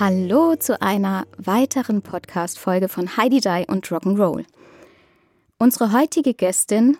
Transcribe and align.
Hallo 0.00 0.54
zu 0.54 0.80
einer 0.80 1.26
weiteren 1.38 2.02
Podcast-Folge 2.02 2.88
von 2.88 3.16
Heidi 3.16 3.40
Dai 3.40 3.64
und 3.66 3.84
Rock'n'Roll. 3.84 4.44
Unsere 5.58 5.92
heutige 5.92 6.34
Gästin 6.34 6.98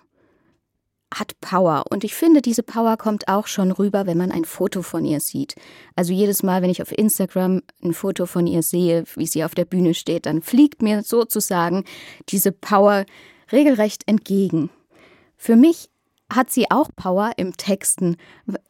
hat 1.13 1.39
Power 1.39 1.85
und 1.89 2.03
ich 2.03 2.13
finde, 2.13 2.41
diese 2.41 2.61
Power 2.61 2.97
kommt 2.97 3.29
auch 3.29 3.47
schon 3.47 3.71
rüber, 3.71 4.05
wenn 4.05 4.17
man 4.17 4.33
ein 4.33 4.43
Foto 4.43 4.81
von 4.81 5.05
ihr 5.05 5.21
sieht. 5.21 5.55
Also 5.95 6.11
jedes 6.11 6.43
Mal, 6.43 6.61
wenn 6.61 6.69
ich 6.69 6.81
auf 6.81 6.91
Instagram 6.91 7.61
ein 7.81 7.93
Foto 7.93 8.25
von 8.25 8.45
ihr 8.45 8.63
sehe, 8.63 9.05
wie 9.15 9.27
sie 9.27 9.45
auf 9.45 9.55
der 9.55 9.63
Bühne 9.63 9.93
steht, 9.93 10.25
dann 10.25 10.41
fliegt 10.41 10.81
mir 10.81 11.01
sozusagen 11.01 11.85
diese 12.27 12.51
Power 12.51 13.05
regelrecht 13.49 14.09
entgegen. 14.09 14.71
Für 15.37 15.55
mich 15.55 15.89
hat 16.31 16.51
sie 16.51 16.69
auch 16.71 16.89
Power 16.95 17.31
im 17.37 17.57
Texten. 17.57 18.17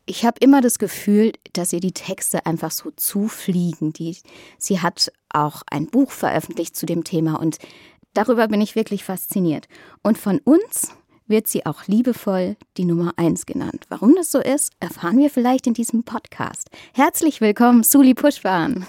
Ich 0.06 0.26
habe 0.26 0.38
immer 0.40 0.62
das 0.62 0.80
Gefühl, 0.80 1.34
dass 1.54 1.74
ihr 1.74 1.80
die 1.80 1.92
Texte 1.92 2.46
einfach 2.46 2.72
so 2.72 2.92
zufliegen. 2.92 3.94
Die, 3.94 4.18
sie 4.58 4.82
hat 4.82 5.12
auch 5.30 5.64
ein 5.70 5.88
Buch 5.88 6.12
veröffentlicht 6.12 6.76
zu 6.76 6.86
dem 6.86 7.04
Thema 7.04 7.40
und 7.40 7.58
darüber 8.14 8.48
bin 8.48 8.62
ich 8.62 8.76
wirklich 8.76 9.04
fasziniert. 9.04 9.68
Und 10.02 10.18
von 10.18 10.40
uns 10.40 10.94
wird 11.28 11.48
sie 11.48 11.66
auch 11.66 11.88
liebevoll 11.88 12.58
die 12.78 12.86
Nummer 12.86 13.14
1 13.18 13.46
genannt. 13.46 13.86
Warum 13.90 14.16
das 14.16 14.32
so 14.32 14.40
ist, 14.40 14.74
erfahren 14.80 15.18
wir 15.18 15.30
vielleicht 15.30 15.68
in 15.68 15.74
diesem 15.74 16.04
Podcast. 16.04 16.70
Herzlich 16.94 17.40
willkommen, 17.40 17.84
Suli 17.84 18.16
Puschwan. 18.16 18.88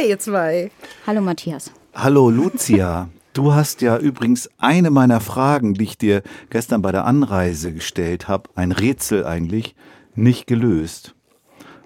Hey, 0.00 0.10
ihr 0.10 0.18
zwei. 0.20 0.70
Hallo 1.08 1.20
Matthias. 1.20 1.72
Hallo 1.92 2.30
Lucia. 2.30 3.08
Du 3.32 3.52
hast 3.52 3.82
ja 3.82 3.98
übrigens 3.98 4.48
eine 4.56 4.90
meiner 4.90 5.20
Fragen, 5.20 5.74
die 5.74 5.82
ich 5.82 5.98
dir 5.98 6.22
gestern 6.50 6.82
bei 6.82 6.92
der 6.92 7.04
Anreise 7.04 7.72
gestellt 7.72 8.28
habe, 8.28 8.48
ein 8.54 8.70
Rätsel 8.70 9.26
eigentlich, 9.26 9.74
nicht 10.14 10.46
gelöst. 10.46 11.16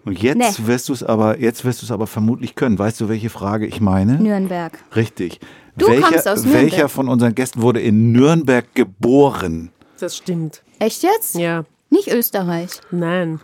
Und 0.04 0.22
jetzt 0.22 0.58
Nee. 0.58 0.66
wirst 0.66 0.90
du 0.90 0.92
es 0.92 1.02
aber, 1.02 1.40
jetzt 1.40 1.64
wirst 1.64 1.80
du 1.80 1.86
es 1.86 1.90
aber 1.90 2.06
vermutlich 2.06 2.54
können. 2.54 2.78
Weißt 2.78 3.00
du, 3.00 3.08
welche 3.08 3.30
Frage 3.30 3.64
ich 3.66 3.80
meine? 3.80 4.18
Nürnberg. 4.20 4.78
Richtig. 4.94 5.40
Du 5.78 5.86
welcher, 5.86 6.08
kommst 6.08 6.28
aus 6.28 6.42
Nürnberg. 6.44 6.64
welcher 6.64 6.88
von 6.90 7.08
unseren 7.08 7.34
Gästen 7.34 7.62
wurde 7.62 7.80
in 7.80 8.12
Nürnberg 8.12 8.66
geboren? 8.74 9.70
Das 9.98 10.18
stimmt. 10.18 10.62
Echt 10.80 11.02
jetzt? 11.02 11.36
Ja. 11.36 11.64
Nicht 11.92 12.08
Österreich. 12.08 12.70
Nein. 12.90 13.38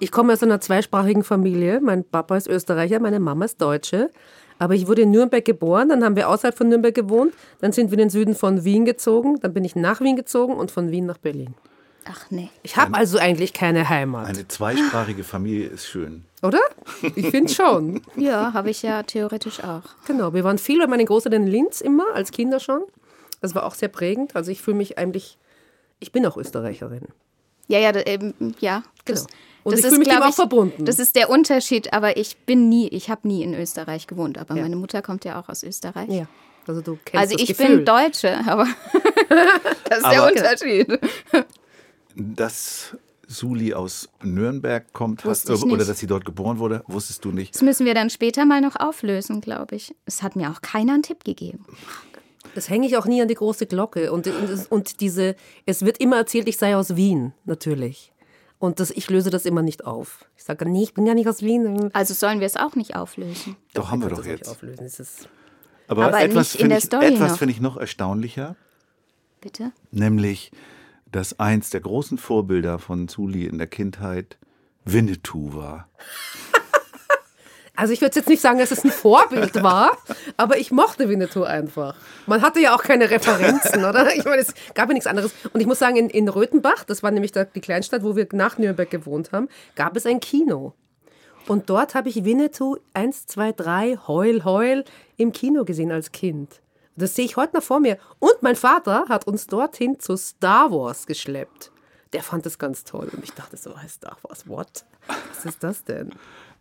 Ich 0.00 0.10
komme 0.10 0.32
aus 0.32 0.42
einer 0.42 0.60
zweisprachigen 0.60 1.22
Familie. 1.22 1.80
Mein 1.80 2.02
Papa 2.02 2.36
ist 2.36 2.48
Österreicher, 2.48 2.98
meine 2.98 3.20
Mama 3.20 3.44
ist 3.44 3.60
Deutsche. 3.62 4.10
Aber 4.58 4.74
ich 4.74 4.88
wurde 4.88 5.02
in 5.02 5.12
Nürnberg 5.12 5.44
geboren, 5.44 5.88
dann 5.90 6.02
haben 6.02 6.16
wir 6.16 6.28
außerhalb 6.28 6.56
von 6.56 6.68
Nürnberg 6.68 6.94
gewohnt, 6.94 7.32
dann 7.60 7.70
sind 7.72 7.90
wir 7.90 7.94
in 7.98 8.06
den 8.06 8.10
Süden 8.10 8.34
von 8.34 8.64
Wien 8.64 8.86
gezogen, 8.86 9.38
dann 9.40 9.52
bin 9.54 9.64
ich 9.64 9.76
nach 9.76 10.00
Wien 10.00 10.16
gezogen 10.16 10.54
und 10.56 10.70
von 10.72 10.90
Wien 10.90 11.06
nach 11.06 11.18
Berlin. 11.18 11.54
Ach 12.10 12.24
nee. 12.30 12.48
Ich 12.64 12.76
habe 12.76 12.94
also 12.94 13.18
eigentlich 13.18 13.52
keine 13.52 13.88
Heimat, 13.88 14.26
Eine 14.26 14.48
zweisprachige 14.48 15.22
Familie 15.24 15.68
ist 15.68 15.86
schön. 15.86 16.24
oder? 16.42 16.58
Ich 17.14 17.28
finde 17.28 17.52
schon. 17.52 18.00
Ja, 18.16 18.52
habe 18.52 18.70
ich 18.70 18.82
ja 18.82 19.02
theoretisch 19.04 19.62
auch. 19.62 19.82
Genau, 20.06 20.32
wir 20.34 20.42
waren 20.42 20.58
viel 20.58 20.78
bei 20.80 20.86
meinen 20.88 21.06
Großeltern 21.06 21.42
in 21.44 21.48
Linz 21.48 21.80
immer, 21.80 22.06
als 22.14 22.32
Kinder 22.32 22.58
schon. 22.58 22.82
Das 23.42 23.54
war 23.54 23.64
auch 23.64 23.74
sehr 23.74 23.88
prägend. 23.88 24.34
Also 24.34 24.50
ich 24.50 24.62
fühle 24.62 24.78
mich 24.78 24.98
eigentlich, 24.98 25.38
ich 26.00 26.10
bin 26.12 26.24
auch 26.26 26.36
Österreicherin. 26.36 27.06
Ja, 27.68 27.78
ja, 27.78 27.92
da- 27.92 28.02
ähm, 28.06 28.34
ja. 28.60 28.82
Das, 29.04 29.26
Genau. 29.26 29.38
Und 29.64 29.74
ich 29.78 29.84
fühle 29.84 29.98
mich 29.98 30.08
dem 30.08 30.22
auch 30.22 30.32
verbunden. 30.32 30.84
Das 30.84 31.00
ist 31.00 31.16
der 31.16 31.28
Unterschied, 31.28 31.92
aber 31.92 32.16
ich 32.16 32.36
bin 32.38 32.68
nie, 32.68 32.86
ich 32.86 33.10
habe 33.10 33.26
nie 33.26 33.42
in 33.42 33.52
Österreich 33.52 34.06
gewohnt, 34.06 34.38
aber 34.38 34.54
Ja. 34.54 34.62
meine 34.62 34.76
Mutter 34.76 35.02
kommt 35.02 35.24
ja 35.24 35.40
auch 35.40 35.48
aus 35.48 35.64
Österreich. 35.64 36.08
Ja, 36.08 36.28
also 36.68 36.82
du 36.82 36.96
kennst 37.04 37.20
Also 37.20 37.32
das 37.34 37.42
ich 37.42 37.48
Gefühl. 37.56 37.76
bin 37.78 37.84
Deutsche, 37.84 38.38
aber 38.46 38.66
das 39.88 39.98
ist 39.98 40.06
der 40.06 40.22
Aber- 40.22 40.28
Unterschied. 40.28 41.00
Dass 42.14 42.96
Suli 43.28 43.74
aus 43.74 44.08
Nürnberg 44.22 44.92
kommt, 44.92 45.24
hast, 45.24 45.50
ich 45.50 45.62
oder 45.62 45.76
nicht. 45.78 45.88
dass 45.88 45.98
sie 45.98 46.06
dort 46.06 46.24
geboren 46.24 46.58
wurde, 46.60 46.84
wusstest 46.86 47.24
du 47.24 47.32
nicht. 47.32 47.54
Das 47.56 47.62
müssen 47.62 47.84
wir 47.84 47.92
dann 47.94 48.08
später 48.08 48.44
mal 48.46 48.60
noch 48.60 48.76
auflösen, 48.76 49.40
glaube 49.40 49.74
ich. 49.74 49.94
Es 50.06 50.22
hat 50.22 50.36
mir 50.36 50.50
auch 50.50 50.62
keiner 50.62 50.94
einen 50.94 51.02
Tipp 51.02 51.24
gegeben. 51.24 51.66
Das 52.56 52.70
hänge 52.70 52.86
ich 52.86 52.96
auch 52.96 53.04
nie 53.04 53.20
an 53.20 53.28
die 53.28 53.34
große 53.34 53.66
Glocke. 53.66 54.10
Und, 54.10 54.26
und, 54.28 54.72
und 54.72 55.00
diese, 55.02 55.36
es 55.66 55.84
wird 55.84 55.98
immer 55.98 56.16
erzählt, 56.16 56.48
ich 56.48 56.56
sei 56.56 56.74
aus 56.74 56.96
Wien, 56.96 57.34
natürlich. 57.44 58.14
Und 58.58 58.80
das, 58.80 58.90
ich 58.90 59.10
löse 59.10 59.28
das 59.28 59.44
immer 59.44 59.60
nicht 59.60 59.84
auf. 59.84 60.24
Ich 60.38 60.44
sage, 60.44 60.64
nee, 60.64 60.82
ich 60.82 60.94
bin 60.94 61.04
ja 61.04 61.12
nicht 61.12 61.28
aus 61.28 61.42
Wien. 61.42 61.90
Also 61.92 62.14
sollen 62.14 62.40
wir 62.40 62.46
es 62.46 62.56
auch 62.56 62.74
nicht 62.74 62.96
auflösen. 62.96 63.56
Doch, 63.74 63.90
haben 63.90 64.00
wir 64.00 64.08
doch 64.08 64.24
jetzt. 64.24 64.48
Auflösen. 64.48 64.82
Es 64.82 64.98
ist, 64.98 65.28
Aber, 65.86 66.06
Aber 66.06 66.22
etwas 66.22 66.56
finde 66.56 66.78
ich, 66.78 66.84
etwas 66.90 67.36
finde 67.36 67.52
ich 67.52 67.60
noch 67.60 67.76
erstaunlicher, 67.76 68.56
Bitte? 69.42 69.72
nämlich, 69.90 70.50
dass 71.12 71.38
eins 71.38 71.68
der 71.68 71.80
großen 71.80 72.16
Vorbilder 72.16 72.78
von 72.78 73.06
Suli 73.06 73.44
in 73.44 73.58
der 73.58 73.66
Kindheit 73.66 74.38
Winnetou 74.86 75.52
war. 75.52 75.90
Also 77.76 77.92
ich 77.92 78.00
würde 78.00 78.16
jetzt 78.16 78.28
nicht 78.28 78.40
sagen, 78.40 78.58
dass 78.58 78.70
es 78.70 78.84
ein 78.84 78.90
Vorbild 78.90 79.62
war, 79.62 79.96
aber 80.36 80.58
ich 80.58 80.72
mochte 80.72 81.08
Winnetou 81.08 81.44
einfach. 81.44 81.94
Man 82.26 82.42
hatte 82.42 82.60
ja 82.60 82.74
auch 82.74 82.82
keine 82.82 83.10
Referenzen, 83.10 83.84
oder? 83.84 84.14
Ich 84.14 84.24
meine, 84.24 84.42
es 84.42 84.54
gab 84.74 84.88
ja 84.88 84.94
nichts 84.94 85.06
anderes. 85.06 85.32
Und 85.52 85.60
ich 85.60 85.66
muss 85.66 85.78
sagen, 85.78 85.96
in, 85.96 86.08
in 86.10 86.28
Röthenbach, 86.28 86.84
das 86.84 87.02
war 87.02 87.10
nämlich 87.10 87.32
die 87.32 87.60
Kleinstadt, 87.60 88.02
wo 88.02 88.16
wir 88.16 88.26
nach 88.32 88.58
Nürnberg 88.58 88.90
gewohnt 88.90 89.32
haben, 89.32 89.48
gab 89.74 89.96
es 89.96 90.06
ein 90.06 90.20
Kino. 90.20 90.72
Und 91.46 91.70
dort 91.70 91.94
habe 91.94 92.08
ich 92.08 92.24
Winnetou 92.24 92.78
1, 92.94 93.26
2, 93.26 93.52
3, 93.52 93.98
Heul, 94.08 94.44
Heul 94.44 94.84
im 95.16 95.32
Kino 95.32 95.64
gesehen 95.64 95.92
als 95.92 96.10
Kind. 96.10 96.60
Das 96.96 97.14
sehe 97.14 97.26
ich 97.26 97.36
heute 97.36 97.56
noch 97.56 97.62
vor 97.62 97.78
mir. 97.78 97.98
Und 98.18 98.42
mein 98.42 98.56
Vater 98.56 99.04
hat 99.08 99.26
uns 99.26 99.46
dorthin 99.46 100.00
zu 100.00 100.16
Star 100.16 100.72
Wars 100.72 101.06
geschleppt. 101.06 101.70
Der 102.12 102.22
fand 102.22 102.46
das 102.46 102.58
ganz 102.58 102.84
toll. 102.84 103.10
Und 103.12 103.22
ich 103.22 103.32
dachte 103.32 103.56
so, 103.56 103.74
Star 103.86 104.16
Wars, 104.22 104.48
what? 104.48 104.84
Was 105.28 105.44
ist 105.44 105.62
das 105.62 105.84
denn? 105.84 106.10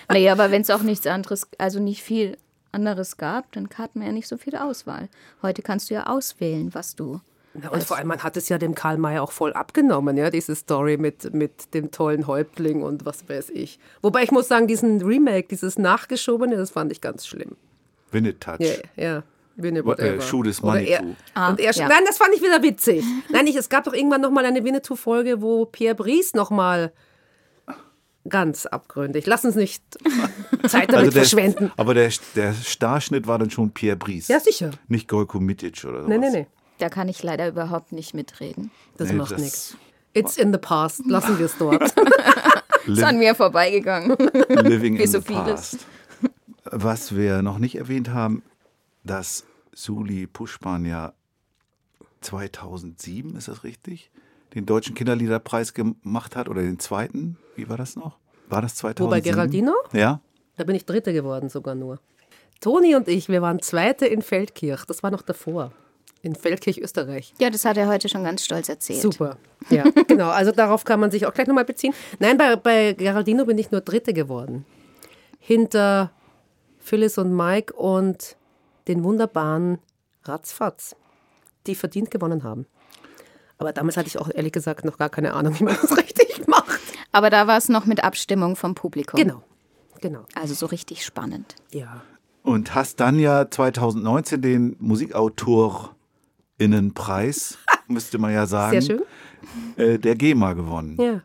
Naja, 0.09 0.33
aber 0.33 0.51
wenn 0.51 0.63
es 0.63 0.71
auch 0.71 0.83
nichts 0.83 1.07
anderes, 1.07 1.47
also 1.59 1.79
nicht 1.79 2.03
viel 2.03 2.37
anderes 2.73 3.17
gab, 3.17 3.53
dann 3.53 3.69
hatten 3.77 4.01
wir 4.01 4.09
ja 4.09 4.13
nicht 4.13 4.27
so 4.27 4.37
viel 4.37 4.57
Auswahl. 4.57 5.09
Heute 5.43 5.63
kannst 5.63 5.91
du 5.91 5.95
ja 5.95 6.07
auswählen, 6.07 6.75
was 6.75 6.97
du. 6.97 7.21
Ja, 7.61 7.71
und 7.71 7.83
vor 7.83 7.97
allem, 7.97 8.07
man 8.07 8.23
hat 8.23 8.37
es 8.37 8.49
ja 8.49 8.59
dem 8.59 8.75
Karl 8.75 8.97
May 8.97 9.19
auch 9.19 9.33
voll 9.33 9.53
abgenommen, 9.53 10.17
ja, 10.17 10.31
diese 10.31 10.55
Story 10.55 10.97
mit, 10.97 11.35
mit 11.35 11.75
dem 11.75 11.91
tollen 11.91 12.27
Häuptling 12.29 12.83
und 12.83 13.05
was 13.05 13.29
weiß 13.29 13.51
ich. 13.51 13.81
Wobei 14.03 14.23
ich 14.23 14.31
muss 14.31 14.47
sagen, 14.47 14.69
diesen 14.69 15.03
Remake, 15.03 15.49
dieses 15.49 15.77
Nachgeschobene, 15.77 16.57
das 16.57 16.71
fand 16.71 16.93
ich 16.93 17.01
ganz 17.01 17.27
schlimm. 17.27 17.57
Winnetouch. 18.13 18.61
Ja, 18.61 18.75
ja. 18.97 19.23
What, 19.85 19.99
äh, 19.99 20.17
is 20.17 20.33
Oder 20.33 20.53
Manitou. 20.63 21.17
Ah, 21.35 21.55
ja. 21.59 21.73
Nein, 21.89 22.05
das 22.07 22.17
fand 22.17 22.35
ich 22.35 22.41
wieder 22.41 22.63
witzig. 22.63 23.05
Nein, 23.31 23.47
ich, 23.47 23.57
es 23.57 23.69
gab 23.69 23.85
doch 23.85 23.93
irgendwann 23.93 24.23
noch 24.23 24.31
mal 24.31 24.45
eine 24.45 24.65
Winnetou-Folge, 24.65 25.43
wo 25.43 25.67
Pierre 25.67 25.95
Brice 25.95 26.35
noch 26.35 26.51
mal 26.51 26.93
ganz 28.29 28.67
abgründig. 28.67 29.27
Lass 29.27 29.45
uns 29.45 29.57
nicht 29.57 29.83
Zeit 30.67 30.89
damit 30.89 30.95
Also 30.95 31.11
der, 31.11 31.23
verschwenden. 31.23 31.73
aber 31.77 31.95
der, 31.95 32.11
der 32.37 32.55
Starschnitt 32.55 33.27
war 33.27 33.39
dann 33.39 33.51
schon 33.51 33.71
Pierre 33.73 33.97
Brice. 33.97 34.29
Ja, 34.29 34.41
sicher. 34.41 34.71
Nicht 34.89 35.09
Golko 35.09 35.41
Mitic 35.41 35.85
oder 35.85 36.03
so. 36.03 36.09
Nee, 36.09 36.19
nee, 36.19 36.31
nee. 36.31 36.47
Da 36.81 36.89
kann 36.89 37.09
ich 37.09 37.23
leider 37.23 37.47
überhaupt 37.49 37.93
nicht 37.93 38.15
mitreden. 38.15 38.71
Das 38.97 39.11
Nee, 39.11 39.15
macht 39.17 39.39
nichts. 39.39 39.77
It's 40.15 40.37
in 40.37 40.53
the 40.53 40.59
past. 40.59 41.03
Lassen 41.07 41.39
wir 41.39 41.47
es 41.47 41.57
dort. 41.59 41.83
Ist 42.87 43.03
an 43.03 43.19
mir 43.19 43.35
vorbeigegangen. 43.35 44.17
Living 44.49 44.99
Wie 44.99 45.03
in 45.03 45.09
so 45.11 45.21
the 45.21 45.27
vieles. 45.27 45.45
past. 45.47 45.87
Was 46.65 47.15
wir 47.15 47.43
noch 47.43 47.59
nicht 47.59 47.77
erwähnt 47.77 48.09
haben, 48.11 48.43
dass 49.05 49.45
Suli 49.73 50.27
Puschpan 50.27 50.85
ja 50.85 51.13
2007, 52.23 53.37
ist 53.37 53.49
das 53.49 53.65
richtig, 53.65 54.11
den 54.55 54.67
Deutschen 54.67 54.95
Kinderliederpreis 54.95 55.75
gemacht 55.75 56.37
hat 56.37 56.49
oder 56.49 56.63
den 56.63 56.79
zweiten. 56.79 57.37
Wie 57.57 57.69
war 57.69 57.77
das 57.77 57.97
noch? 57.97 58.19
War 58.49 58.63
das 58.63 58.75
2007? 58.77 59.07
Wo 59.07 59.11
bei 59.11 59.21
Geraldino? 59.21 59.75
Ja. 59.93 60.21
Da 60.57 60.65
bin 60.65 60.75
ich 60.75 60.85
Dritte 60.85 61.13
geworden 61.13 61.49
sogar 61.49 61.75
nur. 61.75 62.01
Toni 62.61 62.95
und 62.95 63.09
ich, 63.09 63.29
wir 63.29 63.41
waren 63.43 63.61
Zweite 63.63 64.07
in 64.07 64.23
Feldkirch. 64.23 64.85
Das 64.85 65.03
war 65.03 65.11
noch 65.11 65.23
davor. 65.23 65.73
In 66.23 66.35
Feldkirch, 66.35 66.79
Österreich. 66.79 67.33
Ja, 67.39 67.49
das 67.49 67.65
hat 67.65 67.79
er 67.79 67.89
heute 67.89 68.09
schon 68.09 68.25
ganz 68.25 68.45
stolz 68.45 68.69
erzählt. 68.69 69.01
Super. 69.01 69.39
Ja, 69.71 69.85
genau. 70.07 70.29
Also 70.29 70.53
darauf 70.53 70.85
kann 70.85 71.01
man 71.01 71.11
sich 71.11 71.27
auch 71.27 71.33
gleich 71.33 71.47
nochmal 71.47 71.65
beziehen. 71.65 71.95
Nein, 72.19 72.37
bei, 72.37 72.57
bei 72.57 72.93
Geraldino 72.93 73.47
bin 73.47 73.57
ich 73.57 73.71
nur 73.71 73.81
Dritte 73.81 74.13
geworden. 74.13 74.67
Hinter 75.39 76.11
Phyllis 76.79 77.17
und 77.17 77.35
Mike 77.35 77.73
und 77.73 78.37
den 78.89 79.03
wunderbaren 79.03 79.79
Ratzfatz, 80.25 80.95
die 81.67 81.75
verdient 81.75 82.11
gewonnen 82.11 82.45
haben. 82.45 82.67
Aber 83.57 83.73
damals 83.73 83.97
hatte 83.97 84.09
ich 84.09 84.19
auch 84.19 84.31
ehrlich 84.35 84.53
gesagt 84.53 84.85
noch 84.85 84.99
gar 84.99 85.11
keine 85.11 85.35
Ahnung, 85.35 85.59
wie 85.59 85.65
man 85.65 85.77
das 85.81 85.97
richtig 85.97 86.47
macht. 86.47 86.81
Aber 87.13 87.31
da 87.31 87.47
war 87.47 87.59
es 87.59 87.69
noch 87.69 87.87
mit 87.87 88.05
Abstimmung 88.05 88.57
vom 88.57 88.75
Publikum. 88.75 89.19
Genau. 89.19 89.43
Genau. 90.01 90.25
Also 90.35 90.55
so 90.55 90.67
richtig 90.67 91.05
spannend. 91.05 91.57
Ja. 91.73 92.03
Und 92.43 92.75
hast 92.75 93.01
dann 93.01 93.19
ja 93.19 93.51
2019 93.51 94.41
den 94.41 94.77
Musikautorinnenpreis, 96.61 97.59
müsste 97.89 98.19
man 98.19 98.33
ja 98.33 98.47
sagen, 98.47 98.81
Sehr 98.81 98.99
schön. 98.99 99.03
Äh, 99.77 99.99
der 99.99 100.15
GEMA 100.15 100.53
gewonnen. 100.53 100.97
Ja. 101.01 101.23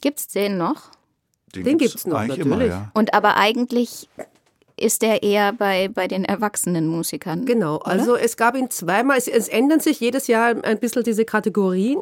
Gibt's 0.00 0.28
den 0.28 0.56
noch? 0.56 0.90
Den 1.54 1.78
gibt's 1.78 2.06
noch, 2.06 2.18
eigentlich 2.18 2.38
natürlich. 2.44 2.66
Immer, 2.66 2.66
ja. 2.66 2.90
Und 2.94 3.14
aber 3.14 3.36
eigentlich 3.36 4.08
ist 4.76 5.02
der 5.02 5.22
eher 5.22 5.52
bei, 5.52 5.88
bei 5.88 6.08
den 6.08 6.24
erwachsenen 6.24 6.88
Musikern. 6.88 7.46
Genau, 7.46 7.78
also 7.78 8.16
es 8.16 8.36
gab 8.36 8.56
ihn 8.56 8.70
zweimal, 8.70 9.16
es, 9.16 9.28
es 9.28 9.48
ändern 9.48 9.80
sich 9.80 10.00
jedes 10.00 10.26
Jahr 10.26 10.56
ein 10.64 10.78
bisschen 10.78 11.04
diese 11.04 11.24
Kategorien 11.24 11.98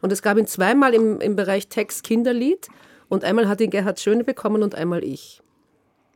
und 0.00 0.12
es 0.12 0.20
gab 0.20 0.36
ihn 0.36 0.46
zweimal 0.46 0.94
im, 0.94 1.20
im 1.20 1.36
Bereich 1.36 1.68
Text 1.68 2.02
Kinderlied 2.02 2.68
und 3.08 3.24
einmal 3.24 3.48
hat 3.48 3.60
ihn 3.60 3.70
Gerhard 3.70 4.00
Schöne 4.00 4.24
bekommen 4.24 4.62
und 4.62 4.74
einmal 4.74 5.04
ich. 5.04 5.40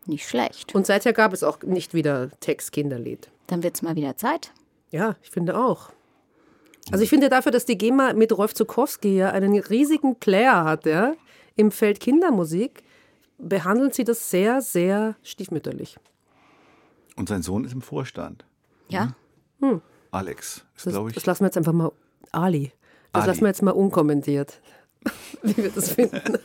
Nicht 0.06 0.29
schlecht. 0.29 0.75
Und 0.75 0.87
seither 0.87 1.12
gab 1.12 1.32
es 1.32 1.44
auch 1.44 1.62
nicht 1.62 1.94
wieder 1.94 2.31
Text 2.40 2.73
Kinderlied. 2.73 3.31
Dann 3.46 3.62
wird's 3.62 3.82
mal 3.82 3.94
wieder 3.94 4.17
Zeit. 4.17 4.50
Ja, 4.93 5.17
ich 5.23 5.31
finde 5.31 5.59
auch. 5.59 5.91
Also 6.91 7.03
ich 7.03 7.11
finde 7.11 7.29
dafür, 7.29 7.50
dass 7.50 7.65
die 7.65 7.79
GEMA 7.79 8.12
mit 8.12 8.37
Rolf 8.37 8.55
Zukowski 8.55 9.17
ja 9.17 9.31
einen 9.31 9.59
riesigen 9.59 10.17
Player 10.17 10.65
hat, 10.65 10.85
ja, 10.85 11.15
im 11.56 11.71
Feld 11.71 11.99
Kindermusik, 11.99 12.83
behandeln 13.39 13.91
sie 13.93 14.05
das 14.05 14.31
sehr, 14.31 14.61
sehr 14.61 15.17
stiefmütterlich. 15.23 15.97
Und 17.17 17.29
sein 17.29 17.43
Sohn 17.43 17.65
ist 17.65 17.73
im 17.73 17.83
Vorstand. 17.83 18.44
Ja? 18.89 19.15
Alex 20.11 20.65
ist, 20.77 20.87
Das, 20.87 20.93
glaube 20.93 21.09
ich. 21.11 21.15
das 21.15 21.25
lassen 21.27 21.41
wir 21.41 21.47
jetzt 21.47 21.56
einfach 21.56 21.73
mal, 21.73 21.91
Ali, 22.31 22.73
das 23.12 23.23
Ali. 23.23 23.29
lassen 23.31 23.41
wir 23.43 23.49
jetzt 23.49 23.62
mal 23.62 23.71
unkommentiert, 23.71 24.61
wie 25.43 25.56
wir 25.56 25.71
das 25.71 25.93
finden. 25.93 26.39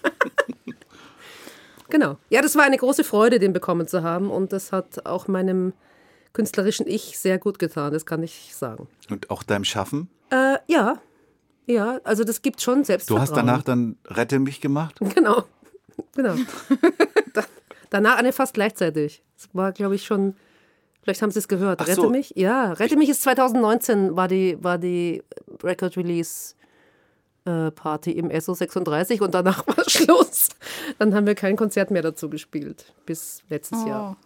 genau. 1.89 2.17
Ja, 2.29 2.41
das 2.41 2.55
war 2.55 2.63
eine 2.63 2.77
große 2.77 3.03
Freude, 3.03 3.39
den 3.39 3.53
bekommen 3.53 3.87
zu 3.87 4.03
haben 4.03 4.29
und 4.29 4.53
das 4.53 4.71
hat 4.71 5.05
auch 5.05 5.27
meinem 5.27 5.73
künstlerischen 6.37 6.85
Ich 6.87 7.17
sehr 7.17 7.39
gut 7.39 7.57
getan, 7.57 7.91
das 7.91 8.05
kann 8.05 8.21
ich 8.21 8.53
sagen. 8.53 8.87
Und 9.09 9.31
auch 9.31 9.41
deinem 9.41 9.63
Schaffen. 9.63 10.07
Äh, 10.29 10.57
ja, 10.67 11.01
ja, 11.65 11.99
also 12.03 12.23
das 12.23 12.43
gibt 12.43 12.61
schon 12.61 12.79
Du 12.79 12.85
Selbstvertrauen. 12.85 13.21
hast 13.21 13.35
danach 13.35 13.63
dann 13.63 13.97
Rette 14.05 14.37
mich 14.37 14.61
gemacht. 14.61 14.99
Genau, 15.15 15.45
genau. 16.15 16.35
da, 17.33 17.43
danach 17.89 18.17
eine 18.17 18.31
fast 18.33 18.53
gleichzeitig. 18.53 19.23
Es 19.35 19.49
war, 19.53 19.71
glaube 19.71 19.95
ich, 19.95 20.05
schon. 20.05 20.35
Vielleicht 21.01 21.23
haben 21.23 21.31
Sie 21.31 21.39
es 21.39 21.47
gehört. 21.47 21.81
Ach 21.81 21.87
Rette 21.87 22.01
so. 22.01 22.09
mich? 22.11 22.33
Ja, 22.35 22.73
Rette 22.73 22.97
mich 22.97 23.09
ist 23.09 23.23
2019 23.23 24.15
war 24.15 24.27
die, 24.27 24.57
war 24.61 24.77
die 24.77 25.23
Record 25.63 25.97
Release 25.97 26.53
äh, 27.45 27.71
Party 27.71 28.11
im 28.11 28.29
SO 28.39 28.53
36 28.53 29.21
und 29.21 29.33
danach 29.33 29.65
war 29.75 29.89
Schluss. 29.89 30.49
Dann 30.99 31.15
haben 31.15 31.25
wir 31.25 31.33
kein 31.33 31.55
Konzert 31.55 31.89
mehr 31.89 32.03
dazu 32.03 32.29
gespielt 32.29 32.93
bis 33.07 33.41
letztes 33.49 33.85
Jahr. 33.85 34.17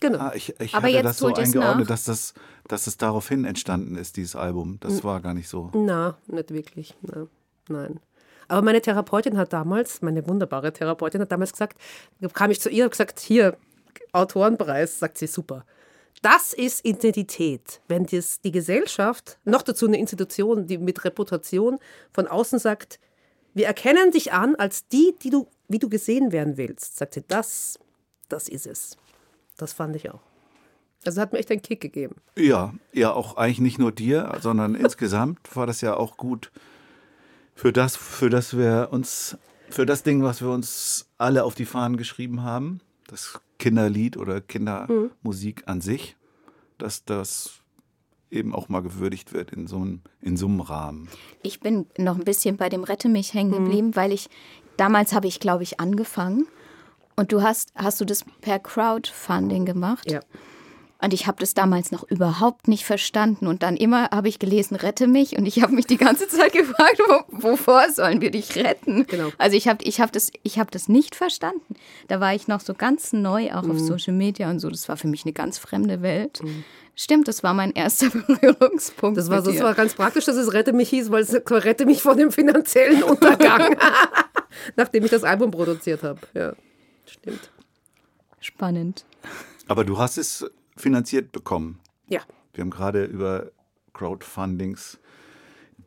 Genau. 0.00 0.18
Ah, 0.18 0.32
ich 0.34 0.54
ich 0.60 0.74
Aber 0.74 0.86
hatte 0.86 0.94
jetzt 0.94 1.04
das 1.04 1.18
so 1.18 1.32
eingeordnet, 1.32 1.88
dass, 1.88 2.04
das, 2.04 2.34
dass 2.68 2.86
es 2.86 2.96
daraufhin 2.98 3.44
entstanden 3.44 3.96
ist, 3.96 4.16
dieses 4.16 4.36
Album. 4.36 4.78
Das 4.80 5.04
war 5.04 5.20
gar 5.20 5.34
nicht 5.34 5.48
so. 5.48 5.70
Na, 5.72 6.18
nicht 6.26 6.52
wirklich. 6.52 6.94
Na, 7.02 7.26
nein. 7.68 8.00
Aber 8.48 8.62
meine 8.62 8.80
Therapeutin 8.80 9.36
hat 9.38 9.52
damals, 9.52 10.02
meine 10.02 10.26
wunderbare 10.28 10.72
Therapeutin 10.72 11.20
hat 11.20 11.32
damals 11.32 11.52
gesagt, 11.52 11.78
kam 12.32 12.50
ich 12.50 12.60
zu 12.60 12.68
ihr 12.68 12.84
und 12.84 12.90
gesagt, 12.90 13.18
hier, 13.20 13.56
Autorenpreis, 14.12 14.98
sagt 14.98 15.18
sie, 15.18 15.26
super. 15.26 15.64
Das 16.22 16.52
ist 16.52 16.84
Identität. 16.84 17.80
Wenn 17.88 18.06
das 18.06 18.40
die 18.40 18.52
Gesellschaft, 18.52 19.38
noch 19.44 19.62
dazu 19.62 19.86
eine 19.86 19.98
Institution, 19.98 20.66
die 20.66 20.78
mit 20.78 21.04
Reputation 21.04 21.78
von 22.12 22.26
außen 22.26 22.58
sagt, 22.58 22.98
wir 23.54 23.66
erkennen 23.66 24.10
dich 24.10 24.32
an 24.32 24.54
als 24.56 24.86
die, 24.88 25.14
die 25.22 25.30
du, 25.30 25.46
wie 25.68 25.78
du 25.78 25.88
gesehen 25.88 26.32
werden 26.32 26.56
willst, 26.56 26.96
sagt 26.96 27.14
sie, 27.14 27.24
das, 27.26 27.78
das 28.28 28.48
ist 28.48 28.66
es. 28.66 28.96
Das 29.56 29.72
fand 29.72 29.96
ich 29.96 30.10
auch. 30.10 30.20
Also 31.04 31.20
hat 31.20 31.32
mir 31.32 31.38
echt 31.38 31.50
einen 31.50 31.62
Kick 31.62 31.80
gegeben. 31.80 32.16
Ja, 32.36 32.74
ja, 32.92 33.12
auch 33.12 33.36
eigentlich 33.36 33.60
nicht 33.60 33.78
nur 33.78 33.92
dir, 33.92 34.36
sondern 34.40 34.74
insgesamt 34.76 35.38
war 35.54 35.66
das 35.66 35.80
ja 35.80 35.96
auch 35.96 36.16
gut 36.16 36.50
für 37.54 37.72
das, 37.72 37.96
für 37.96 38.28
das 38.28 38.56
wir 38.56 38.88
uns, 38.90 39.38
für 39.70 39.86
das 39.86 40.02
Ding, 40.02 40.22
was 40.22 40.42
wir 40.42 40.50
uns 40.50 41.08
alle 41.16 41.44
auf 41.44 41.54
die 41.54 41.64
Fahnen 41.64 41.96
geschrieben 41.96 42.42
haben, 42.42 42.80
das 43.06 43.40
Kinderlied 43.58 44.16
oder 44.16 44.40
Kindermusik 44.40 45.62
an 45.66 45.80
sich, 45.80 46.16
dass 46.78 47.04
das 47.04 47.60
eben 48.30 48.54
auch 48.54 48.68
mal 48.68 48.80
gewürdigt 48.80 49.32
wird 49.32 49.52
in 49.52 49.66
so 49.66 49.76
einem, 49.76 50.00
in 50.20 50.36
so 50.36 50.46
einem 50.46 50.60
Rahmen. 50.60 51.08
Ich 51.42 51.60
bin 51.60 51.86
noch 51.96 52.16
ein 52.16 52.24
bisschen 52.24 52.56
bei 52.56 52.68
dem 52.68 52.84
Rette 52.84 53.08
mich 53.08 53.32
hängen 53.32 53.52
geblieben, 53.52 53.96
weil 53.96 54.12
ich 54.12 54.28
damals 54.76 55.14
habe 55.14 55.28
ich, 55.28 55.40
glaube 55.40 55.62
ich, 55.62 55.80
angefangen. 55.80 56.46
Und 57.16 57.32
du 57.32 57.42
hast, 57.42 57.70
hast 57.74 58.00
du 58.00 58.04
das 58.04 58.24
per 58.40 58.58
Crowdfunding 58.58 59.64
gemacht? 59.64 60.10
Ja. 60.10 60.20
Und 60.98 61.12
ich 61.12 61.26
habe 61.26 61.38
das 61.40 61.52
damals 61.52 61.92
noch 61.92 62.04
überhaupt 62.10 62.68
nicht 62.68 62.86
verstanden. 62.86 63.46
Und 63.46 63.62
dann 63.62 63.76
immer 63.76 64.08
habe 64.10 64.28
ich 64.28 64.38
gelesen, 64.38 64.76
rette 64.76 65.06
mich. 65.06 65.36
Und 65.36 65.44
ich 65.44 65.62
habe 65.62 65.74
mich 65.74 65.86
die 65.86 65.98
ganze 65.98 66.26
Zeit 66.26 66.52
gefragt, 66.54 67.00
wo, 67.06 67.50
wovor 67.50 67.90
sollen 67.90 68.22
wir 68.22 68.30
dich 68.30 68.56
retten? 68.56 69.06
Genau. 69.06 69.28
Also 69.36 69.56
ich 69.58 69.68
habe 69.68 69.84
ich 69.84 70.00
hab 70.00 70.10
das, 70.12 70.30
ich 70.42 70.58
hab 70.58 70.70
das 70.70 70.88
nicht 70.88 71.14
verstanden. 71.14 71.74
Da 72.08 72.20
war 72.20 72.34
ich 72.34 72.48
noch 72.48 72.60
so 72.60 72.72
ganz 72.72 73.12
neu, 73.12 73.52
auch 73.52 73.62
Mhm. 73.62 73.72
auf 73.72 73.78
Social 73.78 74.14
Media 74.14 74.48
und 74.50 74.58
so. 74.58 74.70
Das 74.70 74.88
war 74.88 74.96
für 74.96 75.06
mich 75.08 75.24
eine 75.24 75.34
ganz 75.34 75.58
fremde 75.58 76.00
Welt. 76.00 76.40
Stimmt, 76.94 77.28
das 77.28 77.42
war 77.42 77.52
mein 77.52 77.72
erster 77.72 78.08
Berührungspunkt. 78.10 79.18
Das 79.18 79.28
war, 79.28 79.42
mit 79.42 79.54
das 79.54 79.62
war 79.62 79.74
ganz 79.74 79.92
praktisch, 79.94 80.24
dass 80.24 80.36
es 80.36 80.54
Rette 80.54 80.72
mich 80.72 80.88
hieß, 80.88 81.10
weil 81.10 81.22
es 81.22 81.34
Rette 81.50 81.84
mich 81.84 82.00
vor 82.00 82.14
dem 82.16 82.32
finanziellen 82.32 83.02
Untergang, 83.02 83.76
nachdem 84.76 85.04
ich 85.04 85.10
das 85.10 85.24
Album 85.24 85.50
produziert 85.50 86.02
habe. 86.02 86.20
Ja, 86.32 86.54
stimmt. 87.10 87.50
spannend. 88.40 89.04
Aber 89.68 89.84
du 89.84 89.98
hast 89.98 90.18
es 90.18 90.48
finanziert 90.76 91.32
bekommen. 91.32 91.80
Ja, 92.08 92.20
Wir 92.54 92.62
haben 92.62 92.70
gerade 92.70 93.04
über 93.04 93.50
Crowdfundings, 93.92 94.98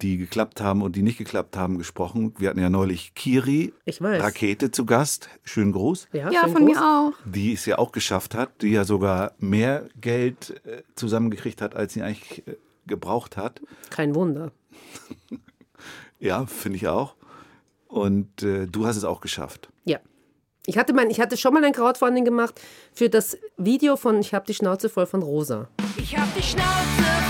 die 0.01 0.17
geklappt 0.17 0.61
haben 0.61 0.81
und 0.81 0.95
die 0.95 1.01
nicht 1.01 1.17
geklappt 1.17 1.55
haben, 1.57 1.77
gesprochen. 1.77 2.33
Wir 2.38 2.49
hatten 2.49 2.59
ja 2.59 2.69
neulich 2.69 3.13
Kiri, 3.15 3.73
Ich 3.85 4.01
weiß. 4.01 4.21
Rakete 4.21 4.71
zu 4.71 4.85
Gast. 4.85 5.29
Schönen 5.43 5.71
Gruß. 5.71 6.07
ja, 6.13 6.29
Ja, 6.31 6.43
schön 6.43 6.53
von 6.53 6.65
groß. 6.65 6.75
mir 6.75 6.81
auch. 6.83 7.11
Die 7.25 7.53
es 7.53 7.65
ja 7.65 7.77
auch 7.77 7.91
geschafft 7.91 8.33
hat, 8.35 8.61
die 8.61 8.69
ja 8.69 8.83
sogar 8.85 9.33
mehr 9.39 9.88
Geld 9.99 10.61
äh, 10.65 10.83
zusammengekriegt 10.95 11.61
hat, 11.61 11.75
als 11.75 11.93
sie 11.93 12.01
eigentlich 12.01 12.47
äh, 12.47 12.55
gebraucht 12.88 13.38
hat. 13.38 13.61
Kein 13.89 14.15
Wunder. 14.15 14.51
Ja, 16.19 16.45
finde 16.47 16.75
ich 16.75 16.88
auch. 16.89 17.15
Und 17.88 18.43
äh, 18.43 18.67
du 18.67 18.85
hast 18.85 18.97
es 18.97 19.05
auch 19.05 19.21
geschafft. 19.21 19.69
Ich 20.69 20.77
hatte, 20.77 20.93
mein, 20.93 21.09
ich 21.09 21.19
hatte 21.19 21.35
schon 21.35 21.55
mal 21.55 21.63
ein 21.63 21.73
Crowdfunding 21.73 22.25
gemacht 22.25 22.61
für 22.93 23.09
das 23.09 23.39
Video 23.57 23.95
von 23.95 24.19
Ich 24.19 24.35
hab 24.35 24.45
die 24.45 24.53
Schnauze 24.53 24.88
voll 24.88 25.07
von 25.07 25.23
Rosa. 25.23 25.67
Ich 25.97 26.15
hab 26.15 26.31
die 26.35 26.43
Schnauze 26.43 26.63
voll 26.63 27.28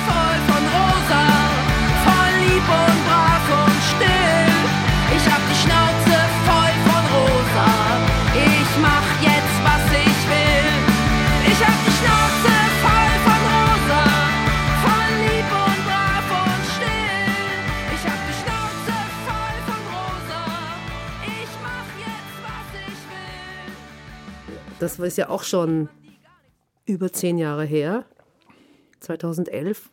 Das 24.98 25.08
ist 25.10 25.18
ja 25.18 25.30
auch 25.30 25.44
schon 25.44 25.88
über 26.86 27.14
zehn 27.14 27.38
Jahre 27.38 27.64
her. 27.64 28.06
2011. 29.02 29.90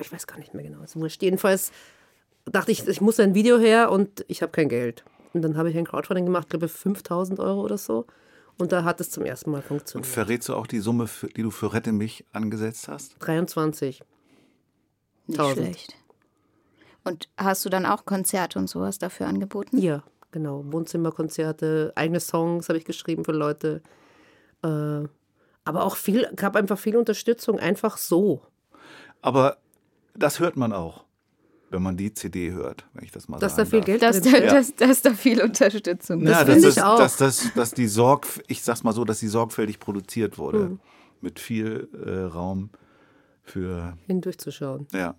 Ich 0.00 0.12
weiß 0.12 0.26
gar 0.26 0.38
nicht 0.38 0.54
mehr 0.54 0.64
genau. 0.64 0.82
Ist 0.82 0.96
wurscht. 0.96 1.22
Jedenfalls 1.22 1.72
dachte 2.44 2.70
ich, 2.70 2.86
ich 2.86 3.00
muss 3.00 3.18
ein 3.18 3.34
Video 3.34 3.58
her 3.58 3.90
und 3.90 4.24
ich 4.28 4.42
habe 4.42 4.52
kein 4.52 4.68
Geld. 4.68 5.04
Und 5.32 5.42
dann 5.42 5.56
habe 5.56 5.70
ich 5.70 5.76
ein 5.76 5.84
Crowdfunding 5.84 6.24
gemacht, 6.24 6.48
glaube 6.48 6.66
ich 6.66 6.72
5000 6.72 7.40
Euro 7.40 7.60
oder 7.62 7.76
so. 7.76 8.06
Und 8.56 8.72
da 8.72 8.84
hat 8.84 9.00
es 9.00 9.10
zum 9.10 9.24
ersten 9.24 9.50
Mal 9.50 9.62
funktioniert. 9.62 10.06
Verrätst 10.06 10.48
du 10.48 10.54
auch 10.54 10.66
die 10.66 10.78
Summe, 10.78 11.06
für, 11.06 11.26
die 11.26 11.42
du 11.42 11.50
für 11.50 11.72
Rette 11.72 11.92
mich 11.92 12.24
angesetzt 12.32 12.88
hast? 12.88 13.16
23. 13.18 14.02
Nicht 15.26 15.40
1000. 15.40 15.66
schlecht. 15.66 15.96
Und 17.04 17.28
hast 17.36 17.64
du 17.64 17.68
dann 17.68 17.84
auch 17.84 18.04
Konzerte 18.04 18.58
und 18.58 18.68
sowas 18.68 18.98
dafür 18.98 19.26
angeboten? 19.26 19.76
Ja, 19.76 20.02
genau. 20.30 20.64
Wohnzimmerkonzerte, 20.66 21.92
eigene 21.96 22.20
Songs 22.20 22.68
habe 22.68 22.78
ich 22.78 22.84
geschrieben 22.84 23.24
für 23.24 23.32
Leute. 23.32 23.82
Äh, 24.66 25.08
Aber 25.64 25.84
auch 25.84 25.96
viel, 25.96 26.28
gab 26.36 26.56
einfach 26.56 26.78
viel 26.78 26.96
Unterstützung, 26.96 27.58
einfach 27.58 27.96
so. 27.96 28.42
Aber 29.22 29.56
das 30.14 30.38
hört 30.40 30.56
man 30.56 30.72
auch, 30.72 31.04
wenn 31.70 31.82
man 31.82 31.96
die 31.96 32.12
CD 32.14 32.52
hört, 32.52 32.86
wenn 32.94 33.04
ich 33.04 33.10
das 33.12 33.28
mal 33.28 33.38
Dass 33.38 33.56
da 33.56 33.64
sagen 33.64 33.70
viel 33.70 33.80
darf. 33.80 33.86
Geld 33.86 34.02
Dass, 34.02 34.20
drin 34.20 34.32
da, 34.32 34.38
steckt. 34.38 34.52
dass, 34.52 34.74
dass 34.76 35.02
da 35.02 35.14
viel 35.14 35.42
Unterstützung 35.42 36.22
ist. 36.22 36.30
Ja, 36.30 36.38
finde 36.44 36.60
dass, 36.60 36.64
ich 36.68 36.74
das, 36.76 36.84
auch. 36.84 36.98
Dass, 36.98 37.16
dass, 37.16 37.54
dass 37.54 37.72
die 37.72 37.88
Sorg, 37.88 38.26
ich 38.46 38.62
sag's 38.62 38.84
mal 38.84 38.92
so, 38.92 39.04
dass 39.04 39.20
die 39.20 39.28
sorgfältig 39.28 39.78
produziert 39.80 40.38
wurde. 40.38 40.58
Hm. 40.58 40.80
Mit 41.22 41.40
viel 41.40 41.88
äh, 42.04 42.24
Raum 42.32 42.70
für, 43.42 43.96
Hindurchzuschauen. 44.06 44.86
ja. 44.92 45.14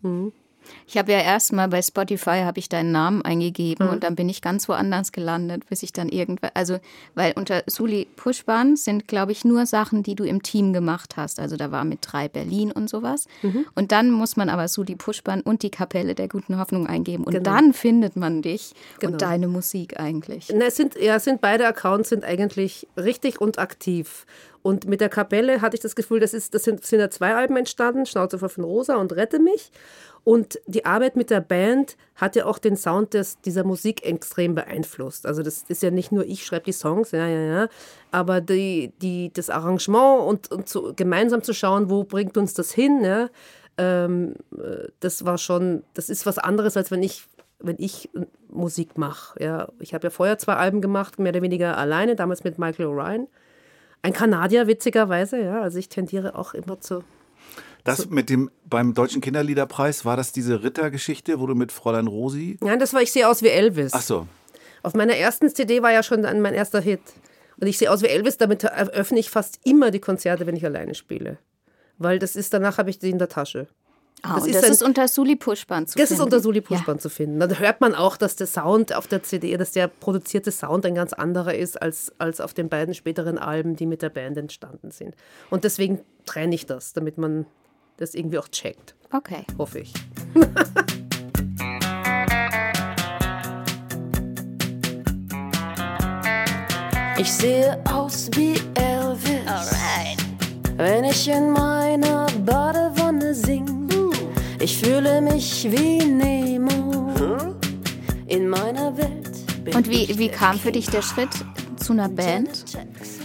Ich 0.87 0.97
habe 0.97 1.11
ja 1.11 1.19
erstmal 1.19 1.67
bei 1.67 1.81
Spotify 1.81 2.41
habe 2.43 2.59
ich 2.59 2.69
deinen 2.69 2.91
Namen 2.91 3.21
eingegeben 3.23 3.89
und 3.89 4.03
dann 4.03 4.15
bin 4.15 4.29
ich 4.29 4.41
ganz 4.41 4.67
woanders 4.69 5.11
gelandet, 5.11 5.67
bis 5.69 5.83
ich 5.83 5.93
dann 5.93 6.09
irgendwann, 6.09 6.51
also 6.53 6.77
weil 7.15 7.33
unter 7.35 7.63
Suli 7.67 8.07
Pushban 8.15 8.75
sind, 8.75 9.07
glaube 9.07 9.31
ich, 9.31 9.43
nur 9.45 9.65
Sachen, 9.65 10.03
die 10.03 10.15
du 10.15 10.23
im 10.23 10.43
Team 10.43 10.73
gemacht 10.73 11.17
hast. 11.17 11.39
Also 11.39 11.57
da 11.57 11.71
war 11.71 11.83
mit 11.83 11.99
drei 12.01 12.27
Berlin 12.29 12.71
und 12.71 12.89
sowas. 12.89 13.27
Und 13.75 13.91
dann 13.91 14.11
muss 14.11 14.37
man 14.37 14.49
aber 14.49 14.67
Suli 14.67 14.95
Pushban 14.95 15.41
und 15.41 15.63
die 15.63 15.69
Kapelle 15.71 16.15
der 16.15 16.27
guten 16.27 16.57
Hoffnung 16.57 16.87
eingeben 16.87 17.23
und 17.23 17.33
Genau. 17.33 17.43
dann 17.43 17.73
findet 17.73 18.15
man 18.15 18.41
dich 18.41 18.73
Genau. 18.99 19.13
und 19.13 19.21
deine 19.21 19.47
Musik 19.47 19.99
eigentlich. 19.99 20.49
Na, 20.53 20.65
es 20.65 20.75
sind, 20.75 20.95
ja, 20.95 21.15
es 21.15 21.23
sind 21.23 21.41
beide 21.41 21.67
Accounts 21.67 22.09
sind 22.09 22.23
eigentlich 22.23 22.87
richtig 22.97 23.41
und 23.41 23.59
aktiv. 23.59 24.25
Und 24.63 24.85
mit 24.85 24.99
der 24.99 25.09
Kapelle 25.09 25.61
hatte 25.61 25.75
ich 25.75 25.81
das 25.81 25.95
Gefühl, 25.95 26.19
das, 26.19 26.33
ist, 26.33 26.53
das 26.53 26.63
sind, 26.63 26.83
sind 26.83 26.99
ja 26.99 27.09
zwei 27.09 27.35
Alben 27.35 27.55
entstanden, 27.55 28.05
Schnauze 28.05 28.37
von 28.37 28.63
Rosa 28.63 28.95
und 28.95 29.13
Rette 29.13 29.39
mich. 29.39 29.71
Und 30.27 30.59
die 30.65 30.83
Arbeit 30.83 31.15
mit 31.15 31.29
der 31.29 31.39
Band 31.39 31.95
hat 32.15 32.35
ja 32.35 32.47
auch 32.47 32.57
den 32.57 32.75
Sound 32.75 33.13
des, 33.13 33.39
dieser 33.39 33.63
Musik 33.63 34.05
extrem 34.05 34.55
beeinflusst. 34.55 35.25
Also 35.25 35.41
das 35.41 35.63
ist 35.69 35.81
ja 35.81 35.89
nicht 35.89 36.11
nur 36.11 36.25
ich 36.25 36.45
schreibe 36.45 36.65
die 36.65 36.73
Songs, 36.73 37.11
ja, 37.11 37.25
ja, 37.29 37.39
ja, 37.39 37.69
aber 38.11 38.41
die, 38.41 38.91
die, 39.01 39.31
das 39.31 39.49
Arrangement 39.49 40.23
und, 40.23 40.51
und 40.51 40.67
zu, 40.67 40.91
gemeinsam 40.93 41.43
zu 41.43 41.53
schauen, 41.53 41.89
wo 41.89 42.03
bringt 42.03 42.35
uns 42.35 42.53
das 42.53 42.73
hin, 42.73 43.05
ja, 43.05 43.29
ähm, 43.77 44.33
äh, 44.51 44.89
das 44.99 45.23
war 45.23 45.37
schon, 45.37 45.83
das 45.93 46.09
ist 46.09 46.25
was 46.25 46.39
anderes, 46.39 46.75
als 46.75 46.91
wenn 46.91 47.03
ich 47.03 47.23
wenn 47.59 47.77
ich 47.79 48.09
Musik 48.49 48.97
mache. 48.97 49.41
Ja, 49.41 49.69
ich 49.79 49.93
habe 49.93 50.07
ja 50.07 50.09
vorher 50.09 50.37
zwei 50.37 50.55
Alben 50.55 50.81
gemacht, 50.81 51.19
mehr 51.19 51.31
oder 51.31 51.41
weniger 51.41 51.77
alleine, 51.77 52.17
damals 52.17 52.43
mit 52.43 52.59
Michael 52.59 52.87
O'Ryan. 52.87 53.27
Ein 54.01 54.11
Kanadier, 54.11 54.67
witzigerweise, 54.67 55.41
ja. 55.41 55.61
Also 55.61 55.79
ich 55.79 55.87
tendiere 55.87 56.35
auch 56.35 56.53
immer 56.53 56.81
zu. 56.81 57.05
Das 57.87 58.09
mit 58.09 58.29
dem, 58.29 58.51
beim 58.69 58.93
Deutschen 58.93 59.21
Kinderliederpreis, 59.21 60.03
war 60.05 60.17
das 60.17 60.31
diese 60.31 60.61
Rittergeschichte, 60.63 61.39
wo 61.39 61.47
du 61.47 61.55
mit 61.55 61.71
Fräulein 61.71 62.07
Rosi. 62.07 62.57
Nein, 62.61 62.79
das 62.79 62.93
war 62.93 63.01
Ich 63.01 63.11
sehe 63.11 63.27
aus 63.27 63.41
wie 63.41 63.47
Elvis. 63.47 63.93
Ach 63.93 64.01
so. 64.01 64.27
Auf 64.83 64.93
meiner 64.93 65.15
ersten 65.15 65.49
CD 65.53 65.81
war 65.81 65.91
ja 65.91 66.03
schon 66.03 66.21
dann 66.21 66.41
mein 66.41 66.53
erster 66.53 66.79
Hit. 66.81 67.01
Und 67.59 67.65
ich 67.67 67.77
sehe 67.77 67.89
aus 67.91 68.01
wie 68.03 68.07
Elvis, 68.07 68.37
damit 68.37 68.63
eröffne 68.63 69.19
ich 69.19 69.29
fast 69.29 69.59
immer 69.63 69.89
die 69.89 69.99
Konzerte, 69.99 70.45
wenn 70.45 70.55
ich 70.55 70.65
alleine 70.65 70.93
spiele. 70.95 71.37
Weil 71.97 72.19
das 72.19 72.35
ist, 72.35 72.53
danach 72.53 72.77
habe 72.77 72.89
ich 72.91 72.99
die 72.99 73.09
in 73.09 73.17
der 73.17 73.29
Tasche. 73.29 73.67
Ah, 74.21 74.35
Das 74.35 74.43
und 74.43 74.49
ist 74.49 74.55
das 74.57 74.65
ein- 74.65 74.71
ist 74.71 74.83
unter 74.83 75.07
Suli 75.07 75.35
Pushban 75.35 75.87
zu 75.87 75.97
Das 75.97 76.07
finden. 76.09 76.13
ist 76.21 76.25
unter 76.25 76.39
Suli 76.39 76.61
Pushpan 76.61 76.99
zu 76.99 77.09
finden. 77.09 77.39
Da 77.39 77.47
hört 77.47 77.81
man 77.81 77.95
auch, 77.95 78.17
dass 78.17 78.35
der 78.35 78.47
Sound 78.47 78.93
auf 78.93 79.07
der 79.07 79.23
CD, 79.23 79.57
dass 79.57 79.71
der 79.71 79.87
produzierte 79.87 80.51
Sound 80.51 80.85
ein 80.85 80.95
ganz 80.95 81.13
anderer 81.13 81.53
ist 81.55 81.81
als, 81.81 82.11
als 82.19 82.41
auf 82.41 82.53
den 82.53 82.67
beiden 82.69 82.93
späteren 82.93 83.37
Alben, 83.37 83.75
die 83.75 83.85
mit 83.85 84.01
der 84.01 84.09
Band 84.09 84.37
entstanden 84.37 84.91
sind. 84.91 85.15
Und 85.49 85.63
deswegen 85.63 85.99
trenne 86.25 86.53
ich 86.55 86.65
das, 86.65 86.93
damit 86.93 87.17
man 87.17 87.45
das 87.97 88.13
irgendwie 88.13 88.37
auch 88.39 88.47
checkt. 88.47 88.95
Okay. 89.11 89.45
hoffe 89.57 89.79
ich. 89.79 89.93
Ich 97.19 97.33
sehe 97.33 97.81
aus 97.91 98.29
wie 98.35 98.53
Elvis, 98.75 99.71
wenn 100.75 101.03
ich 101.03 101.27
in 101.27 101.49
meiner 101.49 102.27
Badewanne 102.45 103.33
sing. 103.33 103.89
Ich 104.59 104.77
fühle 104.77 105.19
mich 105.21 105.65
wie 105.71 106.05
Nemo 106.05 107.11
in 108.27 108.47
meiner 108.47 108.95
Welt. 108.95 109.31
bin 109.63 109.75
Und 109.75 109.89
wie, 109.89 110.15
wie 110.19 110.29
kam 110.29 110.59
für 110.59 110.71
dich 110.71 110.91
der 110.91 111.01
Schritt 111.01 111.31
zu 111.77 111.93
einer 111.93 112.07
Band? 112.07 112.65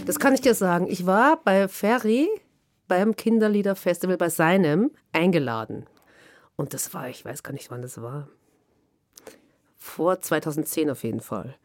Das 0.07 0.17
kann 0.17 0.33
ich 0.33 0.41
dir 0.41 0.55
sagen. 0.55 0.87
Ich 0.89 1.05
war 1.05 1.39
bei 1.43 1.67
Ferry 1.67 2.29
beim 2.93 3.15
Kinderliederfestival 3.15 4.17
bei 4.17 4.29
seinem 4.29 4.91
eingeladen. 5.13 5.87
Und 6.55 6.75
das 6.75 6.93
war, 6.93 7.09
ich 7.09 7.25
weiß 7.25 7.41
gar 7.41 7.51
nicht, 7.51 7.71
wann 7.71 7.81
das 7.81 7.99
war. 7.99 8.27
Vor 9.77 10.21
2010 10.21 10.91
auf 10.91 11.03
jeden 11.03 11.19
Fall. 11.19 11.55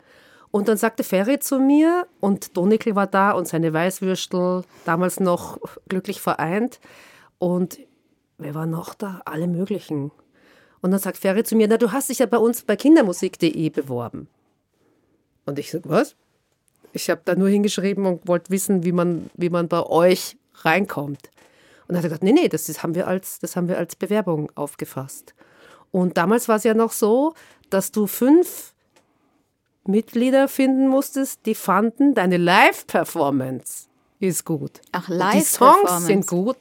Und 0.51 0.69
dann 0.69 0.79
sagte 0.79 1.05
Ferry 1.05 1.39
zu 1.39 1.59
mir, 1.59 2.07
und 2.21 2.57
Donickel 2.57 2.97
war 2.97 3.07
da 3.07 3.33
und 3.33 3.47
seine 3.47 3.75
Weißwürstel, 3.75 4.65
damals 4.87 5.21
noch 5.21 5.59
glücklich 5.91 6.23
vereint. 6.23 6.81
Und 7.39 7.79
wer 8.39 8.55
war 8.55 8.65
noch 8.65 8.95
da? 8.95 9.21
Alle 9.27 9.49
möglichen. 9.49 10.11
Und 10.81 10.93
dann 10.93 11.01
sagt 11.01 11.19
Ferry 11.19 11.45
zu 11.45 11.57
mir, 11.57 11.69
na, 11.69 11.77
du 11.77 11.93
hast 11.93 12.09
dich 12.09 12.21
ja 12.21 12.27
bei 12.27 12.39
uns 12.39 12.63
bei 12.63 12.77
kindermusik.de 12.77 13.69
beworben. 13.69 14.29
Und 15.45 15.59
ich 15.59 15.71
sage, 15.71 15.91
was? 15.91 16.17
Ich 16.95 17.11
habe 17.11 17.21
da 17.27 17.35
nur 17.35 17.51
hingeschrieben 17.51 18.07
und 18.07 18.27
wollte 18.27 18.51
wissen, 18.51 18.83
wie 18.83 18.93
man, 18.93 19.29
wie 19.35 19.51
man 19.51 19.69
bei 19.69 19.83
euch 19.83 20.38
reinkommt. 20.65 21.31
Und 21.87 21.95
dann 21.95 21.99
hat 21.99 22.05
er 22.05 22.09
gesagt, 22.11 22.23
nee, 22.23 22.33
nee, 22.33 22.49
das, 22.49 22.69
ist, 22.69 22.83
haben 22.83 22.95
wir 22.95 23.07
als, 23.09 23.39
das 23.39 23.57
haben 23.57 23.69
wir 23.69 23.79
als 23.79 23.97
Bewerbung 23.97 24.51
aufgefasst. 24.55 25.35
Und 25.91 26.17
damals 26.17 26.49
war 26.49 26.57
es 26.57 26.65
ja 26.65 26.75
noch 26.75 26.93
so, 26.93 27.35
dass 27.71 27.93
du 27.93 28.07
fünf 28.07 28.75
Mitglieder 29.87 30.49
finden 30.49 30.89
musstest, 30.89 31.47
die 31.47 31.55
fanden, 31.55 32.15
deine 32.15 32.37
Live-Performance 32.37 33.89
ist 34.21 34.45
gut. 34.45 34.81
Ach, 34.93 35.09
Und 35.09 35.19
Die 35.19 35.41
Songs 35.41 35.59
Live-Performance. 35.61 36.07
sind 36.07 36.27
gut 36.27 36.57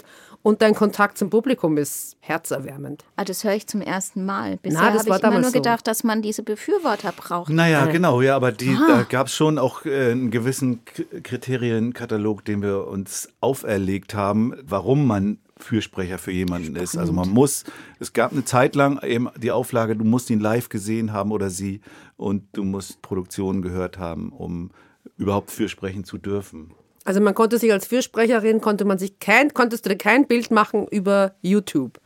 und 0.47 0.61
dein 0.61 0.73
Kontakt 0.73 1.17
zum 1.17 1.29
Publikum 1.29 1.75
ist 1.75 2.15
herzerwärmend. 2.21 3.03
Ah, 3.17 3.25
das 3.25 3.43
höre 3.43 3.53
ich 3.55 3.67
zum 3.67 3.81
ersten 3.81 4.23
Mal. 4.23 4.55
Bisher 4.61 4.79
habe 4.79 4.97
ich 4.97 5.05
immer 5.05 5.39
nur 5.41 5.43
so. 5.43 5.51
gedacht, 5.51 5.85
dass 5.87 6.05
man 6.05 6.21
diese 6.21 6.41
Befürworter 6.41 7.11
braucht. 7.11 7.49
Naja, 7.49 7.85
genau, 7.87 8.21
ja, 8.21 8.37
aber 8.37 8.53
die, 8.53 8.69
Ah. 8.69 8.87
da 8.87 9.03
gab 9.03 9.27
es 9.27 9.33
schon 9.33 9.57
auch 9.57 9.85
äh, 9.85 10.11
einen 10.11 10.31
gewissen 10.31 10.85
Kriterienkatalog, 11.21 12.45
den 12.45 12.61
wir 12.61 12.87
uns 12.87 13.27
auferlegt 13.41 14.13
haben, 14.13 14.53
warum 14.63 15.05
man 15.05 15.39
Fürsprecher 15.57 16.17
für 16.17 16.31
jemanden 16.31 16.77
ist. 16.77 16.97
Also 16.97 17.11
man 17.11 17.29
muss, 17.29 17.65
es 17.99 18.13
gab 18.13 18.31
eine 18.31 18.45
Zeit 18.45 18.75
lang 18.75 19.03
eben 19.03 19.27
die 19.37 19.51
Auflage, 19.51 19.97
du 19.97 20.05
musst 20.05 20.29
ihn 20.29 20.39
live 20.39 20.69
gesehen 20.69 21.11
haben 21.11 21.33
oder 21.33 21.49
sie 21.49 21.81
und 22.15 22.43
du 22.53 22.63
musst 22.63 23.01
Produktionen 23.01 23.61
gehört 23.61 23.97
haben, 23.97 24.29
um 24.29 24.71
überhaupt 25.17 25.51
fürsprechen 25.51 26.05
zu 26.05 26.17
dürfen. 26.17 26.71
Also 27.07 27.21
man 27.21 27.33
konnte 27.33 27.57
sich 27.57 27.71
als 27.71 27.87
Fürsprecherin, 27.87 28.59
konnte 28.59 28.83
man 28.83 28.97
sich 28.97 29.17
kein, 29.19 29.53
konntest 29.53 29.85
du 29.85 29.89
dir 29.91 29.97
kein 29.97 30.27
Bild 30.27 30.51
machen 30.51 30.89
über 30.89 31.35
YouTube. 31.41 32.01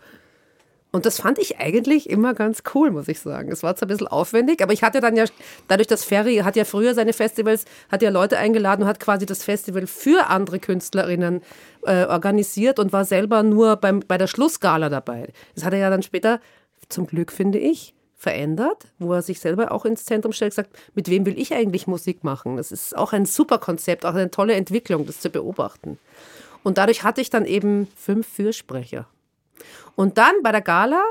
Und 0.92 1.08
das 1.08 1.20
fand 1.20 1.40
ich 1.40 1.58
eigentlich 1.58 2.08
immer 2.08 2.36
ganz 2.36 2.62
cool, 2.76 2.92
muss 2.92 3.08
ich 3.08 3.20
sagen. 3.20 3.52
Es 3.52 3.64
war 3.64 3.76
zwar 3.76 3.88
ein 3.88 3.90
bisschen 3.90 4.06
aufwendig, 4.06 4.62
aber 4.62 4.74
ich 4.74 4.84
hatte 4.84 5.00
dann 5.00 5.16
ja, 5.16 5.26
dadurch, 5.68 5.88
dass 5.88 6.04
Ferry 6.04 6.36
hat 6.44 6.56
ja 6.56 6.66
früher 6.66 6.94
seine 6.94 7.14
Festivals, 7.14 7.66
hat 7.92 8.04
ja 8.04 8.12
Leute 8.12 8.38
eingeladen 8.38 8.84
und 8.84 8.88
hat 8.88 9.00
quasi 9.00 9.26
das 9.26 9.44
Festival 9.44 9.88
für 9.88 10.30
andere 10.30 10.60
Künstlerinnen 10.60 11.42
äh, 11.82 12.06
organisiert 12.06 12.78
und 12.78 12.94
war 12.94 13.04
selber 13.04 13.42
nur 13.42 13.78
beim, 13.78 14.02
bei 14.02 14.20
der 14.20 14.28
Schlussgala 14.28 14.90
dabei. 14.90 15.34
Das 15.56 15.66
hat 15.66 15.74
er 15.74 15.80
ja 15.80 15.90
dann 15.90 16.04
später, 16.04 16.40
zum 16.90 17.08
Glück 17.08 17.32
finde 17.32 17.58
ich, 17.58 17.96
verändert, 18.22 18.86
wo 19.00 19.14
er 19.14 19.24
sich 19.24 19.40
selber 19.40 19.72
auch 19.72 19.84
ins 19.84 20.06
Zentrum 20.06 20.32
stellt, 20.32 20.54
sagt, 20.54 20.70
mit 20.94 21.10
wem 21.10 21.26
will 21.26 21.40
ich 21.40 21.56
eigentlich 21.56 21.88
Musik 21.88 22.24
machen? 22.24 22.56
Das 22.58 22.72
ist 22.72 22.96
auch 22.96 23.14
ein 23.14 23.26
super 23.26 23.58
Konzept, 23.58 24.06
auch 24.06 24.14
eine 24.14 24.30
tolle 24.30 24.54
Entwicklung, 24.54 25.08
das 25.08 25.20
zu 25.22 25.32
beobachten. 25.32 25.98
Und 26.62 26.78
dadurch 26.78 27.04
hatte 27.04 27.20
ich 27.20 27.32
dann 27.32 27.46
eben 27.46 27.88
fünf 27.96 28.28
Fürsprecher. 28.28 29.08
Und 29.96 30.20
dann 30.20 30.36
bei 30.44 30.52
der 30.52 30.62
Gala 30.62 31.02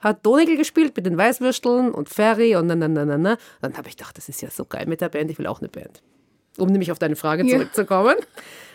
hat 0.00 0.26
Donigel 0.26 0.58
gespielt 0.58 0.94
mit 0.94 1.06
den 1.06 1.16
Weißwürsteln 1.16 1.90
und 1.90 2.10
Ferry 2.10 2.54
und 2.54 2.66
na, 2.66 2.76
na, 2.76 2.86
na, 2.86 3.06
na, 3.06 3.16
na. 3.16 3.38
Dann 3.62 3.74
habe 3.78 3.88
ich 3.88 3.96
gedacht, 3.96 4.18
das 4.18 4.28
ist 4.28 4.42
ja 4.42 4.50
so 4.50 4.66
geil 4.66 4.84
mit 4.86 5.00
der 5.00 5.08
Band, 5.08 5.30
ich 5.30 5.38
will 5.38 5.46
auch 5.46 5.60
eine 5.60 5.70
Band. 5.70 6.02
Um 6.58 6.68
nämlich 6.68 6.92
auf 6.92 6.98
deine 6.98 7.16
Frage 7.16 7.44
Ja. 7.46 7.56
zurückzukommen. 7.56 8.16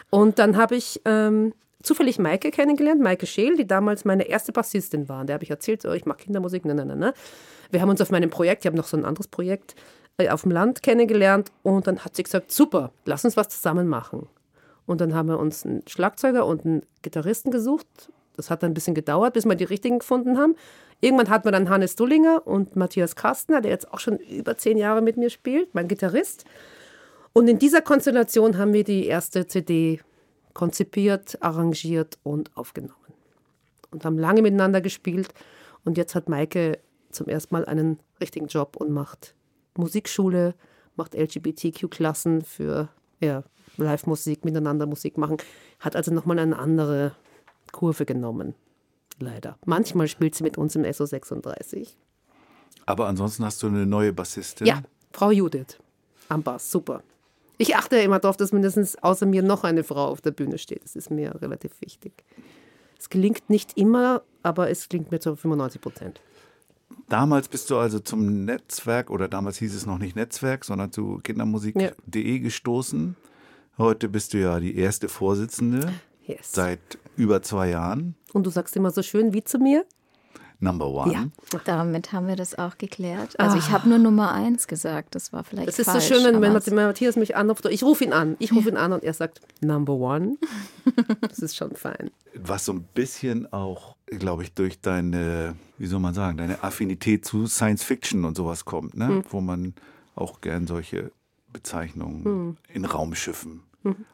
Und 0.10 0.40
dann 0.40 0.58
habe 0.58 0.76
ich 0.76 1.00
ähm, 1.06 1.54
zufällig 1.84 2.18
Maike 2.18 2.50
kennengelernt, 2.50 3.02
Maike 3.02 3.28
Scheel, 3.28 3.56
die 3.56 3.68
damals 3.68 4.06
meine 4.06 4.28
erste 4.28 4.52
Bassistin 4.52 5.08
war. 5.10 5.26
Der 5.26 5.36
habe 5.36 5.44
ich 5.44 5.52
erzählt, 5.52 5.86
oh, 5.86 5.92
ich 5.92 6.06
mache 6.06 6.20
Kindermusik, 6.20 6.66
na, 6.66 6.74
na, 6.74 6.86
na, 6.86 6.96
na. 6.96 7.14
Wir 7.72 7.82
haben 7.82 7.90
uns 7.90 8.02
auf 8.02 8.10
meinem 8.10 8.30
Projekt, 8.30 8.64
ich 8.64 8.68
habe 8.68 8.78
noch 8.78 8.88
so 8.88 8.98
ein 8.98 9.06
anderes 9.06 9.28
Projekt 9.28 9.76
äh, 10.18 10.30
auf 10.30 10.44
dem 10.44 10.52
Land 10.52 10.82
kennengelernt 10.82 11.52
und 11.62 11.88
dann 11.88 12.00
hat 12.00 12.16
sie 12.16 12.24
gesagt, 12.24 12.52
super, 12.52 12.92
lass 13.06 13.26
uns 13.26 13.38
was 13.38 13.50
zusammen 13.50 13.88
machen. 13.88 14.28
Und 14.86 15.02
dann 15.02 15.14
haben 15.14 15.30
wir 15.30 15.40
uns 15.40 15.66
einen 15.66 15.84
Schlagzeuger 15.88 16.46
und 16.46 16.66
einen 16.66 16.84
Gitarristen 17.02 17.52
gesucht. 17.52 17.88
Das 18.36 18.50
hat 18.50 18.64
dann 18.64 18.72
ein 18.72 18.74
bisschen 18.74 18.96
gedauert, 18.96 19.34
bis 19.34 19.46
wir 19.46 19.56
die 19.56 19.64
richtigen 19.64 20.00
gefunden 20.00 20.38
haben. 20.38 20.56
Irgendwann 21.02 21.30
hatten 21.30 21.46
wir 21.46 21.52
dann 21.52 21.70
Hannes 21.70 21.96
Dullinger 21.96 22.46
und 22.46 22.76
Matthias 22.76 23.16
Kastner, 23.16 23.62
der 23.62 23.72
jetzt 23.72 23.92
auch 23.94 24.00
schon 24.00 24.18
über 24.18 24.58
zehn 24.58 24.78
Jahre 24.78 25.02
mit 25.02 25.18
mir 25.18 25.30
spielt, 25.30 25.74
mein 25.76 25.88
Gitarrist. 25.88 26.46
Und 27.34 27.48
in 27.48 27.60
dieser 27.60 27.82
Konstellation 27.82 28.58
haben 28.58 28.74
wir 28.74 28.84
die 28.84 29.06
erste 29.06 29.48
CD 29.48 30.00
konzipiert, 30.54 31.42
arrangiert 31.42 32.18
und 32.24 32.56
aufgenommen. 32.56 32.96
Und 33.92 34.06
haben 34.06 34.18
lange 34.18 34.42
miteinander 34.42 34.82
gespielt. 34.82 35.34
Und 35.86 35.98
jetzt 35.98 36.16
hat 36.16 36.30
Maike 36.30 36.80
zum 37.12 37.28
ersten 37.28 37.54
Mal 37.54 37.66
einen 37.66 38.00
richtigen 38.20 38.48
Job 38.48 38.76
und 38.78 38.92
macht 38.92 39.36
Musikschule, 39.76 40.56
macht 40.96 41.16
LGBTQ-Klassen 41.16 42.44
für 42.44 42.90
ja, 43.20 43.44
Live-Musik, 43.78 44.46
miteinander 44.46 44.86
Musik 44.86 45.18
machen. 45.18 45.38
Hat 45.80 45.96
also 45.96 46.12
nochmal 46.12 46.40
eine 46.40 46.58
andere 46.58 47.16
Kurve 47.72 48.06
genommen. 48.06 48.56
Leider. 49.20 49.58
Manchmal 49.66 50.08
spielt 50.08 50.36
sie 50.36 50.44
mit 50.44 50.58
uns 50.58 50.76
im 50.76 50.84
SO36. 50.84 51.90
Aber 52.86 53.08
ansonsten 53.08 53.46
hast 53.46 53.62
du 53.64 53.68
eine 53.68 53.86
neue 53.86 54.12
Bassistin. 54.12 54.68
Ja, 54.68 54.82
Frau 55.12 55.32
Judith 55.32 55.78
am 56.30 56.44
Bass, 56.44 56.72
super. 56.72 57.04
Ich 57.64 57.78
achte 57.78 57.96
ja 57.96 58.02
immer 58.02 58.20
darauf, 58.20 58.36
dass 58.36 58.52
mindestens 58.52 59.02
außer 59.02 59.26
mir 59.26 59.42
noch 59.42 59.64
eine 59.64 59.86
Frau 59.86 60.08
auf 60.08 60.20
der 60.20 60.32
Bühne 60.32 60.58
steht. 60.58 60.84
Das 60.84 60.98
ist 60.98 61.10
mir 61.10 61.42
relativ 61.42 61.72
wichtig. 61.80 62.12
Es 63.00 63.10
gelingt 63.10 63.50
nicht 63.50 63.78
immer, 63.78 64.22
aber 64.42 64.70
es 64.70 64.90
gelingt 64.90 65.12
mir 65.12 65.22
zu 65.22 65.34
95 65.38 65.80
Prozent. 65.80 66.22
Damals 67.08 67.48
bist 67.48 67.70
du 67.70 67.78
also 67.78 68.00
zum 68.00 68.44
Netzwerk, 68.44 69.10
oder 69.10 69.30
damals 69.30 69.60
hieß 69.60 69.74
es 69.76 69.86
noch 69.86 69.98
nicht 69.98 70.18
Netzwerk, 70.18 70.66
sondern 70.66 70.92
zu 70.92 71.22
kindermusik.de 71.24 72.40
gestoßen. 72.40 73.16
Heute 73.78 74.10
bist 74.10 74.34
du 74.34 74.40
ja 74.42 74.60
die 74.60 74.76
erste 74.78 75.08
Vorsitzende 75.08 75.94
Yes. 76.26 76.52
seit 76.52 76.80
über 77.16 77.42
zwei 77.44 77.70
Jahren. 77.70 78.16
Und 78.34 78.46
du 78.46 78.50
sagst 78.50 78.76
immer 78.76 78.92
so 78.92 79.02
schön 79.02 79.32
wie 79.34 79.44
zu 79.46 79.58
mir. 79.58 79.86
Number 80.64 80.88
one. 80.88 81.12
Ja. 81.12 81.26
Damit 81.66 82.14
haben 82.14 82.28
wir 82.28 82.36
das 82.38 82.58
auch 82.58 82.78
geklärt. 82.78 83.40
Also 83.40 83.58
ich 83.58 83.70
habe 83.72 83.90
nur 83.90 83.98
Nummer 84.00 84.32
eins 84.32 84.68
gesagt. 84.68 85.14
Das 85.14 85.34
war 85.34 85.44
vielleicht 85.44 85.68
Es 85.68 85.78
ist 85.80 85.86
falsch. 85.90 86.08
so 86.08 86.16
schön, 86.16 86.24
wenn, 86.42 86.54
Matt- 86.54 86.72
Matthias 86.72 87.16
mich 87.18 87.36
anruft. 87.36 87.66
Ich 87.66 87.84
rufe 87.84 88.04
ihn 88.06 88.14
an. 88.14 88.36
Ich 88.40 88.54
rufe 88.54 88.70
ihn 88.70 88.78
an 88.78 88.94
und 88.94 89.04
er 89.04 89.14
sagt 89.14 89.42
Number 89.62 89.94
One. 89.94 90.38
Das 91.22 91.40
ist 91.40 91.56
schon 91.56 91.76
fein. 91.76 92.12
Was 92.36 92.66
so 92.66 92.74
ein 92.74 92.84
bisschen 92.94 93.52
auch, 93.54 93.96
glaube 94.08 94.44
ich, 94.44 94.54
durch 94.54 94.80
deine, 94.82 95.56
wie 95.78 95.88
soll 95.88 96.00
man 96.00 96.14
sagen, 96.14 96.38
deine 96.38 96.64
Affinität 96.64 97.26
zu 97.26 97.48
Science 97.48 97.84
Fiction 97.84 98.26
und 98.26 98.36
sowas 98.36 98.66
kommt, 98.66 98.96
ne? 98.98 99.08
Hm. 99.08 99.24
Wo 99.30 99.42
man 99.42 99.74
auch 100.16 100.42
gern 100.42 100.68
solche 100.68 101.12
Bezeichnungen 101.52 102.24
Hm. 102.26 102.58
in 102.74 102.86
Raumschiffen. 102.86 103.62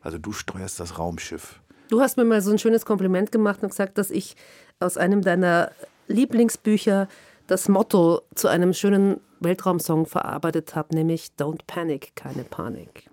Also 0.02 0.18
du 0.18 0.32
steuerst 0.32 0.80
das 0.80 0.98
Raumschiff. 0.98 1.60
Du 1.90 2.02
hast 2.02 2.18
mir 2.18 2.26
mal 2.26 2.42
so 2.42 2.52
ein 2.52 2.58
schönes 2.60 2.86
Kompliment 2.86 3.32
gemacht 3.32 3.62
und 3.62 3.70
gesagt, 3.70 3.98
dass 4.00 4.10
ich 4.10 4.36
aus 4.80 4.98
einem 4.98 5.22
deiner 5.22 5.72
Lieblingsbücher 6.10 7.08
das 7.48 7.70
Motto 7.70 8.22
zu 8.36 8.48
einem 8.48 8.74
schönen 8.74 9.22
Weltraumsong 9.40 10.06
verarbeitet 10.06 10.76
habe, 10.76 10.94
nämlich 10.94 11.32
Don't 11.40 11.62
Panic, 11.66 12.12
keine 12.16 12.44
Panik. 12.44 13.10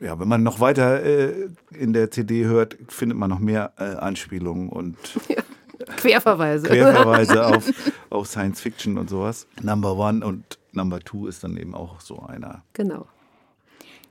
Ja, 0.00 0.18
wenn 0.18 0.28
man 0.28 0.42
noch 0.42 0.60
weiter 0.60 1.02
äh, 1.02 1.48
in 1.70 1.92
der 1.92 2.10
CD 2.10 2.44
hört, 2.44 2.76
findet 2.88 3.18
man 3.18 3.30
noch 3.30 3.38
mehr 3.38 3.72
äh, 3.78 3.84
Anspielungen 3.96 4.68
und 4.68 4.96
Querverweise. 5.96 6.68
Querverweise 6.68 7.46
auf, 7.56 7.70
auf 8.10 8.26
Science 8.26 8.60
Fiction 8.60 8.98
und 8.98 9.10
sowas. 9.10 9.46
Number 9.62 9.96
One 9.96 10.24
und 10.24 10.58
Number 10.72 11.00
Two 11.00 11.26
ist 11.26 11.44
dann 11.44 11.56
eben 11.56 11.74
auch 11.74 12.00
so 12.00 12.20
einer. 12.20 12.62
Genau. 12.72 13.06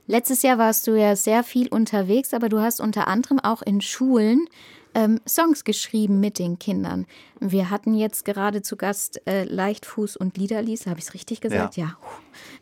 Letztes 0.06 0.42
Jahr 0.42 0.58
warst 0.58 0.86
du 0.86 0.98
ja 0.98 1.16
sehr 1.16 1.44
viel 1.44 1.68
unterwegs, 1.68 2.34
aber 2.34 2.48
du 2.48 2.60
hast 2.60 2.80
unter 2.80 3.06
anderem 3.08 3.38
auch 3.38 3.62
in 3.62 3.80
Schulen 3.80 4.46
ähm, 4.94 5.20
Songs 5.26 5.64
geschrieben 5.64 6.20
mit 6.20 6.38
den 6.38 6.58
Kindern. 6.58 7.06
Wir 7.40 7.70
hatten 7.70 7.94
jetzt 7.94 8.24
gerade 8.24 8.62
zu 8.62 8.76
Gast 8.76 9.20
äh, 9.26 9.44
Leichtfuß 9.44 10.16
und 10.16 10.36
Liederlies. 10.36 10.86
Habe 10.86 10.98
ich 10.98 11.06
es 11.06 11.14
richtig 11.14 11.40
gesagt? 11.40 11.76
Ja. 11.76 11.96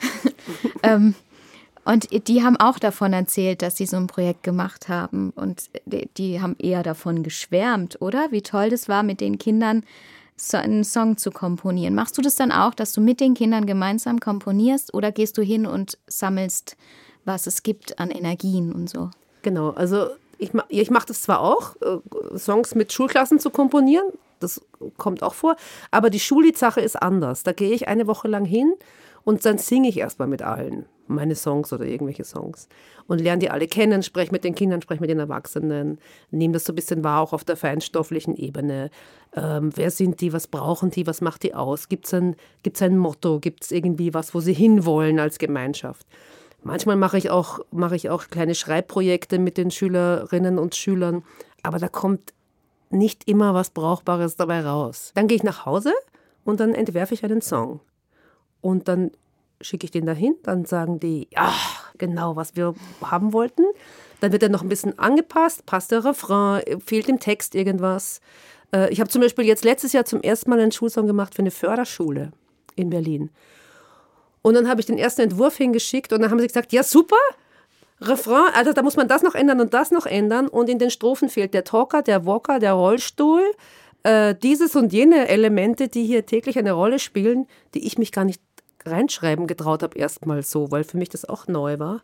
ähm, 0.82 1.14
und 1.84 2.28
die 2.28 2.42
haben 2.42 2.56
auch 2.56 2.78
davon 2.78 3.12
erzählt, 3.12 3.62
dass 3.62 3.76
sie 3.76 3.86
so 3.86 3.96
ein 3.96 4.06
Projekt 4.06 4.42
gemacht 4.42 4.88
haben. 4.88 5.30
Und 5.30 5.70
die, 5.86 6.08
die 6.16 6.40
haben 6.40 6.56
eher 6.58 6.82
davon 6.82 7.22
geschwärmt, 7.22 8.00
oder? 8.00 8.28
Wie 8.30 8.42
toll 8.42 8.70
das 8.70 8.88
war, 8.88 9.02
mit 9.02 9.20
den 9.20 9.38
Kindern 9.38 9.82
so 10.36 10.56
einen 10.56 10.84
Song 10.84 11.16
zu 11.16 11.30
komponieren. 11.30 11.94
Machst 11.94 12.16
du 12.16 12.22
das 12.22 12.34
dann 12.34 12.52
auch, 12.52 12.74
dass 12.74 12.92
du 12.92 13.00
mit 13.00 13.20
den 13.20 13.34
Kindern 13.34 13.66
gemeinsam 13.66 14.20
komponierst 14.20 14.94
oder 14.94 15.12
gehst 15.12 15.36
du 15.36 15.42
hin 15.42 15.66
und 15.66 15.98
sammelst, 16.06 16.76
was 17.24 17.46
es 17.46 17.62
gibt 17.62 17.98
an 17.98 18.10
Energien 18.10 18.72
und 18.72 18.88
so? 18.88 19.10
Genau, 19.42 19.70
also 19.70 20.08
ich, 20.40 20.50
ich 20.68 20.90
mache 20.90 21.06
das 21.06 21.22
zwar 21.22 21.40
auch, 21.40 21.76
äh, 21.82 22.38
Songs 22.38 22.74
mit 22.74 22.92
Schulklassen 22.92 23.38
zu 23.38 23.50
komponieren, 23.50 24.06
das 24.40 24.60
kommt 24.96 25.22
auch 25.22 25.34
vor, 25.34 25.56
aber 25.90 26.10
die 26.10 26.20
Schulliedsache 26.20 26.80
ist 26.80 27.00
anders. 27.00 27.42
Da 27.42 27.52
gehe 27.52 27.72
ich 27.72 27.88
eine 27.88 28.06
Woche 28.06 28.26
lang 28.26 28.44
hin 28.44 28.72
und 29.22 29.44
dann 29.44 29.58
singe 29.58 29.88
ich 29.88 29.98
erstmal 29.98 30.28
mit 30.28 30.42
allen 30.42 30.86
meine 31.10 31.34
Songs 31.34 31.72
oder 31.72 31.84
irgendwelche 31.84 32.24
Songs 32.24 32.68
und 33.06 33.20
lerne 33.20 33.40
die 33.40 33.50
alle 33.50 33.66
kennen, 33.66 34.02
spreche 34.02 34.32
mit 34.32 34.44
den 34.44 34.54
Kindern, 34.54 34.80
spreche 34.80 35.00
mit 35.00 35.10
den 35.10 35.18
Erwachsenen, 35.18 35.98
nehme 36.30 36.54
das 36.54 36.64
so 36.64 36.72
ein 36.72 36.76
bisschen 36.76 37.04
wahr, 37.04 37.20
auch 37.20 37.32
auf 37.32 37.44
der 37.44 37.56
feinstofflichen 37.56 38.36
Ebene. 38.36 38.90
Ähm, 39.34 39.70
wer 39.74 39.90
sind 39.90 40.20
die, 40.20 40.32
was 40.32 40.46
brauchen 40.46 40.90
die, 40.90 41.06
was 41.06 41.20
macht 41.20 41.42
die 41.42 41.54
aus? 41.54 41.88
Gibt 41.88 42.06
es 42.06 42.14
ein, 42.14 42.36
gibt's 42.62 42.80
ein 42.80 42.96
Motto, 42.96 43.40
gibt 43.40 43.64
es 43.64 43.72
irgendwie 43.72 44.14
was, 44.14 44.34
wo 44.34 44.40
sie 44.40 44.54
hinwollen 44.54 45.18
als 45.18 45.38
Gemeinschaft? 45.38 46.06
Manchmal 46.62 46.96
mache 46.96 47.16
ich 47.18 47.30
auch, 47.30 47.60
mache 47.70 47.96
ich 47.96 48.10
auch 48.10 48.28
kleine 48.28 48.54
Schreibprojekte 48.54 49.38
mit 49.38 49.56
den 49.56 49.70
Schülerinnen 49.70 50.58
und 50.58 50.74
Schülern, 50.74 51.24
aber 51.62 51.78
da 51.78 51.88
kommt 51.88 52.34
nicht 52.90 53.28
immer 53.28 53.54
was 53.54 53.70
Brauchbares 53.70 54.36
dabei 54.36 54.60
raus. 54.60 55.12
Dann 55.14 55.26
gehe 55.26 55.36
ich 55.36 55.42
nach 55.42 55.64
Hause 55.64 55.92
und 56.44 56.60
dann 56.60 56.74
entwerfe 56.74 57.14
ich 57.14 57.24
einen 57.24 57.40
Song. 57.40 57.80
Und 58.60 58.88
dann 58.88 59.10
schicke 59.60 59.84
ich 59.84 59.90
den 59.90 60.06
dahin, 60.06 60.34
dann 60.42 60.64
sagen 60.64 61.00
die, 61.00 61.28
ja, 61.30 61.52
genau, 61.98 62.36
was 62.36 62.56
wir 62.56 62.74
haben 63.02 63.32
wollten. 63.32 63.62
Dann 64.20 64.32
wird 64.32 64.42
er 64.42 64.48
noch 64.48 64.62
ein 64.62 64.68
bisschen 64.68 64.98
angepasst, 64.98 65.64
passt 65.66 65.92
der 65.92 66.04
Refrain, 66.04 66.62
fehlt 66.80 67.08
im 67.08 67.20
Text 67.20 67.54
irgendwas. 67.54 68.20
Äh, 68.72 68.92
Ich 68.92 69.00
habe 69.00 69.10
zum 69.10 69.22
Beispiel 69.22 69.44
jetzt 69.44 69.64
letztes 69.64 69.92
Jahr 69.92 70.04
zum 70.04 70.20
ersten 70.20 70.50
Mal 70.50 70.60
einen 70.60 70.72
Schulsong 70.72 71.06
gemacht 71.06 71.34
für 71.34 71.42
eine 71.42 71.50
Förderschule 71.50 72.32
in 72.76 72.90
Berlin. 72.90 73.30
Und 74.42 74.54
dann 74.54 74.68
habe 74.68 74.80
ich 74.80 74.86
den 74.86 74.98
ersten 74.98 75.22
Entwurf 75.22 75.56
hingeschickt 75.56 76.12
und 76.12 76.22
dann 76.22 76.30
haben 76.30 76.38
sie 76.38 76.46
gesagt, 76.46 76.72
ja 76.72 76.82
super, 76.82 77.16
Refrain, 78.00 78.54
also 78.54 78.72
da 78.72 78.82
muss 78.82 78.96
man 78.96 79.08
das 79.08 79.22
noch 79.22 79.34
ändern 79.34 79.60
und 79.60 79.74
das 79.74 79.90
noch 79.90 80.06
ändern. 80.06 80.48
Und 80.48 80.68
in 80.68 80.78
den 80.78 80.90
Strophen 80.90 81.28
fehlt 81.28 81.52
der 81.52 81.64
Talker, 81.64 82.02
der 82.02 82.24
Walker, 82.24 82.58
der 82.58 82.72
Rollstuhl, 82.72 83.42
äh, 84.02 84.34
dieses 84.34 84.74
und 84.74 84.92
jene 84.92 85.28
Elemente, 85.28 85.88
die 85.88 86.06
hier 86.06 86.24
täglich 86.24 86.58
eine 86.58 86.72
Rolle 86.72 86.98
spielen, 86.98 87.46
die 87.74 87.86
ich 87.86 87.98
mich 87.98 88.12
gar 88.12 88.24
nicht 88.24 88.40
reinschreiben 88.86 89.46
getraut 89.46 89.82
habe 89.82 89.98
erstmal 89.98 90.42
so, 90.42 90.70
weil 90.70 90.84
für 90.84 90.96
mich 90.96 91.10
das 91.10 91.26
auch 91.26 91.46
neu 91.46 91.78
war. 91.78 92.02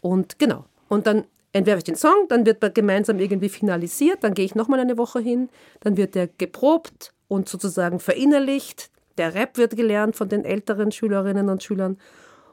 Und 0.00 0.40
genau, 0.40 0.64
und 0.88 1.06
dann 1.06 1.24
entwerfe 1.52 1.78
ich 1.78 1.84
den 1.84 1.96
Song, 1.96 2.26
dann 2.28 2.44
wird 2.44 2.74
gemeinsam 2.74 3.20
irgendwie 3.20 3.48
finalisiert, 3.48 4.24
dann 4.24 4.34
gehe 4.34 4.44
ich 4.44 4.54
nochmal 4.54 4.80
eine 4.80 4.98
Woche 4.98 5.20
hin, 5.20 5.48
dann 5.80 5.96
wird 5.96 6.14
der 6.14 6.26
geprobt 6.26 7.12
und 7.28 7.48
sozusagen 7.48 8.00
verinnerlicht, 8.00 8.90
der 9.18 9.34
Rap 9.34 9.56
wird 9.58 9.76
gelernt 9.76 10.16
von 10.16 10.28
den 10.28 10.44
älteren 10.44 10.92
Schülerinnen 10.92 11.48
und 11.48 11.62
Schülern 11.62 11.98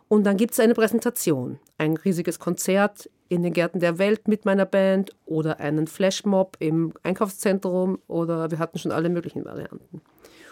und 0.08 0.24
dann 0.26 0.38
gibt 0.38 0.54
es 0.54 0.60
eine 0.60 0.74
Präsentation, 0.74 1.60
ein 1.78 1.98
riesiges 1.98 2.40
Konzert 2.40 3.10
in 3.28 3.42
den 3.42 3.54
Gärten 3.54 3.80
der 3.80 3.98
Welt 3.98 4.28
mit 4.28 4.46
meiner 4.46 4.66
Band 4.66 5.16
oder 5.26 5.60
einen 5.60 5.88
Flashmob 5.88 6.58
im 6.60 6.94
Einkaufszentrum 7.02 8.00
oder 8.08 8.52
wir 8.52 8.60
hatten 8.60 8.78
schon 8.78 8.92
alle 8.92 9.10
möglichen 9.10 9.46
Varianten. 9.46 10.02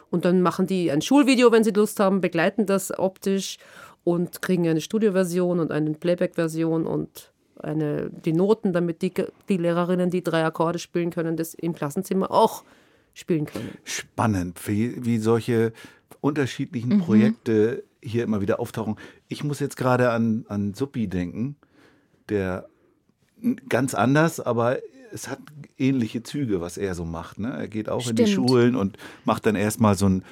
Und 0.10 0.26
dann 0.26 0.42
machen 0.42 0.68
die 0.68 0.92
ein 0.92 1.02
Schulvideo, 1.02 1.52
wenn 1.52 1.64
sie 1.64 1.72
Lust 1.72 2.00
haben, 2.00 2.22
begleiten 2.22 2.66
das 2.66 2.98
optisch 2.98 3.58
und 4.04 4.42
kriegen 4.42 4.68
eine 4.68 4.82
Studioversion 4.82 5.60
und 5.60 5.72
eine 5.72 5.94
Playback-Version 5.94 6.86
und 6.86 7.32
eine, 7.60 8.10
die 8.10 8.34
Noten, 8.34 8.74
damit 8.74 9.02
die, 9.02 9.14
die 9.50 9.58
Lehrerinnen, 9.58 10.10
die 10.10 10.24
drei 10.24 10.44
Akkorde 10.44 10.80
spielen 10.80 11.12
können, 11.12 11.38
das 11.38 11.54
im 11.54 11.74
Klassenzimmer 11.74 12.32
auch 12.32 12.64
spielen 13.14 13.46
können. 13.46 13.78
Spannend, 13.84 14.68
wie, 14.68 15.06
wie 15.06 15.20
solche 15.20 15.74
unterschiedlichen 16.22 17.00
Projekte 17.00 17.84
hier 18.02 18.24
immer 18.24 18.42
wieder 18.42 18.60
auftauchen. 18.60 18.96
Ich 19.28 19.44
muss 19.44 19.60
jetzt 19.60 19.78
gerade 19.78 20.12
an, 20.12 20.46
an 20.48 20.74
Suppi 20.74 21.08
denken, 21.08 21.56
der 22.30 22.68
ganz 23.70 23.94
anders, 23.94 24.40
aber 24.40 24.80
es 25.12 25.28
hat 25.28 25.40
ähnliche 25.78 26.24
Züge, 26.24 26.62
was 26.62 26.78
er 26.78 26.96
so 26.96 27.06
macht. 27.06 27.40
Ne? 27.40 27.52
Er 27.52 27.68
geht 27.68 27.90
auch 27.90 28.08
in 28.10 28.16
die 28.16 28.28
Stimmt. 28.28 28.50
Schulen 28.50 28.76
und 28.76 28.98
macht 29.26 29.46
dann 29.46 29.56
erstmal 29.56 29.96
so 29.96 30.08
ein, 30.08 30.24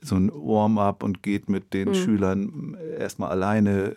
so 0.00 0.14
ein 0.14 0.30
Warm-up 0.32 1.02
und 1.02 1.22
geht 1.22 1.48
mit 1.48 1.74
den 1.74 1.94
Schülern 1.94 2.76
erstmal 2.98 3.30
alleine 3.30 3.96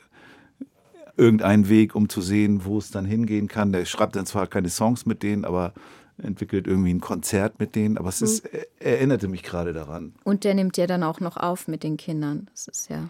irgendeinen 1.15 1.69
Weg, 1.69 1.95
um 1.95 2.09
zu 2.09 2.21
sehen, 2.21 2.65
wo 2.65 2.79
es 2.79 2.89
dann 2.89 3.05
hingehen 3.05 3.47
kann. 3.47 3.71
Der 3.71 3.85
schreibt 3.85 4.15
dann 4.15 4.25
zwar 4.25 4.47
keine 4.47 4.69
Songs 4.69 5.05
mit 5.05 5.21
denen, 5.21 5.45
aber 5.45 5.73
entwickelt 6.17 6.67
irgendwie 6.67 6.93
ein 6.93 7.02
Konzert 7.02 7.60
mit 7.60 7.76
denen. 7.76 7.97
Aber 7.97 8.10
es 8.10 8.21
ist, 8.21 8.45
er 8.45 8.67
erinnerte 8.80 9.28
mich 9.28 9.43
gerade 9.43 9.73
daran. 9.73 10.13
Und 10.23 10.43
der 10.43 10.54
nimmt 10.54 10.78
ja 10.78 10.88
dann 10.88 11.04
auch 11.04 11.19
noch 11.19 11.38
auf 11.38 11.67
mit 11.67 11.84
den 11.84 11.97
Kindern. 11.97 12.47
Das 12.52 12.67
ist 12.67 12.89
ja 12.89 13.10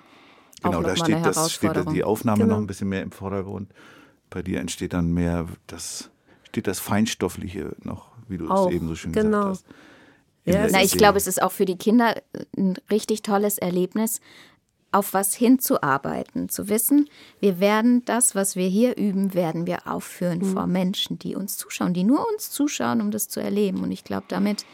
Genau, 0.63 0.82
da 0.82 0.96
steht, 0.96 1.26
das, 1.26 1.52
steht 1.52 1.76
die 1.92 2.04
Aufnahme 2.04 2.44
Genau. 2.44 2.56
noch 2.56 2.62
ein 2.62 2.68
bisschen 2.68 2.88
mehr 2.88 3.02
im 3.02 3.12
Vordergrund. 3.12 3.70
Bei 4.30 4.42
dir 4.42 4.60
entsteht 4.60 4.94
dann 4.94 5.12
mehr 5.12 5.48
das, 5.68 6.10
steht 6.44 6.68
das 6.68 6.80
Feinstoffliche 6.80 7.76
noch, 7.84 8.08
wie 8.28 8.38
du 8.38 8.50
Auch, 8.50 8.70
es 8.70 8.76
eben 8.76 8.88
so 8.88 8.96
schön 8.96 9.12
genau. 9.12 9.50
gesagt 9.50 9.66
hast. 9.68 9.76
Ja, 10.46 10.68
Na, 10.72 10.82
ich 10.82 10.98
glaube, 10.98 11.18
es 11.18 11.28
ist 11.28 11.42
auch 11.42 11.52
für 11.52 11.66
die 11.66 11.78
Kinder 11.78 12.16
ein 12.58 12.76
richtig 12.92 13.22
tolles 13.22 13.58
Erlebnis, 13.58 14.20
auf 14.93 15.13
was 15.13 15.34
hinzuarbeiten, 15.34 16.49
zu 16.49 16.69
wissen, 16.69 17.10
wir 17.39 17.60
werden 17.60 18.03
das, 18.06 18.36
was 18.36 18.56
wir 18.56 18.67
hier 18.67 18.97
üben, 18.97 19.34
werden 19.34 19.65
wir 19.67 19.88
aufführen 19.88 20.39
Mhm. 20.39 20.53
vor 20.53 20.67
Menschen, 20.67 21.19
die 21.19 21.36
uns 21.36 21.58
zuschauen, 21.58 21.93
die 21.93 22.03
nur 22.03 22.25
uns 22.32 22.49
zuschauen, 22.51 23.01
um 23.01 23.12
das 23.12 23.27
zu 23.27 23.39
erleben. 23.39 23.82
Und 23.84 23.91
ich 23.91 24.03
glaube, 24.03 24.25
damit 24.27 24.65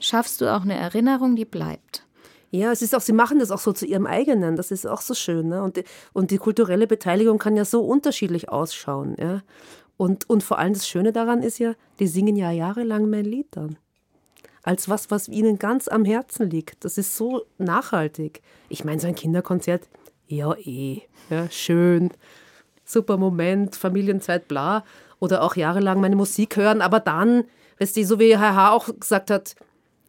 schaffst 0.00 0.40
du 0.40 0.54
auch 0.54 0.62
eine 0.62 0.74
Erinnerung, 0.74 1.36
die 1.36 1.44
bleibt. 1.44 2.06
Ja, 2.52 2.72
es 2.72 2.82
ist 2.82 2.96
auch, 2.96 3.00
sie 3.00 3.12
machen 3.12 3.38
das 3.38 3.52
auch 3.52 3.60
so 3.60 3.72
zu 3.72 3.86
ihrem 3.86 4.06
eigenen. 4.06 4.56
Das 4.56 4.72
ist 4.72 4.86
auch 4.86 5.02
so 5.02 5.14
schön. 5.14 5.48
Ne? 5.48 5.62
Und, 5.62 5.76
die, 5.76 5.84
und 6.12 6.32
die 6.32 6.38
kulturelle 6.38 6.88
Beteiligung 6.88 7.38
kann 7.38 7.56
ja 7.56 7.64
so 7.64 7.82
unterschiedlich 7.82 8.48
ausschauen. 8.48 9.14
Ja? 9.20 9.42
Und, 9.96 10.28
und 10.28 10.42
vor 10.42 10.58
allem 10.58 10.72
das 10.72 10.88
Schöne 10.88 11.12
daran 11.12 11.42
ist 11.42 11.58
ja, 11.58 11.74
die 12.00 12.08
singen 12.08 12.34
ja 12.34 12.50
jahrelang 12.50 13.08
mein 13.08 13.24
Lied 13.24 13.48
dann. 13.52 13.76
Als 14.62 14.88
was, 14.88 15.10
was 15.10 15.28
ihnen 15.28 15.58
ganz 15.58 15.88
am 15.88 16.04
Herzen 16.04 16.50
liegt. 16.50 16.84
Das 16.84 16.98
ist 16.98 17.16
so 17.16 17.42
nachhaltig. 17.58 18.42
Ich 18.68 18.84
meine, 18.84 19.00
so 19.00 19.06
ein 19.06 19.14
Kinderkonzert, 19.14 19.88
ja 20.26 20.54
eh, 20.54 21.02
ja, 21.30 21.50
schön, 21.50 22.10
super 22.84 23.16
Moment, 23.16 23.76
Familienzeit, 23.76 24.48
bla. 24.48 24.84
Oder 25.18 25.42
auch 25.42 25.56
jahrelang 25.56 26.00
meine 26.00 26.16
Musik 26.16 26.56
hören, 26.56 26.80
aber 26.80 27.00
dann, 27.00 27.44
weißt 27.78 27.96
du, 27.96 28.04
so 28.04 28.18
wie 28.18 28.36
HH 28.36 28.72
auch 28.72 28.88
gesagt 28.98 29.30
hat, 29.30 29.54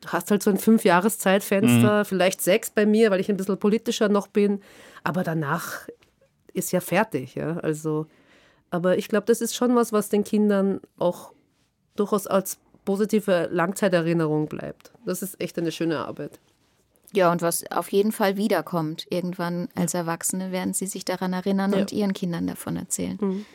hast 0.07 0.31
halt 0.31 0.41
so 0.41 0.49
ein 0.49 0.57
Fünf-Jahres-Zeitfenster, 0.57 2.05
vielleicht 2.05 2.41
sechs 2.41 2.69
bei 2.71 2.85
mir, 2.85 3.11
weil 3.11 3.19
ich 3.19 3.29
ein 3.29 3.37
bisschen 3.37 3.57
politischer 3.59 4.09
noch 4.09 4.27
bin. 4.27 4.61
Aber 5.03 5.23
danach 5.23 5.87
ist 6.53 6.71
ja 6.71 6.79
fertig. 6.79 7.35
Ja? 7.35 7.57
Also, 7.57 8.07
aber 8.69 8.97
ich 8.97 9.07
glaube, 9.07 9.25
das 9.25 9.41
ist 9.41 9.55
schon 9.55 9.75
was, 9.75 9.93
was 9.93 10.09
den 10.09 10.23
Kindern 10.23 10.81
auch 10.97 11.33
durchaus 11.95 12.27
als 12.27 12.57
positive 12.85 13.49
Langzeiterinnerung 13.51 14.47
bleibt. 14.47 14.91
Das 15.05 15.21
ist 15.21 15.39
echt 15.41 15.57
eine 15.57 15.71
schöne 15.71 15.99
Arbeit. 15.99 16.39
Ja, 17.13 17.31
und 17.31 17.41
was 17.41 17.69
auf 17.71 17.91
jeden 17.91 18.11
Fall 18.13 18.37
wiederkommt. 18.37 19.05
Irgendwann 19.09 19.67
als 19.75 19.93
Erwachsene 19.93 20.51
werden 20.51 20.73
sie 20.73 20.87
sich 20.87 21.03
daran 21.03 21.33
erinnern 21.33 21.73
Ja. 21.73 21.79
und 21.79 21.91
ihren 21.91 22.13
Kindern 22.13 22.47
davon 22.47 22.77
erzählen. 22.77 23.45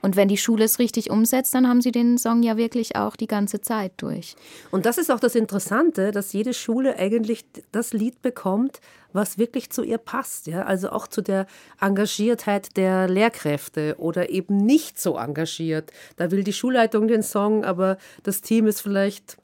Und 0.00 0.16
wenn 0.16 0.28
die 0.28 0.36
Schule 0.36 0.64
es 0.64 0.78
richtig 0.78 1.10
umsetzt, 1.10 1.54
dann 1.54 1.68
haben 1.68 1.80
sie 1.80 1.90
den 1.90 2.18
Song 2.18 2.42
ja 2.42 2.56
wirklich 2.56 2.96
auch 2.96 3.16
die 3.16 3.26
ganze 3.26 3.60
Zeit 3.60 3.92
durch. 3.96 4.36
Und 4.70 4.86
das 4.86 4.96
ist 4.96 5.10
auch 5.10 5.20
das 5.20 5.34
Interessante, 5.34 6.12
dass 6.12 6.32
jede 6.32 6.54
Schule 6.54 6.96
eigentlich 6.96 7.44
das 7.72 7.92
Lied 7.92 8.22
bekommt, 8.22 8.80
was 9.12 9.38
wirklich 9.38 9.70
zu 9.70 9.82
ihr 9.82 9.98
passt. 9.98 10.46
Ja? 10.46 10.62
Also 10.62 10.90
auch 10.90 11.08
zu 11.08 11.20
der 11.20 11.46
Engagiertheit 11.80 12.76
der 12.76 13.08
Lehrkräfte 13.08 13.96
oder 13.98 14.30
eben 14.30 14.58
nicht 14.58 15.00
so 15.00 15.16
engagiert. 15.16 15.90
Da 16.16 16.30
will 16.30 16.44
die 16.44 16.52
Schulleitung 16.52 17.08
den 17.08 17.22
Song, 17.22 17.64
aber 17.64 17.98
das 18.22 18.40
Team 18.40 18.66
ist 18.66 18.80
vielleicht, 18.80 19.36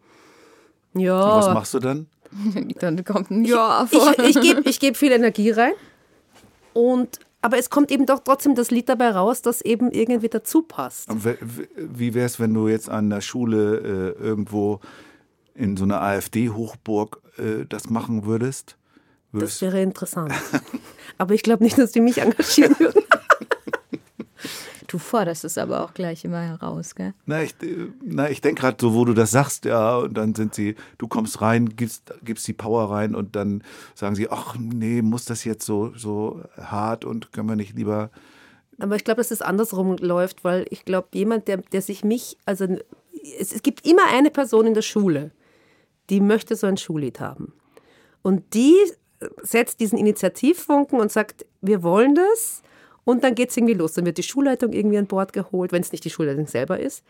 ja. 0.95 1.37
Was 1.37 1.53
machst 1.53 1.75
du 1.75 1.81
dann? 1.81 2.07
Dann 2.81 3.05
kommt 3.05 3.31
ein 3.31 3.45
Ja 3.45 3.87
vor. 3.87 4.13
ich, 4.19 4.37
ich 4.37 4.41
gebe 4.41 4.69
ich 4.69 4.81
geb 4.81 4.97
viel 4.97 5.13
Energie 5.13 5.51
rein. 5.51 5.73
Und, 6.73 7.21
aber 7.45 7.59
es 7.59 7.69
kommt 7.69 7.93
eben 7.93 8.07
doch 8.07 8.21
trotzdem 8.21 8.55
das 8.55 8.71
Lied 8.71 8.89
dabei 8.89 9.11
raus, 9.11 9.43
das 9.43 9.61
eben 9.61 9.91
irgendwie 9.91 10.31
dazu 10.31 10.63
passt. 10.63 11.11
Wie 11.77 12.15
wäre 12.15 12.25
es, 12.25 12.41
wenn 12.41 12.55
du 12.55 12.69
jetzt 12.69 12.89
an 12.89 13.11
der 13.11 13.21
Schule 13.21 14.15
äh, 14.19 14.23
irgendwo 14.23 14.81
in 15.55 15.77
so 15.77 15.85
einer 15.85 16.01
AfD-Hochburg 16.01 17.21
äh, 17.37 17.67
das 17.69 17.91
machen 17.91 18.25
würdest? 18.25 18.79
Das 19.33 19.43
würdest 19.43 19.61
wäre 19.61 19.83
interessant. 19.83 20.33
aber 21.19 21.35
ich 21.35 21.43
glaube 21.43 21.63
nicht, 21.63 21.77
dass 21.77 21.93
die 21.93 22.01
mich 22.01 22.17
engagieren 22.23 22.77
würden. 22.79 23.04
Du 24.95 25.01
forderst 25.01 25.45
es 25.45 25.59
aber 25.59 25.83
auch 25.83 25.93
gleich 25.93 26.25
immer 26.25 26.41
heraus, 26.41 26.95
gell? 26.95 27.15
na, 27.27 27.43
ich, 27.43 27.61
äh, 27.65 27.89
na, 28.01 28.31
ich 28.31 28.41
denke 28.41 28.61
gerade 28.61 28.77
so, 28.81 28.95
wo 28.95 29.05
du 29.05 29.13
das 29.13 29.33
sagst, 29.33 29.65
ja, 29.65 29.97
und 29.97 30.15
dann 30.15 30.37
sind 30.37 30.55
sie, 30.55 30.77
du 30.99 31.09
kommst 31.09 31.41
rein, 31.41 31.71
gibst, 31.75 32.15
gibst 32.23 32.47
die 32.47 32.53
Power 32.53 32.93
rein 32.93 33.17
und 33.17 33.35
dann 33.35 33.65
sagen 33.97 34.15
sie, 34.15 34.31
ach 34.31 34.55
nee, 34.57 35.03
muss 35.03 35.25
das 35.25 35.43
jetzt 35.43 35.67
so, 35.67 35.93
so 35.97 36.45
hart 36.57 37.05
und 37.05 37.33
können 37.33 37.49
wir 37.49 37.57
nicht 37.57 37.75
lieber. 37.75 38.13
Aber 38.79 38.95
ich 38.95 39.03
glaube, 39.03 39.17
dass 39.17 39.33
es 39.33 39.43
andersrum 39.43 39.97
läuft, 39.97 40.45
weil 40.45 40.65
ich 40.71 40.85
glaube, 40.85 41.09
jemand, 41.13 41.49
der, 41.49 41.57
der 41.57 41.83
sich 41.83 42.05
mich, 42.05 42.39
also 42.47 42.65
es, 43.41 43.53
es 43.53 43.63
gibt 43.63 43.85
immer 43.85 44.07
eine 44.13 44.31
Person 44.31 44.69
in 44.69 44.75
der 44.75 44.83
Schule, 44.83 45.33
die 46.09 46.21
möchte 46.21 46.55
so 46.55 46.69
ein 46.69 46.77
Schullied 46.77 47.19
haben. 47.19 47.53
Und 48.23 48.55
die 48.55 48.77
setzt 49.43 49.81
diesen 49.81 49.99
Initiativfunken 49.99 51.01
und 51.01 51.11
sagt, 51.11 51.47
wir 51.63 51.83
wollen 51.83 52.15
das. 52.15 52.63
Und 53.05 53.23
dann 53.23 53.35
geht 53.35 53.51
es 53.51 53.57
irgendwie 53.57 53.75
los. 53.75 53.95
Dann 53.95 54.07
wird 54.07 54.19
die 54.19 54.23
Schulleitung 54.23 54.73
irgendwie 54.73 54.99
an 54.99 55.07
Bord 55.07 55.33
geholt, 55.33 55.73
wenn 55.73 55.83
es 55.83 55.93
nicht 55.93 56.05
die 56.05 56.11
Schulleitung 56.11 56.47
selber 56.47 56.81
ist. 56.81 57.05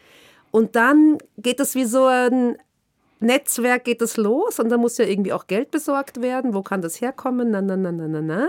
Und 0.50 0.76
dann 0.76 1.18
geht 1.38 1.60
das 1.60 1.74
wie 1.74 1.84
so 1.84 2.06
ein 2.06 2.56
Netzwerk 3.20 3.84
geht 3.84 4.02
das 4.02 4.16
los 4.16 4.58
und 4.58 4.68
da 4.68 4.76
muss 4.76 4.98
ja 4.98 5.06
irgendwie 5.06 5.32
auch 5.32 5.46
Geld 5.46 5.70
besorgt 5.70 6.20
werden. 6.20 6.54
Wo 6.54 6.62
kann 6.62 6.82
das 6.82 7.00
herkommen? 7.00 7.50
Na, 7.50 7.62
na, 7.62 7.76
na, 7.76 7.90
na, 7.90 8.06
na, 8.06 8.20
na. 8.20 8.48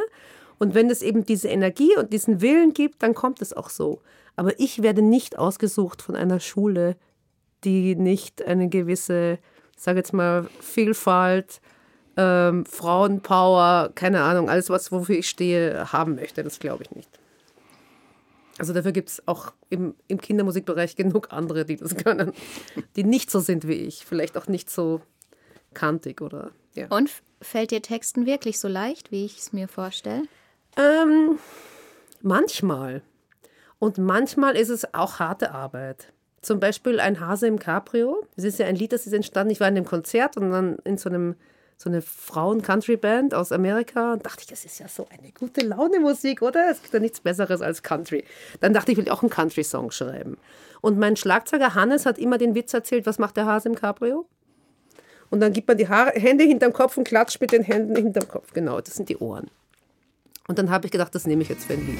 Und 0.57 0.73
wenn 0.73 0.89
es 0.89 1.01
eben 1.01 1.25
diese 1.25 1.47
Energie 1.47 1.95
und 1.97 2.13
diesen 2.13 2.41
Willen 2.41 2.73
gibt, 2.73 3.01
dann 3.03 3.13
kommt 3.13 3.41
es 3.41 3.53
auch 3.53 3.69
so. 3.69 4.01
Aber 4.35 4.59
ich 4.59 4.81
werde 4.81 5.01
nicht 5.01 5.37
ausgesucht 5.37 6.01
von 6.01 6.15
einer 6.15 6.39
Schule, 6.39 6.97
die 7.63 7.95
nicht 7.95 8.45
eine 8.45 8.69
gewisse, 8.69 9.39
sage 9.77 9.99
jetzt 9.99 10.13
mal, 10.13 10.47
Vielfalt, 10.59 11.61
ähm, 12.17 12.65
Frauenpower, 12.65 13.91
keine 13.95 14.21
Ahnung, 14.21 14.49
alles, 14.49 14.69
was 14.69 14.91
wofür 14.91 15.17
ich 15.17 15.29
stehe, 15.29 15.91
haben 15.91 16.15
möchte. 16.15 16.43
Das 16.43 16.59
glaube 16.59 16.83
ich 16.83 16.91
nicht. 16.91 17.09
Also 18.57 18.73
dafür 18.73 18.91
gibt 18.91 19.09
es 19.09 19.27
auch 19.27 19.53
im, 19.69 19.95
im 20.07 20.19
Kindermusikbereich 20.19 20.95
genug 20.95 21.31
andere, 21.31 21.65
die 21.65 21.75
das 21.75 21.95
können, 21.95 22.31
die 22.95 23.03
nicht 23.03 23.29
so 23.29 23.39
sind 23.39 23.67
wie 23.67 23.73
ich. 23.73 24.05
Vielleicht 24.05 24.37
auch 24.37 24.47
nicht 24.47 24.69
so 24.69 25.01
kantig 25.73 26.21
oder 26.21 26.51
ja. 26.73 26.87
Und 26.87 27.09
fällt 27.41 27.71
dir 27.71 27.81
Texten 27.81 28.25
wirklich 28.25 28.59
so 28.59 28.67
leicht, 28.67 29.11
wie 29.11 29.25
ich 29.25 29.39
es 29.39 29.53
mir 29.53 29.67
vorstelle? 29.67 30.23
Ähm, 30.77 31.39
manchmal. 32.21 33.01
Und 33.79 33.97
manchmal 33.97 34.55
ist 34.55 34.69
es 34.69 34.93
auch 34.93 35.19
harte 35.19 35.51
Arbeit. 35.51 36.11
Zum 36.41 36.59
Beispiel 36.59 36.99
ein 36.99 37.19
Hase 37.19 37.47
im 37.47 37.59
Cabrio. 37.59 38.25
Das 38.35 38.45
ist 38.45 38.59
ja 38.59 38.67
ein 38.67 38.75
Lied, 38.75 38.93
das 38.93 39.07
ist 39.07 39.13
entstanden. 39.13 39.51
Ich 39.51 39.59
war 39.59 39.67
in 39.67 39.75
einem 39.75 39.85
Konzert 39.85 40.37
und 40.37 40.51
dann 40.51 40.77
in 40.83 40.97
so 40.97 41.09
einem 41.09 41.35
so 41.77 41.89
eine 41.89 42.01
Frauen-Country-Band 42.01 43.33
aus 43.33 43.51
Amerika 43.51 44.13
und 44.13 44.25
dachte 44.25 44.41
ich, 44.41 44.47
das 44.47 44.65
ist 44.65 44.79
ja 44.79 44.87
so 44.87 45.07
eine 45.09 45.31
gute 45.31 45.65
Laune-Musik, 45.65 46.41
oder? 46.41 46.69
Es 46.71 46.81
gibt 46.81 46.93
ja 46.93 46.99
nichts 46.99 47.19
Besseres 47.19 47.61
als 47.61 47.83
Country. 47.83 48.23
Dann 48.61 48.73
dachte 48.73 48.91
ich, 48.91 48.97
ich 48.97 49.05
will 49.05 49.11
auch 49.11 49.21
einen 49.21 49.29
Country-Song 49.29 49.91
schreiben. 49.91 50.37
Und 50.81 50.97
mein 50.97 51.15
Schlagzeuger 51.15 51.75
Hannes 51.75 52.05
hat 52.05 52.17
immer 52.17 52.37
den 52.37 52.55
Witz 52.55 52.73
erzählt, 52.73 53.05
was 53.05 53.19
macht 53.19 53.37
der 53.37 53.45
Hase 53.45 53.69
im 53.69 53.75
Cabrio? 53.75 54.25
Und 55.29 55.41
dann 55.41 55.51
gibt 55.51 55.67
man 55.67 55.77
die 55.77 55.89
Haare, 55.89 56.11
Hände 56.11 56.43
hinterm 56.43 56.71
Kopf 56.71 56.97
und 56.97 57.05
klatscht 57.05 57.41
mit 57.41 57.51
den 57.51 57.63
Händen 57.63 57.95
hinterm 57.95 58.27
Kopf. 58.27 58.53
Genau, 58.53 58.79
das 58.79 58.95
sind 58.95 59.09
die 59.09 59.17
Ohren. 59.17 59.49
Und 60.47 60.59
dann 60.59 60.69
habe 60.69 60.85
ich 60.85 60.91
gedacht, 60.91 61.13
das 61.13 61.25
nehme 61.25 61.41
ich 61.41 61.49
jetzt 61.49 61.65
für 61.65 61.73
ein 61.73 61.85
Lied. 61.85 61.99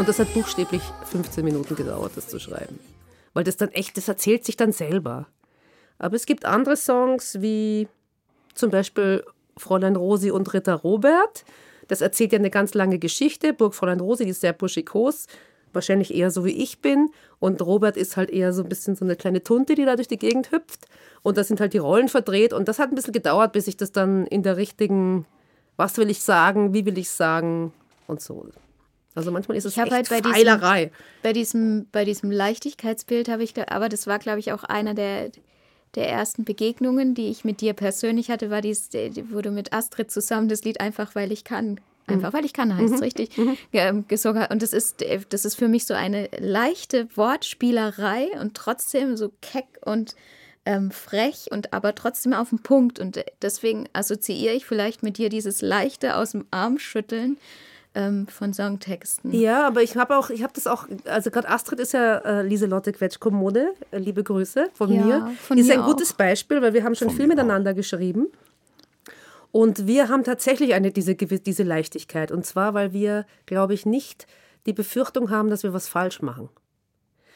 Und 0.00 0.08
das 0.08 0.18
hat 0.18 0.32
buchstäblich 0.32 0.80
15 1.10 1.44
Minuten 1.44 1.76
gedauert, 1.76 2.12
das 2.14 2.26
zu 2.26 2.38
schreiben. 2.38 2.78
Weil 3.34 3.44
das 3.44 3.58
dann 3.58 3.68
echt, 3.68 3.98
das 3.98 4.08
erzählt 4.08 4.46
sich 4.46 4.56
dann 4.56 4.72
selber. 4.72 5.26
Aber 5.98 6.16
es 6.16 6.24
gibt 6.24 6.46
andere 6.46 6.78
Songs 6.78 7.42
wie 7.42 7.86
zum 8.54 8.70
Beispiel 8.70 9.22
Fräulein 9.58 9.96
Rosi 9.96 10.30
und 10.30 10.54
Ritter 10.54 10.76
Robert. 10.76 11.44
Das 11.88 12.00
erzählt 12.00 12.32
ja 12.32 12.38
eine 12.38 12.48
ganz 12.48 12.72
lange 12.72 12.98
Geschichte. 12.98 13.52
Burg 13.52 13.74
Fräulein 13.74 14.00
Rosi, 14.00 14.24
die 14.24 14.30
ist 14.30 14.40
sehr 14.40 14.54
buschikos, 14.54 15.26
wahrscheinlich 15.74 16.14
eher 16.14 16.30
so 16.30 16.46
wie 16.46 16.62
ich 16.62 16.80
bin. 16.80 17.10
Und 17.38 17.60
Robert 17.60 17.98
ist 17.98 18.16
halt 18.16 18.30
eher 18.30 18.54
so 18.54 18.62
ein 18.62 18.70
bisschen 18.70 18.96
so 18.96 19.04
eine 19.04 19.16
kleine 19.16 19.44
Tunte, 19.44 19.74
die 19.74 19.84
da 19.84 19.96
durch 19.96 20.08
die 20.08 20.16
Gegend 20.16 20.50
hüpft. 20.50 20.86
Und 21.20 21.36
da 21.36 21.44
sind 21.44 21.60
halt 21.60 21.74
die 21.74 21.78
Rollen 21.78 22.08
verdreht. 22.08 22.54
Und 22.54 22.68
das 22.68 22.78
hat 22.78 22.88
ein 22.88 22.94
bisschen 22.94 23.12
gedauert, 23.12 23.52
bis 23.52 23.66
ich 23.66 23.76
das 23.76 23.92
dann 23.92 24.24
in 24.28 24.42
der 24.42 24.56
richtigen, 24.56 25.26
was 25.76 25.98
will 25.98 26.08
ich 26.08 26.22
sagen, 26.22 26.72
wie 26.72 26.86
will 26.86 26.96
ich 26.96 27.10
sagen 27.10 27.74
und 28.06 28.22
so. 28.22 28.46
Also 29.14 29.30
manchmal 29.32 29.56
ist 29.56 29.64
es 29.64 29.72
Ich 29.76 29.82
echt 29.82 29.90
halt 29.92 30.08
bei 30.08 30.20
diesem- 30.20 30.32
Feilerei. 30.32 30.92
Bei 31.22 31.32
diesem, 31.32 31.86
bei 31.90 32.04
diesem 32.04 32.30
Leichtigkeitsbild 32.30 33.28
habe 33.28 33.42
ich, 33.42 33.54
aber 33.70 33.88
das 33.88 34.06
war, 34.06 34.18
glaube 34.18 34.38
ich, 34.38 34.52
auch 34.52 34.62
einer 34.64 34.94
der, 34.94 35.30
der 35.96 36.08
ersten 36.08 36.44
Begegnungen, 36.44 37.14
die 37.14 37.28
ich 37.28 37.44
mit 37.44 37.60
dir 37.60 37.72
persönlich 37.74 38.30
hatte, 38.30 38.50
war 38.50 38.60
dies, 38.60 38.90
wo 39.30 39.40
du 39.40 39.50
mit 39.50 39.72
Astrid 39.72 40.10
zusammen 40.12 40.48
das 40.48 40.62
Lied 40.64 40.80
einfach, 40.80 41.14
weil 41.14 41.32
ich 41.32 41.42
kann. 41.44 41.80
Einfach, 42.06 42.32
weil 42.32 42.44
ich 42.44 42.52
kann, 42.52 42.76
heißt 42.76 42.94
es 42.94 43.02
richtig, 43.02 43.30
ge- 43.70 44.02
gesungen 44.08 44.42
hast. 44.42 44.50
Und 44.50 44.62
das 44.62 44.72
ist, 44.72 45.00
äh, 45.02 45.20
das 45.28 45.44
ist 45.44 45.54
für 45.54 45.68
mich 45.68 45.86
so 45.86 45.94
eine 45.94 46.28
leichte 46.40 47.06
Wortspielerei 47.16 48.28
und 48.40 48.54
trotzdem 48.54 49.16
so 49.16 49.30
keck 49.40 49.66
und 49.84 50.14
ähm, 50.66 50.90
frech 50.90 51.46
und 51.50 51.72
aber 51.72 51.94
trotzdem 51.94 52.32
auf 52.32 52.50
den 52.50 52.58
Punkt. 52.62 52.98
Und 52.98 53.16
äh, 53.16 53.24
deswegen 53.42 53.88
assoziiere 53.92 54.54
ich 54.54 54.66
vielleicht 54.66 55.02
mit 55.02 55.18
dir 55.18 55.28
dieses 55.28 55.62
leichte 55.62 56.16
aus 56.16 56.32
dem 56.32 56.46
Arm 56.50 56.78
schütteln 56.78 57.38
ähm, 57.94 58.26
von 58.28 58.52
Songtexten. 58.54 59.32
Ja, 59.32 59.66
aber 59.66 59.82
ich 59.82 59.96
habe 59.96 60.16
auch, 60.16 60.30
ich 60.30 60.42
habe 60.42 60.52
das 60.54 60.66
auch, 60.66 60.86
also 61.04 61.30
gerade 61.30 61.48
Astrid 61.48 61.80
ist 61.80 61.92
ja 61.92 62.18
äh, 62.18 62.42
Lieselotte 62.42 62.92
Quetsch-Kommode, 62.92 63.74
äh, 63.90 63.98
liebe 63.98 64.22
Grüße 64.22 64.68
von 64.74 64.92
Ja, 64.92 65.04
mir. 65.04 65.30
von 65.40 65.58
ist 65.58 65.66
mir 65.66 65.74
ein 65.74 65.82
gutes 65.82 66.12
auch. 66.12 66.16
Beispiel, 66.16 66.62
weil 66.62 66.72
wir 66.74 66.84
haben 66.84 66.94
schon 66.94 67.08
Von 67.08 67.16
viel 67.16 67.26
miteinander 67.26 67.74
geschrieben. 67.74 68.28
Und 69.52 69.86
wir 69.88 70.08
haben 70.08 70.22
tatsächlich 70.22 70.74
eine, 70.74 70.92
diese, 70.92 71.16
diese 71.16 71.62
Leichtigkeit. 71.64 72.30
Und 72.30 72.46
zwar, 72.46 72.74
weil 72.74 72.92
wir, 72.92 73.26
glaube 73.46 73.74
ich, 73.74 73.84
nicht 73.84 74.26
die 74.66 74.72
Befürchtung 74.72 75.30
haben, 75.30 75.50
dass 75.50 75.64
wir 75.64 75.72
was 75.72 75.88
falsch 75.88 76.22
machen. 76.22 76.48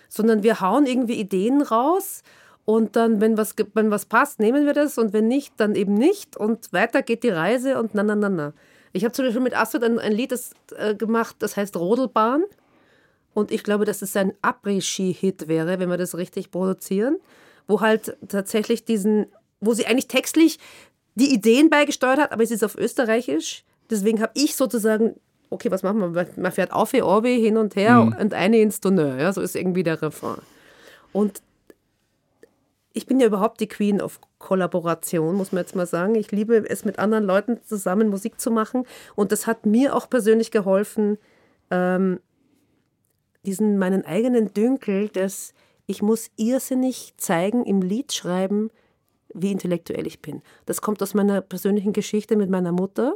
Sondern 0.09 0.45
wir 0.45 0.61
hauen 0.61 0.87
irgendwie 0.87 1.15
Ideen 1.15 1.63
raus 1.63 2.23
Und 2.67 2.97
dann, 2.97 3.21
wenn 3.21 3.37
was, 3.37 3.55
wenn 3.75 3.91
was 3.91 4.07
passt, 4.07 4.41
nehmen 4.41 4.65
wir 4.65 4.73
das 4.73 4.97
und 4.97 5.13
wenn 5.13 5.29
nicht, 5.29 5.53
dann 5.59 5.75
eben 5.75 5.95
nicht. 5.95 6.37
Und 6.37 6.73
weiter 6.73 7.03
geht 7.03 7.23
die 7.23 7.29
Reise 7.29 7.79
und 7.79 7.95
na, 7.95 8.03
na, 8.03 8.15
na, 8.15 8.29
na. 8.29 8.53
Ich 8.95 9.05
habe 9.05 9.13
zum 9.13 9.25
Beispiel 9.25 9.43
mit 9.43 9.57
Astrid 9.57 9.83
ein, 9.83 9.99
ein 9.99 10.13
Lied 10.13 10.33
das, 10.33 10.53
äh, 10.77 10.95
gemacht, 10.95 11.37
das 11.41 11.57
heißt 11.57 11.77
Rodelbahn. 11.77 12.45
Und 13.35 13.51
ich 13.51 13.65
glaube, 13.65 13.85
dass 13.85 14.01
es 14.03 14.17
ein 14.17 14.33
Après-Ski-Hit 14.41 15.49
wäre, 15.49 15.81
wenn 15.81 15.91
wir 15.91 15.97
das 15.97 16.17
richtig 16.17 16.53
produzieren. 16.53 17.19
Wo 17.67 17.81
halt 17.81 18.17
tatsächlich 18.29 18.85
diesen, 18.85 19.27
wo 19.61 19.75
sie 19.75 19.87
eigentlich 19.87 20.07
textlich 20.07 20.61
die 21.17 21.35
Ideen 21.35 21.71
beigesteuert 21.71 22.19
hat, 22.19 22.33
aber 22.33 22.45
es 22.45 22.53
ist 22.53 22.63
auf 22.63 22.77
Österreichisch. 22.77 23.65
Deswegen 23.91 24.23
habe 24.23 24.33
ich 24.35 24.55
sozusagen, 24.55 25.17
okay, 25.51 25.73
was 25.73 25.83
machen 25.83 26.15
wir? 26.15 26.29
Man 26.37 26.53
fährt 26.53 26.73
auf, 26.73 26.95
Orbi 26.95 27.41
hin 27.41 27.57
und 27.57 27.75
her 27.75 28.01
und 28.19 28.33
eine 28.33 28.59
ins 28.59 28.81
Tonnerre. 28.81 29.21
Ja, 29.21 29.33
so 29.33 29.41
ist 29.41 29.57
irgendwie 29.57 29.83
der 29.83 30.01
Refrain. 30.01 30.41
Und 31.13 31.43
ich 32.93 33.07
bin 33.07 33.19
ja 33.19 33.27
überhaupt 33.27 33.61
die 33.61 33.67
Queen 33.67 34.01
of 34.01 34.21
Kollaboration, 34.45 35.37
muss 35.37 35.53
man 35.53 35.63
jetzt 35.63 35.75
mal 35.75 35.87
sagen. 35.87 36.17
Ich 36.17 36.31
liebe 36.31 36.69
es, 36.69 36.85
mit 36.85 36.99
anderen 36.99 37.25
Leuten 37.25 37.63
zusammen 37.65 38.11
Musik 38.11 38.39
zu 38.39 38.51
machen. 38.51 38.85
Und 39.15 39.33
das 39.33 39.47
hat 39.47 39.65
mir 39.65 39.97
auch 39.97 40.11
persönlich 40.11 40.51
geholfen, 40.51 41.17
ähm, 41.71 42.21
diesen 43.47 43.79
meinen 43.79 44.05
eigenen 44.05 44.53
Dünkel, 44.53 45.09
dass 45.09 45.55
ich 45.87 46.03
muss 46.03 46.31
irrsinnig 46.37 47.15
zeigen 47.17 47.65
im 47.65 47.81
Lied 47.81 48.13
schreiben, 48.13 48.71
wie 49.33 49.51
intellektuell 49.51 50.07
ich 50.07 50.21
bin. 50.21 50.43
Das 50.67 50.83
kommt 50.83 51.03
aus 51.03 51.15
meiner 51.15 51.41
persönlichen 51.41 51.95
Geschichte 51.95 52.37
mit 52.37 52.51
meiner 52.51 52.73
Mutter. 52.73 53.15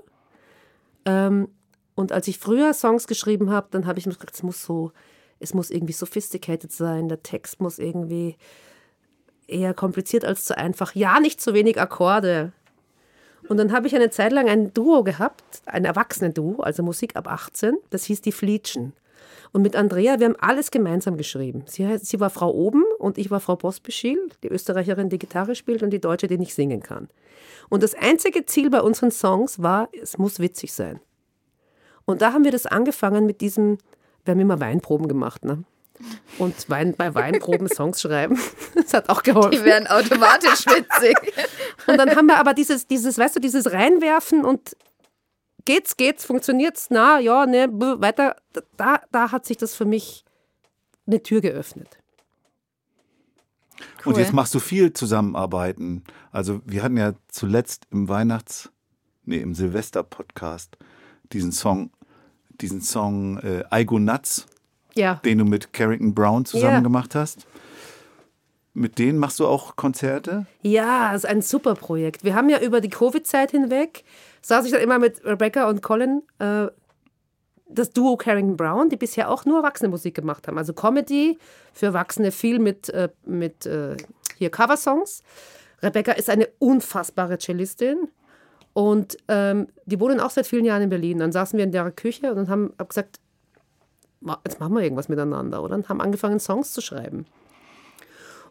Ähm, 1.05 1.49
und 1.95 2.11
als 2.11 2.27
ich 2.27 2.39
früher 2.39 2.73
Songs 2.73 3.07
geschrieben 3.07 3.51
habe, 3.51 3.69
dann 3.71 3.87
habe 3.87 3.99
ich 3.99 4.07
mir 4.07 4.15
gedacht, 4.15 4.35
es 4.35 4.43
muss 4.43 4.65
so, 4.65 4.93
es 5.41 5.53
muss 5.53 5.71
irgendwie 5.71 5.93
sophisticated 5.93 6.73
sein, 6.73 7.11
der 7.11 7.23
Text 7.23 7.61
muss 7.61 7.79
irgendwie 7.79 8.37
eher 9.49 9.75
kompliziert 9.75 10.25
als 10.25 10.45
zu 10.45 10.57
einfach. 10.57 10.95
Ja, 10.95 11.21
nicht 11.21 11.41
zu 11.41 11.55
wenig 11.55 11.81
Akkorde. 11.81 12.53
Und 13.49 13.57
dann 13.57 13.73
habe 13.73 13.87
ich 13.87 13.97
eine 13.97 14.11
Zeit 14.11 14.33
lang 14.33 14.49
ein 14.49 14.73
Duo 14.75 15.03
gehabt, 15.03 15.63
ein 15.67 15.85
Erwachsenen-Duo, 15.85 16.61
also 16.61 16.83
Musik 16.83 17.17
ab 17.17 17.29
18, 17.29 17.79
das 17.91 18.05
hieß 18.05 18.21
die 18.21 18.33
Flietschen. 18.33 18.93
Und 19.53 19.63
mit 19.63 19.75
Andrea, 19.75 20.19
wir 20.21 20.27
haben 20.27 20.37
alles 20.39 20.71
gemeinsam 20.71 21.17
geschrieben. 21.17 21.65
Sie, 21.67 21.99
sie 21.99 22.21
war 22.21 22.29
Frau 22.29 22.51
Oben 22.53 22.85
und 22.99 23.17
ich 23.17 23.31
war 23.31 23.41
Frau 23.41 23.57
Pospischil, 23.57 24.29
die 24.43 24.49
Österreicherin, 24.49 25.09
die 25.09 25.19
Gitarre 25.19 25.55
spielt 25.55 25.83
und 25.83 25.91
die 25.91 26.01
Deutsche, 26.01 26.27
die 26.27 26.37
nicht 26.37 26.55
singen 26.55 26.83
kann. 26.83 27.09
Und 27.71 27.83
das 27.83 27.95
einzige 27.95 28.45
Ziel 28.45 28.69
bei 28.69 28.83
unseren 28.83 29.11
Songs 29.11 29.63
war, 29.63 29.89
es 30.01 30.19
muss 30.19 30.39
witzig 30.39 30.73
sein. 30.75 31.01
Und 32.05 32.21
da 32.21 32.33
haben 32.33 32.45
wir 32.45 32.53
das 32.53 32.67
angefangen 32.67 33.25
mit 33.25 33.41
diesem, 33.41 33.79
wir 34.25 34.33
haben 34.33 34.41
immer 34.41 34.61
Weinproben 34.61 35.09
gemacht, 35.09 35.45
ne? 35.45 35.65
Und 36.39 36.69
Wein, 36.69 36.95
bei 36.97 37.15
Weinproben 37.15 37.69
Songs 37.69 38.01
schreiben. 38.01 38.39
Das 38.75 38.95
hat 38.95 39.09
auch 39.09 39.23
geholfen. 39.23 39.51
Die 39.51 39.65
werden 39.65 39.87
automatisch 39.87 40.65
witzig. 40.67 41.17
Und 41.87 41.99
dann 41.99 42.17
haben 42.17 42.27
wir 42.27 42.39
aber 42.39 42.55
dieses, 42.55 42.87
dieses, 42.87 43.19
weißt 43.19 43.37
du, 43.37 43.41
dieses 43.41 43.73
Reinwerfen 43.73 44.45
und 44.45 44.77
geht's, 45.65 45.97
geht's, 45.97 46.25
funktioniert's, 46.25 46.87
na, 46.91 47.19
ja, 47.19 47.45
ne, 47.45 47.69
weiter. 47.71 48.37
Da, 48.77 49.01
da 49.11 49.33
hat 49.33 49.45
sich 49.45 49.59
das 49.59 49.75
für 49.75 49.85
mich 49.85 50.25
eine 51.07 51.23
Tür 51.23 51.41
geöffnet. 51.41 51.99
Und 54.05 54.15
Cool. 54.15 54.21
jetzt 54.21 54.33
machst 54.33 54.55
du 54.55 54.61
viel 54.61 54.93
Zusammenarbeiten. 54.93 56.05
Also 56.31 56.61
wir 56.65 56.83
hatten 56.83 56.97
ja 56.97 57.13
zuletzt 57.29 57.87
im 57.91 58.09
Weihnachts-, 58.09 58.71
nee, 59.25 59.39
im 59.39 59.55
Silvester-Podcast 59.55 60.79
diesen 61.33 61.53
Song, 61.53 61.91
diesen 62.61 62.81
Song 62.81 63.39
äh, 63.39 63.65
I 63.73 63.85
Go 63.85 63.99
Nuts, 63.99 64.47
Ja. 64.99 65.15
den 65.25 65.39
du 65.39 65.45
mit 65.45 65.73
Carrington 65.73 66.15
Brown 66.15 66.45
zusammen 66.45 66.73
Ja. 66.75 66.81
gemacht 66.81 67.15
hast. 67.15 67.47
Mit 68.75 68.99
denen 68.99 69.19
machst 69.19 69.41
du 69.41 69.47
auch 69.47 69.75
Konzerte? 69.77 70.47
Ja, 70.63 71.11
es 71.15 71.25
ist 71.25 71.31
ein 71.31 71.43
super 71.43 71.75
Projekt. 71.75 72.23
Wir 72.23 72.35
haben 72.35 72.49
ja 72.49 72.61
über 72.61 72.81
die 72.81 72.91
Covid-Zeit 72.91 73.51
hinweg, 73.51 74.05
saß 74.43 74.67
ich 74.67 74.73
dann 74.73 74.81
immer 74.83 74.99
mit 74.99 75.25
Rebecca 75.25 75.69
und 75.69 75.83
Colin, 75.83 76.23
äh, 76.39 76.67
das 77.71 77.91
Duo 77.91 78.17
Carrington 78.17 78.57
Brown, 78.57 78.89
die 78.89 78.97
bisher 78.97 79.31
auch 79.31 79.45
nur 79.45 79.59
Erwachsene-Musik 79.59 80.15
gemacht 80.15 80.47
haben. 80.49 80.57
Also 80.59 80.73
Comedy 80.75 81.39
für 81.73 81.87
Erwachsene, 81.87 82.31
viel 82.31 82.59
mit, 82.61 82.89
äh, 82.91 83.09
mit 83.27 83.67
äh, 83.67 83.97
hier 84.37 84.51
Coversongs. 84.51 85.23
Rebecca 85.83 86.13
ist 86.13 86.31
eine 86.31 86.49
unfassbare 86.59 87.39
Cellistin 87.39 88.09
und 88.75 89.17
ähm, 89.29 89.67
die 89.87 89.99
wohnen 90.01 90.21
auch 90.21 90.31
seit 90.31 90.47
vielen 90.47 90.65
Jahren 90.65 90.83
in 90.83 90.91
Berlin. 90.91 91.19
Dann 91.19 91.33
saßen 91.33 91.57
wir 91.57 91.65
in 91.65 91.73
der 91.73 91.91
Küche 91.91 92.33
und 92.33 92.49
haben 92.49 92.73
hab 92.79 92.89
gesagt, 92.89 93.19
"Ma- 93.19 93.28
jetzt 94.45 94.61
machen 94.61 94.75
wir 94.75 94.83
irgendwas 94.83 95.09
miteinander, 95.09 95.63
oder? 95.63 95.75
Und 95.75 95.89
haben 95.89 96.01
angefangen, 96.01 96.41
Songs 96.41 96.73
zu 96.73 96.81
schreiben. 96.81 97.27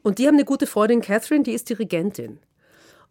Und 0.04 0.20
die 0.20 0.28
haben 0.28 0.36
eine 0.36 0.46
gute 0.46 0.68
Freundin, 0.68 1.02
Catherine, 1.02 1.44
die 1.44 1.54
ist 1.54 1.70
Dirigentin. 1.70 2.40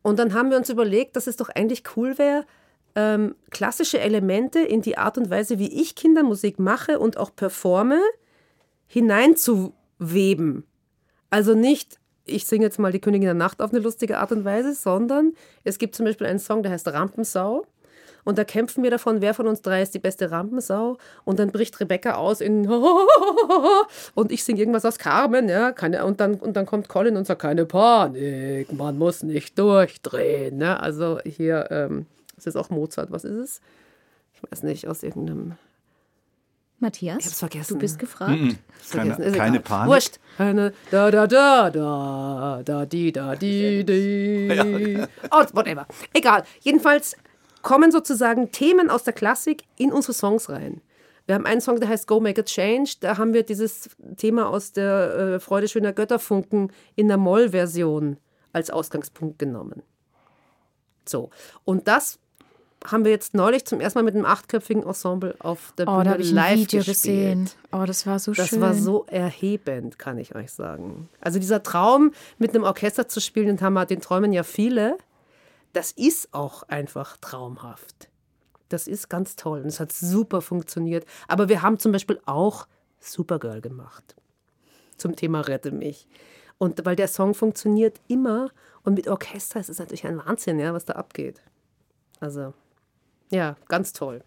Und 0.03 0.19
dann 0.19 0.35
haben 0.35 0.51
wir 0.51 0.57
uns 0.57 0.71
überlegt, 0.71 1.16
dass 1.16 1.27
es 1.27 1.37
doch 1.37 1.49
eigentlich 1.49 1.83
cool 1.97 2.16
wäre, 2.19 2.47
ähm, 2.95 3.35
klassische 3.51 4.01
Elemente 4.01 4.61
in 4.61 4.81
die 4.81 4.97
Art 4.97 5.19
und 5.19 5.29
Weise, 5.29 5.59
wie 5.59 5.83
ich 5.83 5.95
Kindermusik 5.95 6.59
mache 6.59 6.99
und 6.99 7.19
auch 7.19 7.35
performe, 7.35 8.01
hineinzuweben. 8.87 10.64
Also 11.29 11.55
nicht, 11.55 11.99
ich 12.25 12.47
singe 12.47 12.64
jetzt 12.64 12.79
mal 12.79 12.92
die 12.92 13.01
Königin 13.01 13.27
der 13.27 13.35
Nacht 13.35 13.61
auf 13.61 13.73
eine 13.73 13.81
lustige 13.81 14.19
Art 14.19 14.33
und 14.33 14.45
Weise, 14.45 14.75
sondern 14.75 15.33
es 15.64 15.79
gibt 15.79 15.95
zum 15.95 16.07
Beispiel 16.07 16.27
einen 16.27 16.38
Song, 16.38 16.62
der 16.62 16.73
heißt 16.73 16.88
Rampensau. 16.88 17.66
Und 18.26 18.38
da 18.38 18.44
kämpfen 18.44 18.82
wir 18.82 18.90
davon, 18.90 19.20
wer 19.22 19.34
von 19.34 19.46
uns 19.46 19.62
drei 19.62 19.80
ist 19.82 19.94
die 19.94 20.00
beste 20.00 20.32
Rampensau. 20.32 20.98
Und 21.24 21.38
dann 21.38 21.52
bricht 21.52 21.78
Rebecca 21.78 22.14
aus 22.16 22.40
in 22.40 22.68
und 24.14 24.32
ich 24.32 24.42
singe 24.42 24.58
irgendwas 24.58 24.84
aus 24.84 24.98
Carmen, 24.98 25.48
ja, 25.48 25.70
keine, 25.70 26.04
und 26.04 26.18
dann, 26.20 26.34
und 26.34 26.54
dann 26.56 26.66
kommt 26.66 26.88
Colin 26.88 27.16
und 27.16 27.24
sagt, 27.24 27.40
keine 27.40 27.66
Panik, 27.66 28.72
man 28.72 28.98
muss 28.98 29.22
nicht 29.22 29.56
durchdrehen. 29.60 30.58
Ne? 30.58 30.80
Also 30.80 31.20
hier, 31.24 31.68
ähm, 31.70 32.06
es 32.36 32.46
ist 32.46 32.56
auch 32.56 32.68
Mozart, 32.68 33.12
was 33.12 33.22
ist 33.22 33.36
es? 33.36 33.60
Ich 34.34 34.42
weiß 34.50 34.64
nicht, 34.64 34.88
aus 34.88 35.04
irgendeinem. 35.04 35.52
Matthias, 36.78 37.18
Ich 37.20 37.26
hab's 37.26 37.38
vergessen. 37.38 37.74
du 37.74 37.78
bist 37.78 37.98
gefragt. 37.98 38.32
Keine, 38.32 38.56
vergessen, 38.80 39.22
ist 39.22 39.36
keine 39.36 39.56
egal. 39.58 39.62
Panik. 39.62 39.94
Wurscht. 39.94 40.18
Eine 40.36 40.72
da 40.90 41.10
da 41.10 41.26
da 41.26 41.70
da 41.70 42.60
da 42.62 42.84
di 42.84 43.12
da 43.12 43.34
di 43.34 43.82
di. 43.84 44.98
Oh, 45.30 45.44
whatever. 45.54 45.86
Egal. 46.12 46.42
Jedenfalls 46.60 47.16
kommen 47.66 47.90
sozusagen 47.90 48.52
Themen 48.52 48.90
aus 48.90 49.02
der 49.02 49.12
Klassik 49.12 49.64
in 49.76 49.92
unsere 49.92 50.12
Songs 50.12 50.48
rein. 50.48 50.81
Wir 51.26 51.35
haben 51.35 51.46
einen 51.46 51.61
Song, 51.61 51.81
der 51.81 51.88
heißt 51.88 52.07
Go 52.07 52.20
Make 52.20 52.42
a 52.42 52.44
Change. 52.44 52.92
Da 53.00 53.18
haben 53.18 53.35
wir 53.35 53.42
dieses 53.42 53.90
Thema 54.16 54.48
aus 54.48 54.70
der 54.70 55.16
äh, 55.35 55.40
Freude 55.40 55.66
schöner 55.66 55.92
Götterfunken 55.92 56.70
in 56.94 57.09
der 57.09 57.16
Moll-Version 57.16 58.18
als 58.52 58.70
Ausgangspunkt 58.70 59.40
genommen. 59.40 59.83
So. 61.09 61.31
Und 61.64 61.88
das 61.88 62.20
haben 62.87 63.05
wir 63.05 63.11
jetzt 63.11 63.35
neulich 63.35 63.64
zum 63.64 63.81
ersten 63.81 63.98
Mal 63.98 64.05
mit 64.05 64.14
einem 64.14 64.26
achtköpfigen 64.26 64.85
Ensemble 64.85 65.35
auf 65.40 65.72
der 65.76 65.88
Oh, 65.88 65.96
Bühne 65.96 66.05
da 66.11 66.16
ich 66.20 66.29
ein 66.29 66.35
live 66.37 66.59
Video 66.61 66.79
gespielt. 66.79 66.94
gesehen. 66.94 67.50
Oh, 67.72 67.83
das 67.85 68.07
war 68.07 68.20
so 68.20 68.33
Das 68.33 68.46
schön. 68.46 68.61
war 68.61 68.74
so 68.74 69.07
erhebend, 69.09 69.98
kann 69.98 70.18
ich 70.18 70.37
euch 70.37 70.52
sagen. 70.52 71.09
Also 71.20 71.40
dieser 71.40 71.64
Traum, 71.64 72.12
mit 72.38 72.55
einem 72.55 72.62
Orchester 72.62 73.09
zu 73.09 73.20
spielen, 73.20 73.48
den, 73.48 73.61
haben, 73.61 73.85
den 73.88 74.00
träumen 74.00 74.33
ja 74.33 74.44
viele. 74.44 74.98
Das 75.76 75.92
ist 75.92 76.32
auch 76.32 76.62
einfach 76.62 77.18
traumhaft. 77.18 78.08
Das 78.70 78.88
ist 78.88 79.10
ganz 79.10 79.36
toll 79.36 79.60
und 79.60 79.66
es 79.66 79.78
hat 79.78 79.92
super 79.92 80.40
funktioniert. 80.40 81.04
Aber 81.28 81.50
wir 81.50 81.60
haben 81.60 81.78
zum 81.78 81.92
Beispiel 81.92 82.18
auch 82.24 82.66
Supergirl 82.98 83.60
gemacht 83.60 84.16
zum 84.96 85.14
Thema 85.16 85.42
Rette 85.42 85.72
mich. 85.72 86.08
Und 86.56 86.86
weil 86.86 86.96
der 86.96 87.08
Song 87.08 87.34
funktioniert 87.34 88.00
immer 88.08 88.48
und 88.84 88.94
mit 88.94 89.06
Orchester 89.06 89.60
ist 89.60 89.68
es 89.68 89.78
natürlich 89.78 90.06
ein 90.06 90.16
Wahnsinn, 90.16 90.58
ja, 90.58 90.72
was 90.72 90.86
da 90.86 90.94
abgeht. 90.94 91.42
Also, 92.20 92.54
ja, 93.30 93.56
ganz 93.68 93.92
toll. 93.92 94.24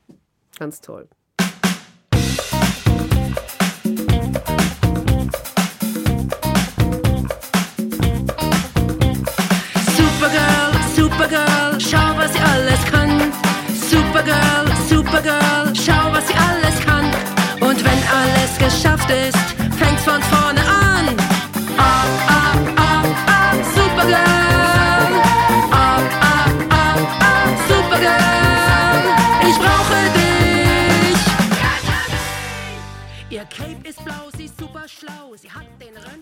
Ganz 0.60 0.82
toll. 0.82 1.10
Supergirl, 11.20 11.78
schau, 11.82 12.16
was 12.16 12.32
sie 12.32 12.40
alles 12.40 12.80
kann. 12.90 13.34
Supergirl, 13.92 14.72
Supergirl, 14.88 15.76
schau, 15.76 16.14
was 16.14 16.26
sie 16.30 16.34
alles 16.34 16.80
kann. 16.86 17.04
Und 17.60 17.84
wenn 17.84 18.02
alles 18.16 18.58
geschafft 18.58 19.10
ist, 19.12 19.38
fängt's 19.78 20.06
von 20.06 20.22
vorne 20.24 20.49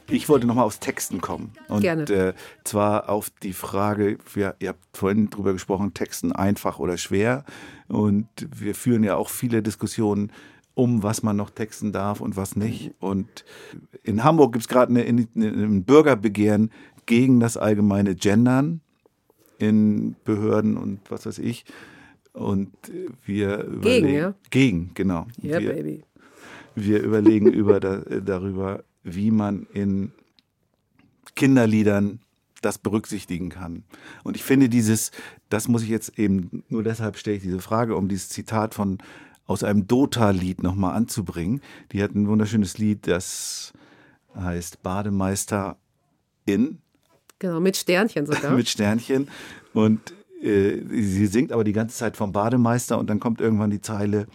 Ich 0.09 0.29
wollte 0.29 0.47
nochmal 0.47 0.65
aufs 0.65 0.79
Texten 0.79 1.21
kommen. 1.21 1.51
Und 1.67 1.81
Gerne. 1.81 2.03
Äh, 2.03 2.33
zwar 2.63 3.09
auf 3.09 3.29
die 3.29 3.53
Frage, 3.53 4.17
wir, 4.33 4.55
ihr 4.59 4.69
habt 4.69 4.85
vorhin 4.93 5.29
drüber 5.29 5.53
gesprochen, 5.53 5.93
Texten 5.93 6.31
einfach 6.31 6.79
oder 6.79 6.97
schwer. 6.97 7.45
Und 7.87 8.27
wir 8.55 8.75
führen 8.75 9.03
ja 9.03 9.15
auch 9.15 9.29
viele 9.29 9.61
Diskussionen, 9.61 10.31
um, 10.75 11.01
was 11.03 11.23
man 11.23 11.35
noch 11.35 11.49
texten 11.49 11.91
darf 11.91 12.21
und 12.21 12.37
was 12.37 12.55
nicht. 12.55 12.93
Und 12.99 13.45
in 14.03 14.23
Hamburg 14.23 14.53
gibt 14.53 14.63
es 14.63 14.67
gerade 14.67 14.93
ein 14.93 15.83
Bürgerbegehren 15.83 16.71
gegen 17.05 17.39
das 17.39 17.57
allgemeine 17.57 18.15
Gendern 18.15 18.81
in 19.57 20.15
Behörden 20.23 20.77
und 20.77 20.99
was 21.09 21.25
weiß 21.25 21.39
ich. 21.39 21.65
Und 22.33 22.71
wir 23.25 23.63
überlegen, 23.63 24.13
ja? 24.13 24.33
Gegen, 24.51 24.91
genau. 24.93 25.25
Yeah, 25.43 25.59
wir, 25.59 25.73
baby. 25.73 26.03
Wir 26.77 27.01
überlegen 27.01 27.51
über 27.51 27.79
da, 27.79 27.97
darüber, 27.97 28.83
wie 29.03 29.31
man 29.31 29.67
in 29.73 30.11
Kinderliedern 31.35 32.19
das 32.61 32.77
berücksichtigen 32.77 33.49
kann. 33.49 33.83
Und 34.23 34.35
ich 34.35 34.43
finde 34.43 34.69
dieses, 34.69 35.11
das 35.49 35.67
muss 35.67 35.83
ich 35.83 35.89
jetzt 35.89 36.17
eben, 36.17 36.63
nur 36.69 36.83
deshalb 36.83 37.17
stelle 37.17 37.37
ich 37.37 37.43
diese 37.43 37.59
Frage, 37.59 37.95
um 37.95 38.07
dieses 38.07 38.29
Zitat 38.29 38.73
von 38.73 38.99
aus 39.45 39.63
einem 39.63 39.87
Dota-Lied 39.87 40.61
nochmal 40.61 40.95
anzubringen. 40.95 41.61
Die 41.91 42.03
hat 42.03 42.13
ein 42.13 42.27
wunderschönes 42.27 42.77
Lied, 42.77 43.07
das 43.07 43.73
heißt 44.35 44.83
Bademeister 44.83 45.77
in, 46.45 46.79
Genau, 47.39 47.59
mit 47.59 47.77
Sternchen 47.77 48.25
sogar. 48.25 48.51
mit 48.55 48.67
Sternchen. 48.67 49.29
Und 49.73 50.13
äh, 50.41 50.81
sie 50.89 51.27
singt 51.27 51.51
aber 51.51 51.63
die 51.63 51.73
ganze 51.73 51.95
Zeit 51.95 52.17
vom 52.17 52.31
Bademeister 52.31 52.97
und 52.97 53.09
dann 53.09 53.19
kommt 53.19 53.41
irgendwann 53.41 53.69
die 53.69 53.81
Zeile, 53.81 54.27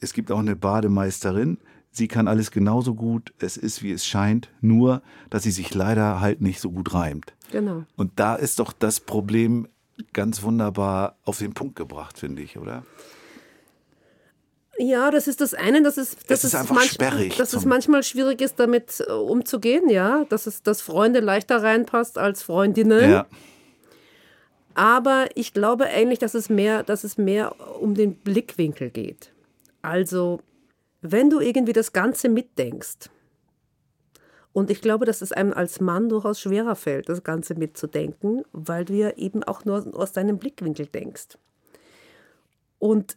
es 0.00 0.12
gibt 0.12 0.30
auch 0.30 0.38
eine 0.38 0.56
Bademeisterin, 0.56 1.58
sie 1.90 2.08
kann 2.08 2.28
alles 2.28 2.50
genauso 2.50 2.94
gut, 2.94 3.32
es 3.38 3.56
ist 3.56 3.82
wie 3.82 3.92
es 3.92 4.06
scheint, 4.06 4.48
nur 4.60 5.02
dass 5.28 5.42
sie 5.42 5.50
sich 5.50 5.74
leider 5.74 6.20
halt 6.20 6.40
nicht 6.40 6.60
so 6.60 6.70
gut 6.70 6.94
reimt. 6.94 7.32
genau. 7.50 7.84
Und 7.96 8.12
da 8.16 8.34
ist 8.36 8.58
doch 8.58 8.72
das 8.72 9.00
Problem 9.00 9.68
ganz 10.12 10.42
wunderbar 10.42 11.16
auf 11.24 11.38
den 11.38 11.52
Punkt 11.52 11.76
gebracht, 11.76 12.18
finde 12.18 12.42
ich, 12.42 12.56
oder? 12.58 12.84
Ja, 14.78 15.10
das 15.10 15.28
ist 15.28 15.42
das 15.42 15.52
eine, 15.52 15.82
dass 15.82 15.98
es, 15.98 16.16
dass 16.26 16.42
ist 16.42 16.54
es 16.54 16.54
einfach 16.54 16.76
manch- 16.76 16.94
sperrig 16.94 17.36
dass 17.36 17.52
es 17.52 17.66
manchmal 17.66 18.02
schwierig 18.02 18.40
ist, 18.40 18.58
damit 18.58 19.04
äh, 19.06 19.12
umzugehen, 19.12 19.90
ja, 19.90 20.24
dass 20.30 20.46
es 20.46 20.62
dass 20.62 20.80
Freunde 20.80 21.20
leichter 21.20 21.62
reinpasst 21.62 22.16
als 22.16 22.42
Freundinnen. 22.42 23.10
Ja. 23.10 23.26
Aber 24.74 25.26
ich 25.34 25.52
glaube 25.52 25.84
eigentlich, 25.84 26.18
dass 26.18 26.32
es 26.32 26.48
mehr, 26.48 26.82
dass 26.82 27.04
es 27.04 27.18
mehr 27.18 27.54
um 27.82 27.94
den 27.94 28.14
Blickwinkel 28.14 28.88
geht. 28.88 29.32
Also, 29.82 30.40
wenn 31.00 31.30
du 31.30 31.40
irgendwie 31.40 31.72
das 31.72 31.92
Ganze 31.92 32.28
mitdenkst, 32.28 33.10
und 34.52 34.70
ich 34.70 34.80
glaube, 34.80 35.04
dass 35.06 35.22
es 35.22 35.32
einem 35.32 35.52
als 35.52 35.80
Mann 35.80 36.08
durchaus 36.08 36.40
schwerer 36.40 36.74
fällt, 36.74 37.08
das 37.08 37.22
Ganze 37.22 37.54
mitzudenken, 37.54 38.42
weil 38.52 38.84
du 38.84 38.94
ja 38.94 39.10
eben 39.10 39.44
auch 39.44 39.64
nur 39.64 39.94
aus 39.96 40.12
deinem 40.12 40.38
Blickwinkel 40.38 40.86
denkst. 40.86 41.38
Und 42.78 43.16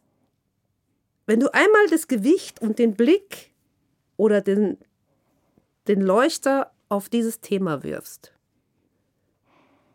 wenn 1.26 1.40
du 1.40 1.52
einmal 1.54 1.88
das 1.90 2.08
Gewicht 2.08 2.62
und 2.62 2.78
den 2.80 2.94
Blick 2.96 3.52
oder 4.18 4.42
den, 4.42 4.78
den 5.88 6.02
Leuchter 6.02 6.72
auf 6.90 7.10
dieses 7.10 7.40
Thema 7.40 7.84
wirfst, 7.84 8.34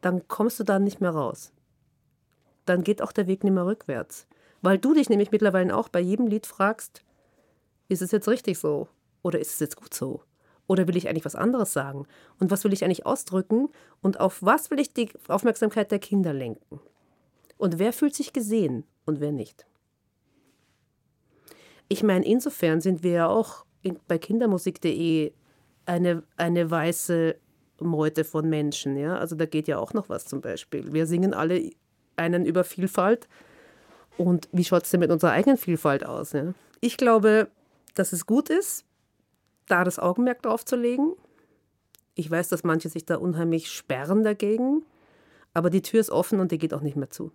dann 0.00 0.26
kommst 0.26 0.59
du 0.59 0.64
da 0.64 0.78
nicht 0.78 1.00
mehr 1.00 1.11
raus. 1.11 1.52
Dann 2.64 2.83
geht 2.83 3.02
auch 3.02 3.12
der 3.12 3.26
Weg 3.26 3.44
nicht 3.44 3.52
mehr 3.52 3.66
rückwärts. 3.66 4.27
Weil 4.62 4.78
du 4.78 4.94
dich 4.94 5.08
nämlich 5.08 5.30
mittlerweile 5.30 5.76
auch 5.76 5.88
bei 5.88 6.00
jedem 6.00 6.26
Lied 6.26 6.46
fragst, 6.46 7.02
ist 7.88 8.02
es 8.02 8.10
jetzt 8.10 8.28
richtig 8.28 8.58
so? 8.58 8.88
Oder 9.22 9.38
ist 9.38 9.52
es 9.52 9.60
jetzt 9.60 9.76
gut 9.76 9.94
so? 9.94 10.22
Oder 10.66 10.86
will 10.86 10.96
ich 10.96 11.08
eigentlich 11.08 11.24
was 11.24 11.34
anderes 11.34 11.72
sagen? 11.72 12.06
Und 12.38 12.50
was 12.50 12.64
will 12.64 12.72
ich 12.72 12.84
eigentlich 12.84 13.06
ausdrücken? 13.06 13.70
Und 14.02 14.20
auf 14.20 14.42
was 14.42 14.70
will 14.70 14.78
ich 14.78 14.92
die 14.92 15.08
Aufmerksamkeit 15.28 15.90
der 15.90 15.98
Kinder 15.98 16.32
lenken? 16.32 16.80
Und 17.56 17.78
wer 17.78 17.92
fühlt 17.92 18.14
sich 18.14 18.32
gesehen 18.32 18.84
und 19.06 19.20
wer 19.20 19.32
nicht? 19.32 19.66
Ich 21.88 22.02
meine, 22.02 22.26
insofern 22.26 22.80
sind 22.80 23.02
wir 23.02 23.12
ja 23.12 23.28
auch 23.28 23.64
in, 23.82 23.98
bei 24.06 24.18
kindermusik.de 24.18 25.32
eine, 25.86 26.22
eine 26.36 26.70
weiße 26.70 27.36
Meute 27.80 28.24
von 28.24 28.48
Menschen. 28.48 28.96
Ja? 28.98 29.16
Also 29.16 29.36
da 29.36 29.46
geht 29.46 29.68
ja 29.68 29.78
auch 29.78 29.94
noch 29.94 30.10
was 30.10 30.26
zum 30.26 30.42
Beispiel. 30.42 30.92
Wir 30.92 31.06
singen 31.06 31.32
alle 31.32 31.70
einen 32.16 32.44
über 32.44 32.64
Vielfalt. 32.64 33.26
Und 34.18 34.48
wie 34.52 34.64
schaut 34.64 34.85
es 34.85 34.90
denn 34.90 35.00
mit 35.00 35.11
unserer 35.11 35.33
eigenen 35.33 35.57
Vielfalt 35.57 36.04
aus? 36.04 36.33
Ja? 36.33 36.52
Ich 36.81 36.96
glaube, 36.96 37.48
dass 37.94 38.12
es 38.12 38.26
gut 38.26 38.50
ist, 38.50 38.85
da 39.66 39.85
das 39.85 39.98
Augenmerk 39.98 40.42
drauf 40.42 40.64
zu 40.64 40.76
legen. 40.76 41.12
Ich 42.14 42.31
weiß, 42.31 42.48
dass 42.48 42.64
manche 42.64 42.88
sich 42.88 43.07
da 43.07 43.16
unheimlich 43.16 43.70
sperren 43.70 44.24
dagegen, 44.24 44.83
aber 45.54 45.70
die 45.70 45.83
Tür 45.83 46.00
ist 46.00 46.11
offen 46.11 46.40
und 46.40 46.52
die 46.52 46.59
geht 46.59 46.74
auch 46.74 46.81
nicht 46.81 46.96
mehr 46.96 47.11
zu. 47.11 47.31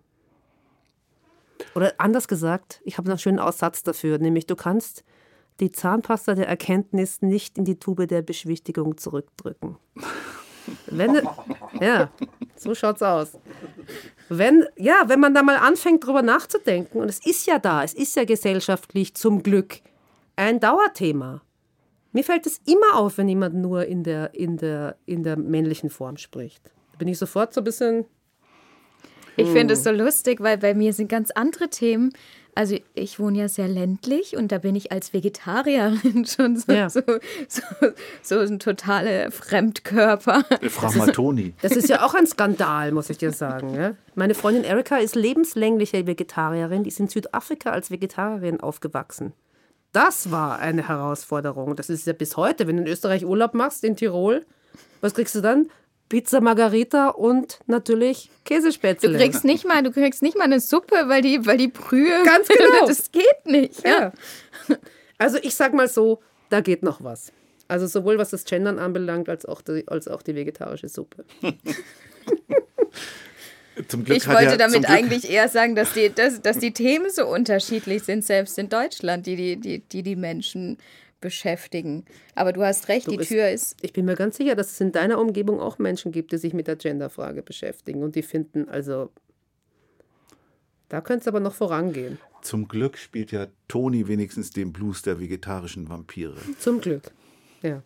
Oder 1.74 1.94
anders 1.98 2.28
gesagt, 2.28 2.80
ich 2.84 2.98
habe 2.98 3.08
einen 3.08 3.18
schönen 3.18 3.38
Aussatz 3.38 3.82
dafür, 3.82 4.18
nämlich 4.18 4.46
du 4.46 4.56
kannst 4.56 5.04
die 5.60 5.70
Zahnpasta 5.70 6.34
der 6.34 6.48
Erkenntnis 6.48 7.22
nicht 7.22 7.56
in 7.58 7.64
die 7.64 7.78
Tube 7.78 8.06
der 8.08 8.22
Beschwichtigung 8.22 8.96
zurückdrücken. 8.98 9.76
Wenn, 10.86 11.22
ja, 11.80 12.10
so 12.56 12.74
schaut's 12.74 13.02
aus. 13.02 13.38
Wenn, 14.28 14.64
ja, 14.76 15.04
wenn 15.06 15.20
man 15.20 15.34
da 15.34 15.42
mal 15.42 15.56
anfängt, 15.56 16.06
drüber 16.06 16.22
nachzudenken, 16.22 17.00
und 17.00 17.08
es 17.08 17.24
ist 17.24 17.46
ja 17.46 17.58
da, 17.58 17.84
es 17.84 17.94
ist 17.94 18.16
ja 18.16 18.24
gesellschaftlich 18.24 19.14
zum 19.14 19.42
Glück 19.42 19.80
ein 20.36 20.60
Dauerthema. 20.60 21.42
Mir 22.12 22.24
fällt 22.24 22.46
es 22.46 22.60
immer 22.64 22.96
auf, 22.96 23.18
wenn 23.18 23.28
jemand 23.28 23.54
nur 23.56 23.86
in 23.86 24.04
der, 24.04 24.34
in 24.34 24.56
der, 24.56 24.96
in 25.04 25.24
der 25.24 25.36
männlichen 25.36 25.90
Form 25.90 26.16
spricht. 26.16 26.72
Da 26.92 26.98
bin 26.98 27.08
ich 27.08 27.18
sofort 27.18 27.52
so 27.52 27.60
ein 27.60 27.64
bisschen. 27.64 28.06
Ich 29.36 29.48
finde 29.48 29.74
es 29.74 29.82
so 29.82 29.90
lustig, 29.90 30.40
weil 30.40 30.58
bei 30.58 30.74
mir 30.74 30.92
sind 30.92 31.08
ganz 31.08 31.32
andere 31.32 31.68
Themen. 31.68 32.12
Also 32.56 32.76
ich 32.94 33.18
wohne 33.18 33.38
ja 33.38 33.48
sehr 33.48 33.66
ländlich 33.68 34.36
und 34.36 34.52
da 34.52 34.58
bin 34.58 34.74
ich 34.76 34.92
als 34.92 35.12
Vegetarierin 35.12 36.24
schon 36.26 36.56
so, 36.56 36.72
Ja. 36.72 36.88
so, 36.88 37.00
so, 37.48 37.62
so 38.22 38.38
ein 38.38 38.58
totaler 38.58 39.30
Fremdkörper. 39.30 40.44
Frag 40.70 40.94
mal 40.96 41.10
Toni. 41.12 41.54
Das 41.62 41.72
ist 41.72 41.88
ja 41.88 42.04
auch 42.04 42.14
ein 42.14 42.26
Skandal, 42.26 42.92
muss 42.92 43.10
ich 43.10 43.18
dir 43.18 43.32
sagen. 43.32 43.74
Ja? 43.74 43.94
Meine 44.14 44.34
Freundin 44.34 44.64
Erika 44.64 44.96
ist 44.98 45.14
lebenslängliche 45.16 46.06
Vegetarierin. 46.06 46.84
Die 46.84 46.88
ist 46.88 47.00
in 47.00 47.08
Südafrika 47.08 47.70
als 47.70 47.90
Vegetarierin 47.90 48.60
aufgewachsen. 48.60 49.32
Das 49.92 50.30
war 50.30 50.58
eine 50.58 50.88
Herausforderung. 50.88 51.76
Das 51.76 51.88
ist 51.88 52.06
ja 52.06 52.12
bis 52.12 52.36
heute, 52.36 52.66
wenn 52.66 52.76
du 52.76 52.82
in 52.82 52.88
Österreich 52.88 53.24
Urlaub 53.24 53.54
machst, 53.54 53.84
in 53.84 53.96
Tirol, 53.96 54.44
was 55.00 55.14
kriegst 55.14 55.34
du 55.34 55.40
dann? 55.40 55.68
Pizza 56.14 56.40
Margarita 56.40 57.08
und 57.08 57.58
natürlich 57.66 58.30
Käsespätzle. 58.44 59.10
Du 59.10 59.18
kriegst 59.18 59.44
nicht 59.44 59.66
mal, 59.66 59.82
du 59.82 59.90
kriegst 59.90 60.22
nicht 60.22 60.38
mal 60.38 60.44
eine 60.44 60.60
Suppe, 60.60 60.94
weil 61.08 61.22
die, 61.22 61.44
weil 61.44 61.56
die 61.58 61.66
Brühe. 61.66 62.22
Ganz 62.24 62.46
genau. 62.46 62.86
Das 62.86 63.10
geht 63.10 63.46
nicht. 63.46 63.84
Ja. 63.84 64.12
Also 65.18 65.38
ich 65.42 65.56
sag 65.56 65.74
mal 65.74 65.88
so, 65.88 66.20
da 66.50 66.60
geht 66.60 66.84
noch 66.84 67.02
was. 67.02 67.32
Also 67.66 67.88
sowohl 67.88 68.18
was 68.18 68.30
das 68.30 68.44
Gendern 68.44 68.78
anbelangt, 68.78 69.28
als 69.28 69.44
auch 69.44 69.60
die, 69.60 69.82
als 69.88 70.06
auch 70.06 70.22
die 70.22 70.36
vegetarische 70.36 70.88
Suppe. 70.88 71.24
Zum 73.88 74.04
Glück 74.04 74.18
Ich 74.18 74.26
hat 74.28 74.36
wollte 74.36 74.50
ja, 74.50 74.56
damit 74.56 74.88
eigentlich 74.88 75.28
eher 75.28 75.48
sagen, 75.48 75.74
dass 75.74 75.94
die, 75.94 76.14
dass, 76.14 76.40
dass 76.42 76.58
die 76.58 76.72
Themen 76.72 77.10
so 77.10 77.26
unterschiedlich 77.26 78.04
sind, 78.04 78.24
selbst 78.24 78.56
in 78.58 78.68
Deutschland, 78.68 79.26
die 79.26 79.34
die, 79.34 79.56
die, 79.56 79.80
die, 79.80 80.04
die 80.04 80.16
Menschen 80.16 80.78
beschäftigen. 81.24 82.04
Aber 82.36 82.52
du 82.52 82.62
hast 82.62 82.88
recht, 82.88 83.10
die 83.10 83.18
es- 83.18 83.26
Tür 83.28 83.48
ist. 83.50 83.76
Ich 83.82 83.92
bin 83.92 84.04
mir 84.04 84.14
ganz 84.14 84.36
sicher, 84.36 84.54
dass 84.54 84.70
es 84.70 84.80
in 84.80 84.92
deiner 84.92 85.18
Umgebung 85.18 85.58
auch 85.60 85.78
Menschen 85.78 86.12
gibt, 86.12 86.30
die 86.30 86.36
sich 86.38 86.52
mit 86.54 86.68
der 86.68 86.76
Genderfrage 86.76 87.42
beschäftigen 87.42 88.02
und 88.04 88.14
die 88.14 88.22
finden, 88.22 88.68
also 88.68 89.10
da 90.88 91.00
könnte 91.00 91.22
es 91.22 91.28
aber 91.28 91.40
noch 91.40 91.54
vorangehen. 91.54 92.18
Zum 92.42 92.68
Glück 92.68 92.98
spielt 92.98 93.32
ja 93.32 93.46
Toni 93.68 94.06
wenigstens 94.06 94.50
den 94.50 94.72
Blues 94.72 95.02
der 95.02 95.18
vegetarischen 95.18 95.88
Vampire. 95.88 96.36
Zum 96.58 96.80
Glück. 96.80 97.10
Ja. 97.62 97.82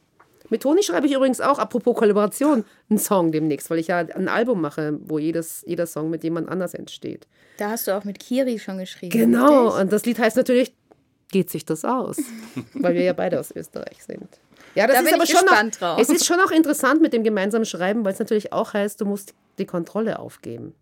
Mit 0.51 0.63
Toni 0.63 0.83
schreibe 0.83 1.07
ich 1.07 1.13
übrigens 1.15 1.41
auch, 1.41 1.59
apropos 1.59 1.95
Kollaboration, 1.95 2.65
einen 2.91 2.99
Song 2.99 3.33
demnächst, 3.33 3.71
weil 3.71 3.79
ich 3.79 3.89
ja 3.89 3.99
ein 3.99 4.29
Album 4.29 4.61
mache, 4.61 4.99
wo 5.05 5.19
jedes, 5.19 5.63
jeder 5.67 5.87
Song 5.87 6.11
mit 6.11 6.25
jemand 6.25 6.49
anders 6.49 6.75
entsteht. 6.75 7.29
Da 7.59 7.71
hast 7.71 7.87
du 7.87 7.97
auch 7.97 8.05
mit 8.05 8.19
Kiri 8.19 8.59
schon 8.59 8.79
geschrieben. 8.79 9.11
Genau, 9.17 9.67
richtig? 9.67 9.83
und 9.83 9.93
das 9.93 10.05
Lied 10.07 10.19
heißt 10.19 10.37
natürlich, 10.37 10.73
geht 11.31 11.51
sich 11.51 11.65
das 11.65 11.85
aus? 11.85 12.17
Weil 12.75 12.95
wir 12.95 13.03
ja 13.03 13.13
beide 13.13 13.39
aus 13.39 13.51
Österreich 13.55 14.03
sind. 14.05 14.29
Ja, 14.75 14.87
das 14.87 14.97
Da 14.97 15.03
ist 15.03 15.15
aber 15.15 15.27
schon 15.27 15.45
noch, 15.45 15.71
drauf. 15.79 15.99
Es 16.01 16.09
ist 16.09 16.27
schon 16.27 16.41
auch 16.41 16.51
interessant 16.51 17.01
mit 17.01 17.13
dem 17.13 17.25
gemeinsamen 17.25 17.65
Schreiben, 17.65 18.05
weil 18.05 18.13
es 18.13 18.19
natürlich 18.19 18.53
auch 18.53 18.75
heißt, 18.75 19.01
du 19.01 19.07
musst 19.07 19.35
die 19.59 19.67
Kontrolle 19.67 20.19
aufgeben. 20.19 20.75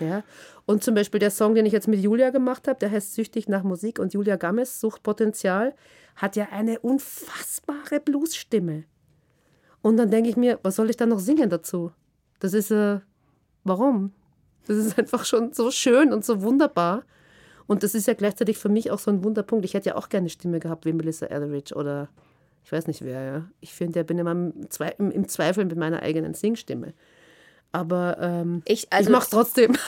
Ja? 0.00 0.24
Und 0.66 0.82
zum 0.82 0.94
Beispiel 0.94 1.20
der 1.20 1.30
Song, 1.30 1.54
den 1.54 1.66
ich 1.66 1.72
jetzt 1.72 1.88
mit 1.88 2.00
Julia 2.00 2.30
gemacht 2.30 2.68
habe, 2.68 2.78
der 2.78 2.90
heißt 2.90 3.14
Süchtig 3.14 3.48
nach 3.48 3.62
Musik 3.62 3.98
und 3.98 4.14
Julia 4.14 4.36
Gammes, 4.36 4.80
Suchtpotenzial, 4.80 5.74
hat 6.16 6.36
ja 6.36 6.48
eine 6.50 6.78
unfassbare 6.80 8.00
Bluesstimme. 8.00 8.84
Und 9.82 9.96
dann 9.96 10.10
denke 10.10 10.30
ich 10.30 10.36
mir, 10.36 10.58
was 10.62 10.76
soll 10.76 10.90
ich 10.90 10.96
da 10.96 11.06
noch 11.06 11.18
singen 11.18 11.50
dazu? 11.50 11.92
Das 12.38 12.54
ist, 12.54 12.70
äh, 12.70 13.00
warum? 13.64 14.12
Das 14.66 14.76
ist 14.76 14.98
einfach 14.98 15.24
schon 15.24 15.52
so 15.52 15.70
schön 15.70 16.12
und 16.12 16.24
so 16.24 16.42
wunderbar. 16.42 17.04
Und 17.66 17.82
das 17.82 17.94
ist 17.94 18.06
ja 18.06 18.14
gleichzeitig 18.14 18.58
für 18.58 18.68
mich 18.68 18.90
auch 18.90 18.98
so 18.98 19.10
ein 19.10 19.24
Wunderpunkt. 19.24 19.64
Ich 19.64 19.74
hätte 19.74 19.90
ja 19.90 19.96
auch 19.96 20.08
gerne 20.08 20.22
eine 20.24 20.30
Stimme 20.30 20.60
gehabt 20.60 20.84
wie 20.84 20.92
Melissa 20.92 21.26
Etheridge 21.26 21.74
oder 21.74 22.08
ich 22.64 22.70
weiß 22.72 22.86
nicht 22.86 23.04
wer, 23.04 23.22
ja. 23.22 23.44
Ich 23.60 23.72
finde, 23.74 24.00
ich 24.00 24.06
bin 24.06 24.18
immer 24.18 24.32
im, 24.32 24.70
Zwe 24.70 24.94
im, 24.98 25.10
im 25.10 25.28
Zweifel 25.28 25.64
mit 25.64 25.76
meiner 25.76 26.02
eigenen 26.02 26.34
Singstimme. 26.34 26.92
Aber 27.72 28.18
ähm, 28.20 28.62
Ich- 28.66 28.84
ich, 28.84 28.92
also- 28.92 29.10
mach's 29.10 29.30
trotzdem. 29.30 29.76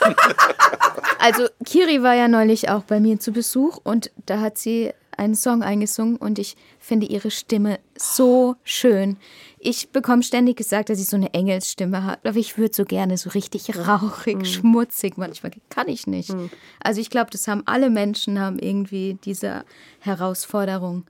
Also 1.19 1.47
Kiri 1.65 2.03
war 2.03 2.13
ja 2.13 2.27
neulich 2.27 2.69
auch 2.69 2.83
bei 2.83 2.99
mir 2.99 3.19
zu 3.19 3.31
Besuch 3.31 3.77
und 3.83 4.11
da 4.27 4.41
hat 4.41 4.57
sie 4.59 4.91
einen 5.17 5.35
Song 5.35 5.63
eingesungen 5.63 6.17
und 6.17 6.39
ich 6.39 6.55
finde 6.79 7.05
ihre 7.07 7.31
Stimme 7.31 7.79
so 7.97 8.55
schön. 8.63 9.17
Ich 9.59 9.89
bekomme 9.89 10.23
ständig 10.23 10.57
gesagt, 10.57 10.89
dass 10.89 10.97
sie 10.97 11.03
so 11.03 11.15
eine 11.15 11.33
Engelsstimme 11.33 12.03
hat, 12.03 12.25
aber 12.25 12.37
ich 12.37 12.57
würde 12.57 12.73
so 12.75 12.85
gerne 12.85 13.17
so 13.17 13.29
richtig 13.31 13.75
rauchig, 13.87 14.45
schmutzig 14.47 15.17
manchmal. 15.17 15.51
Kann 15.69 15.87
ich 15.87 16.07
nicht. 16.07 16.35
Also 16.83 17.01
ich 17.01 17.09
glaube, 17.09 17.31
das 17.31 17.47
haben 17.47 17.63
alle 17.65 17.89
Menschen, 17.89 18.39
haben 18.39 18.59
irgendwie 18.59 19.17
diese 19.25 19.65
Herausforderung. 19.99 21.05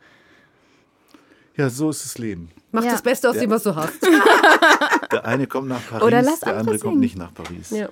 Ja, 1.57 1.69
so 1.69 1.89
ist 1.89 2.03
das 2.03 2.17
Leben. 2.17 2.49
Mach 2.71 2.83
Ja. 2.83 2.91
das 2.91 3.01
Beste 3.01 3.29
aus 3.29 3.37
dem, 3.37 3.49
was 3.49 3.63
du 3.63 3.75
hast. 3.75 4.01
Der 5.11 5.23
eine 5.25 5.47
kommt 5.47 5.69
nach 5.69 5.81
Paris, 5.89 6.03
Oder 6.03 6.21
lass 6.21 6.39
der 6.41 6.49
andere 6.49 6.59
andere 6.59 6.79
kommt 6.79 6.91
singen. 6.93 6.99
nicht 6.99 7.17
nach 7.17 7.33
Paris. 7.33 7.69
Ja. 7.69 7.87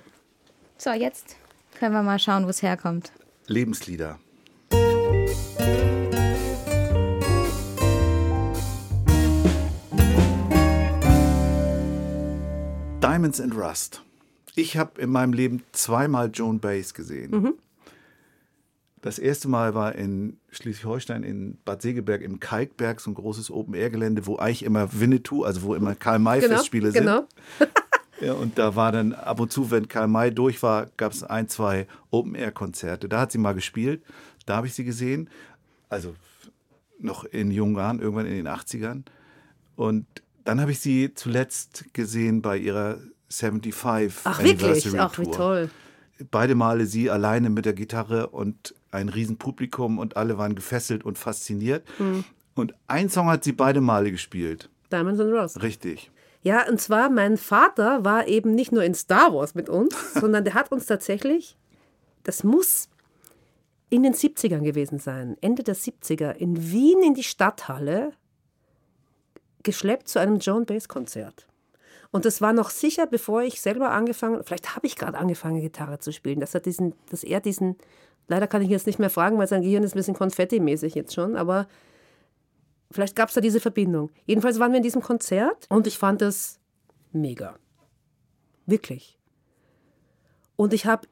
So, 0.77 0.89
jetzt 0.91 1.37
können 1.79 1.93
wir 1.93 2.03
mal 2.03 2.19
schauen, 2.19 2.45
wo 2.45 2.49
es 2.49 2.61
herkommt. 2.61 3.11
Lebenslieder. 3.47 4.19
Diamonds 13.13 13.39
and 13.39 13.55
Rust. 13.55 14.01
Ich 14.55 14.75
habe 14.75 14.99
in 14.99 15.11
meinem 15.11 15.33
Leben 15.33 15.61
zweimal 15.71 16.31
Joan 16.33 16.59
Baez 16.59 16.95
gesehen. 16.95 17.53
Das 19.01 19.19
erste 19.19 19.47
Mal 19.47 19.75
war 19.75 19.93
in 19.93 20.37
Schleswig-Holstein 20.49 21.21
in 21.21 21.59
Bad 21.63 21.83
Segeberg 21.83 22.23
im 22.23 22.39
Kalkberg, 22.39 22.99
so 22.99 23.11
ein 23.11 23.13
großes 23.13 23.51
Open-Air-Gelände, 23.51 24.25
wo 24.25 24.37
eigentlich 24.37 24.63
immer 24.63 24.99
Winnetou, 24.99 25.43
also 25.43 25.61
wo 25.61 25.75
immer 25.75 25.93
Karl-May-Festspiele 25.93 26.91
sind. 26.91 27.03
genau. 27.03 27.27
Ja, 28.21 28.33
und 28.33 28.57
da 28.57 28.75
war 28.75 28.93
dann 28.93 29.11
ab 29.11 29.41
und 29.41 29.51
zu, 29.51 29.69
wenn 29.69 29.89
Karl 29.89 30.07
May 30.07 30.31
durch 30.31 30.63
war, 30.63 30.85
gab 30.95 31.11
es 31.11 31.23
ein, 31.23 31.49
zwei 31.49 31.87
Open-Air-Konzerte. 32.09 33.09
Da 33.09 33.19
hat 33.19 33.33
sie 33.33 33.37
mal 33.37 33.53
gespielt. 33.53 34.01
Da 34.45 34.55
habe 34.55 34.67
ich 34.67 34.73
sie 34.73 34.85
gesehen. 34.85 35.29
Also 35.89 36.15
noch 36.99 37.25
in 37.25 37.51
jungen 37.51 37.75
Jahren, 37.75 37.99
irgendwann 37.99 38.27
in 38.27 38.35
den 38.35 38.47
80ern. 38.47 39.03
Und 39.75 40.05
dann 40.43 40.61
habe 40.61 40.71
ich 40.71 40.79
sie 40.79 41.13
zuletzt 41.13 41.85
gesehen 41.93 42.41
bei 42.41 42.57
ihrer 42.57 42.99
75 43.29 44.21
Ach 44.23 44.39
Anniversary 44.39 44.93
wirklich? 44.93 44.99
Ach, 44.99 45.19
wie 45.19 45.31
toll. 45.31 45.69
Beide 46.31 46.55
Male 46.55 46.85
sie 46.85 47.09
alleine 47.09 47.49
mit 47.49 47.65
der 47.65 47.73
Gitarre 47.73 48.27
und 48.27 48.75
ein 48.91 49.09
Riesenpublikum 49.09 49.97
und 49.97 50.15
alle 50.15 50.37
waren 50.37 50.55
gefesselt 50.55 51.03
und 51.03 51.17
fasziniert. 51.17 51.87
Hm. 51.97 52.23
Und 52.55 52.75
ein 52.87 53.09
Song 53.09 53.27
hat 53.27 53.43
sie 53.43 53.51
beide 53.51 53.81
Male 53.81 54.11
gespielt. 54.11 54.69
Diamonds 54.91 55.19
and 55.19 55.33
Rust. 55.33 55.61
Richtig. 55.63 56.11
Ja, 56.43 56.67
und 56.69 56.79
zwar, 56.79 57.09
mein 57.09 57.37
Vater 57.37 58.05
war 58.05 58.27
eben 58.27 58.53
nicht 58.53 58.71
nur 58.71 58.83
in 58.83 58.93
Star 58.93 59.33
Wars 59.33 59.55
mit 59.55 59.69
uns, 59.69 59.95
sondern 60.13 60.43
der 60.43 60.53
hat 60.53 60.71
uns 60.71 60.85
tatsächlich, 60.85 61.57
das 62.23 62.43
muss 62.43 62.89
in 63.89 64.03
den 64.03 64.13
70ern 64.13 64.61
gewesen 64.61 64.99
sein, 64.99 65.37
Ende 65.41 65.63
der 65.63 65.75
70er, 65.75 66.31
in 66.31 66.71
Wien 66.71 67.01
in 67.03 67.13
die 67.13 67.23
Stadthalle 67.23 68.13
geschleppt 69.63 70.07
zu 70.07 70.19
einem 70.19 70.37
Joan 70.37 70.65
Baez 70.65 70.87
Konzert. 70.87 71.47
Und 72.11 72.25
das 72.25 72.41
war 72.41 72.53
noch 72.53 72.69
sicher, 72.69 73.07
bevor 73.07 73.41
ich 73.41 73.59
selber 73.59 73.91
angefangen, 73.91 74.43
vielleicht 74.43 74.75
habe 74.75 74.85
ich 74.85 74.95
gerade 74.95 75.17
angefangen, 75.17 75.61
Gitarre 75.61 75.99
zu 75.99 76.11
spielen, 76.11 76.39
dass 76.39 76.53
er 76.53 76.59
diesen, 76.59 76.93
dass 77.09 77.23
er 77.23 77.39
diesen, 77.39 77.75
leider 78.27 78.47
kann 78.47 78.61
ich 78.61 78.69
jetzt 78.69 78.85
nicht 78.85 78.99
mehr 78.99 79.09
fragen, 79.09 79.39
weil 79.39 79.47
sein 79.47 79.63
Gehirn 79.63 79.83
ist 79.83 79.95
ein 79.95 79.97
bisschen 79.97 80.13
konfettimäßig 80.13 80.93
jetzt 80.93 81.13
schon, 81.13 81.35
aber 81.35 81.67
Vielleicht 82.93 83.15
gab 83.15 83.29
es 83.29 83.35
da 83.35 83.41
diese 83.41 83.59
Verbindung. 83.59 84.11
Jedenfalls 84.27 84.59
waren 84.59 84.71
wir 84.71 84.77
in 84.77 84.83
diesem 84.83 85.01
Konzert 85.01 85.65
und 85.69 85.87
ich 85.87 85.97
fand 85.97 86.21
es 86.21 86.59
mega. 87.11 87.57
Wirklich. 88.67 89.17
Und 90.55 90.73
ich 90.73 90.85
habe 90.85 91.07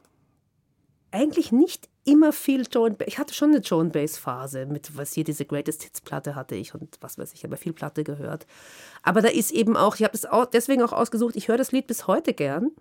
eigentlich 1.10 1.52
nicht 1.52 1.89
immer 2.04 2.34
viel 2.34 2.66
Joan. 2.72 2.95
Ich 3.06 3.18
hatte 3.18 3.34
schon 3.34 3.52
eine 3.52 3.60
Joan 3.60 3.91
Baez 3.91 4.18
Phase 4.18 4.66
mit 4.66 4.97
was 4.97 5.14
hier 5.14 5.24
diese 5.24 5.45
Greatest 5.45 5.84
Hits 5.84 6.02
Platte 6.02 6.36
hatte 6.36 6.56
ich 6.56 6.74
und 6.74 6.97
was 7.02 7.18
weiß 7.18 7.34
ich, 7.34 7.45
aber 7.45 7.58
viel 7.58 7.74
Platte 7.74 8.04
gehört. 8.04 8.47
Aber 9.04 9.22
da 9.22 9.30
ist 9.30 9.52
eben 9.52 9.78
auch, 9.78 9.95
ich 9.95 10.04
habe 10.04 10.16
es 10.16 10.28
deswegen 10.52 10.82
auch 10.82 10.93
ausgesucht, 10.93 11.36
ich 11.36 11.47
höre 11.47 11.58
das 11.58 11.72
Lied 11.72 11.88
bis 11.88 12.08
heute 12.08 12.34
gern. 12.34 12.72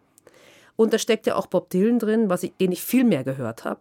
Und 0.77 0.95
da 0.95 0.99
steckt 0.99 1.27
ja 1.27 1.37
auch 1.37 1.47
Bob 1.47 1.68
Dylan 1.71 1.99
drin, 1.99 2.31
was 2.31 2.43
ich, 2.43 2.57
den 2.57 2.73
ich 2.73 2.83
viel 2.83 3.05
mehr 3.05 3.23
gehört 3.23 3.64
habe. 3.64 3.81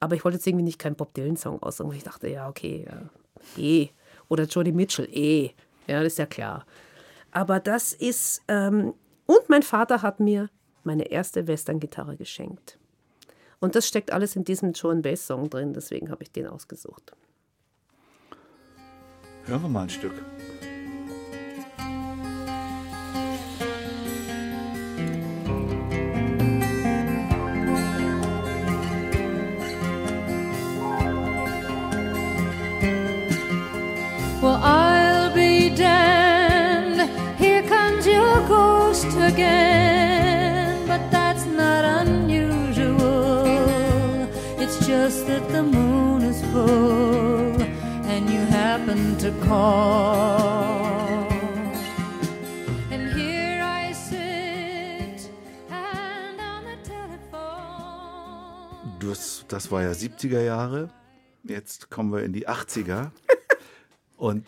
Aber 0.00 0.14
ich 0.14 0.24
wollte 0.24 0.36
jetzt 0.36 0.46
irgendwie 0.46 0.64
nicht 0.64 0.78
keinen 0.78 0.96
Bob 0.96 1.14
Dylan 1.14 1.38
Song 1.38 1.62
aussuchen, 1.62 1.88
weil 1.90 1.96
ich 1.96 2.02
dachte, 2.02 2.28
ja, 2.28 2.48
okay, 2.48 2.86
ja, 2.86 3.62
eh. 3.62 3.88
Oder 4.28 4.44
Joni 4.44 4.72
Mitchell, 4.72 5.08
eh. 5.10 5.52
Ja, 5.86 6.02
das 6.02 6.14
ist 6.14 6.18
ja 6.18 6.26
klar. 6.26 6.66
Aber 7.30 7.60
das 7.60 7.94
ist, 7.94 8.42
ähm, 8.48 8.92
und 9.26 9.48
mein 9.48 9.62
Vater 9.62 10.02
hat 10.02 10.20
mir 10.20 10.50
meine 10.82 11.10
erste 11.10 11.46
Western-Gitarre 11.46 12.16
geschenkt. 12.16 12.78
Und 13.64 13.74
das 13.74 13.88
steckt 13.88 14.12
alles 14.12 14.36
in 14.36 14.44
diesem 14.44 14.74
Joan 14.74 15.00
Baez 15.00 15.26
Song 15.26 15.48
drin, 15.48 15.72
deswegen 15.72 16.10
habe 16.10 16.22
ich 16.22 16.30
den 16.30 16.46
ausgesucht. 16.46 17.16
Hören 19.46 19.62
wir 19.62 19.68
mal 19.70 19.84
ein 19.84 19.88
Stück. 19.88 20.12
You 48.84 48.90
happen 48.90 49.18
to 49.18 49.30
call. 49.46 51.26
And 52.90 53.12
here 53.14 53.62
I 53.62 53.92
sit 53.92 55.30
and 55.70 56.40
on 56.40 56.64
the 56.64 56.76
telephone. 56.88 58.22
Das, 59.00 59.44
das 59.48 59.70
war 59.70 59.82
ja 59.82 59.92
70er 59.92 60.40
Jahre. 60.40 60.90
Jetzt 61.44 61.90
kommen 61.90 62.12
wir 62.12 62.22
in 62.24 62.32
die 62.32 62.48
80er. 62.48 63.10
Und 64.16 64.46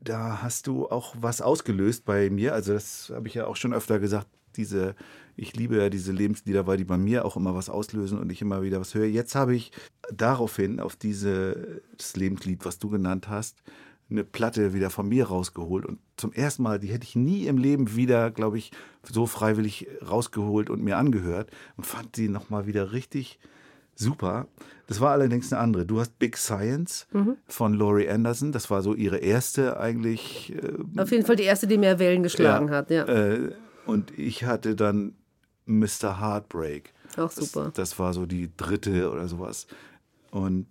da 0.00 0.42
hast 0.42 0.66
du 0.66 0.88
auch 0.88 1.14
was 1.18 1.40
ausgelöst 1.40 2.04
bei 2.04 2.30
mir. 2.30 2.52
Also, 2.54 2.74
das 2.74 3.10
habe 3.14 3.28
ich 3.28 3.34
ja 3.34 3.46
auch 3.46 3.56
schon 3.56 3.72
öfter 3.72 3.98
gesagt. 3.98 4.28
Diese, 4.56 4.94
ich 5.36 5.54
liebe 5.54 5.76
ja 5.76 5.90
diese 5.90 6.12
Lebenslieder, 6.12 6.66
weil 6.66 6.78
die 6.78 6.84
bei 6.84 6.96
mir 6.96 7.24
auch 7.24 7.36
immer 7.36 7.54
was 7.54 7.68
auslösen 7.68 8.18
und 8.18 8.32
ich 8.32 8.40
immer 8.40 8.62
wieder 8.62 8.80
was 8.80 8.94
höre. 8.94 9.06
Jetzt 9.06 9.34
habe 9.34 9.54
ich 9.54 9.70
daraufhin 10.12 10.80
auf 10.80 10.96
dieses 10.96 12.16
Lebenslied, 12.16 12.64
was 12.64 12.78
du 12.78 12.88
genannt 12.88 13.28
hast, 13.28 13.62
eine 14.08 14.24
Platte 14.24 14.72
wieder 14.72 14.90
von 14.90 15.08
mir 15.08 15.26
rausgeholt. 15.26 15.84
Und 15.84 15.98
zum 16.16 16.32
ersten 16.32 16.62
Mal, 16.62 16.78
die 16.78 16.88
hätte 16.88 17.04
ich 17.04 17.16
nie 17.16 17.46
im 17.46 17.58
Leben 17.58 17.96
wieder, 17.96 18.30
glaube 18.30 18.56
ich, 18.56 18.70
so 19.02 19.26
freiwillig 19.26 19.88
rausgeholt 20.08 20.70
und 20.70 20.82
mir 20.82 20.96
angehört 20.96 21.50
und 21.76 21.84
fand 21.84 22.16
die 22.16 22.28
nochmal 22.28 22.66
wieder 22.66 22.92
richtig 22.92 23.38
super. 23.94 24.46
Das 24.86 25.00
war 25.00 25.10
allerdings 25.10 25.52
eine 25.52 25.60
andere. 25.60 25.84
Du 25.84 25.98
hast 25.98 26.18
Big 26.18 26.36
Science 26.36 27.08
von 27.48 27.74
Laurie 27.74 28.08
Anderson. 28.08 28.52
Das 28.52 28.70
war 28.70 28.82
so 28.82 28.94
ihre 28.94 29.18
erste 29.18 29.80
eigentlich. 29.80 30.54
Äh, 30.54 31.00
Auf 31.00 31.10
jeden 31.10 31.26
Fall 31.26 31.36
die 31.36 31.42
erste, 31.42 31.66
die 31.66 31.78
mehr 31.78 31.98
Wellen 31.98 32.22
geschlagen 32.22 32.68
ja, 32.68 32.74
hat, 32.74 32.90
ja. 32.90 33.04
Äh, 33.04 33.52
und 33.86 34.16
ich 34.16 34.44
hatte 34.44 34.76
dann 34.76 35.14
Mr. 35.66 36.20
Heartbreak. 36.20 36.92
Auch 37.16 37.30
super. 37.30 37.66
Das, 37.66 37.90
das 37.90 37.98
war 37.98 38.14
so 38.14 38.26
die 38.26 38.50
dritte 38.56 39.10
oder 39.10 39.28
sowas. 39.28 39.66
Und 40.30 40.66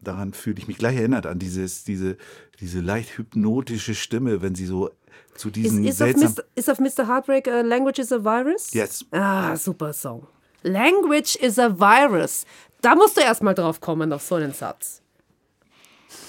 daran 0.00 0.32
fühle 0.32 0.58
ich 0.58 0.68
mich 0.68 0.78
gleich 0.78 0.96
erinnert, 0.96 1.26
an 1.26 1.38
dieses, 1.38 1.84
diese, 1.84 2.16
diese 2.60 2.80
leicht 2.80 3.18
hypnotische 3.18 3.94
Stimme, 3.94 4.42
wenn 4.42 4.54
sie 4.54 4.66
so 4.66 4.90
zu 5.34 5.48
Ist, 5.48 5.56
diesen 5.56 5.84
ist, 5.84 6.02
auf 6.02 6.08
seltsamen. 6.08 6.34
Mr., 6.34 6.44
ist 6.54 6.70
auf 6.70 6.78
Mr. 6.78 7.08
Heartbreak 7.08 7.46
uh, 7.46 7.62
Language 7.62 7.98
is 7.98 8.12
a 8.12 8.22
Virus? 8.22 8.72
Yes. 8.72 9.04
Ah, 9.10 9.56
super 9.56 9.92
Song. 9.92 10.26
Language 10.62 11.36
is 11.36 11.58
a 11.58 11.70
Virus. 11.78 12.44
Da 12.80 12.94
musst 12.94 13.16
du 13.16 13.20
erst 13.20 13.42
mal 13.42 13.54
drauf 13.54 13.80
kommen, 13.80 14.12
auf 14.12 14.22
so 14.22 14.36
einen 14.36 14.52
Satz. 14.52 15.02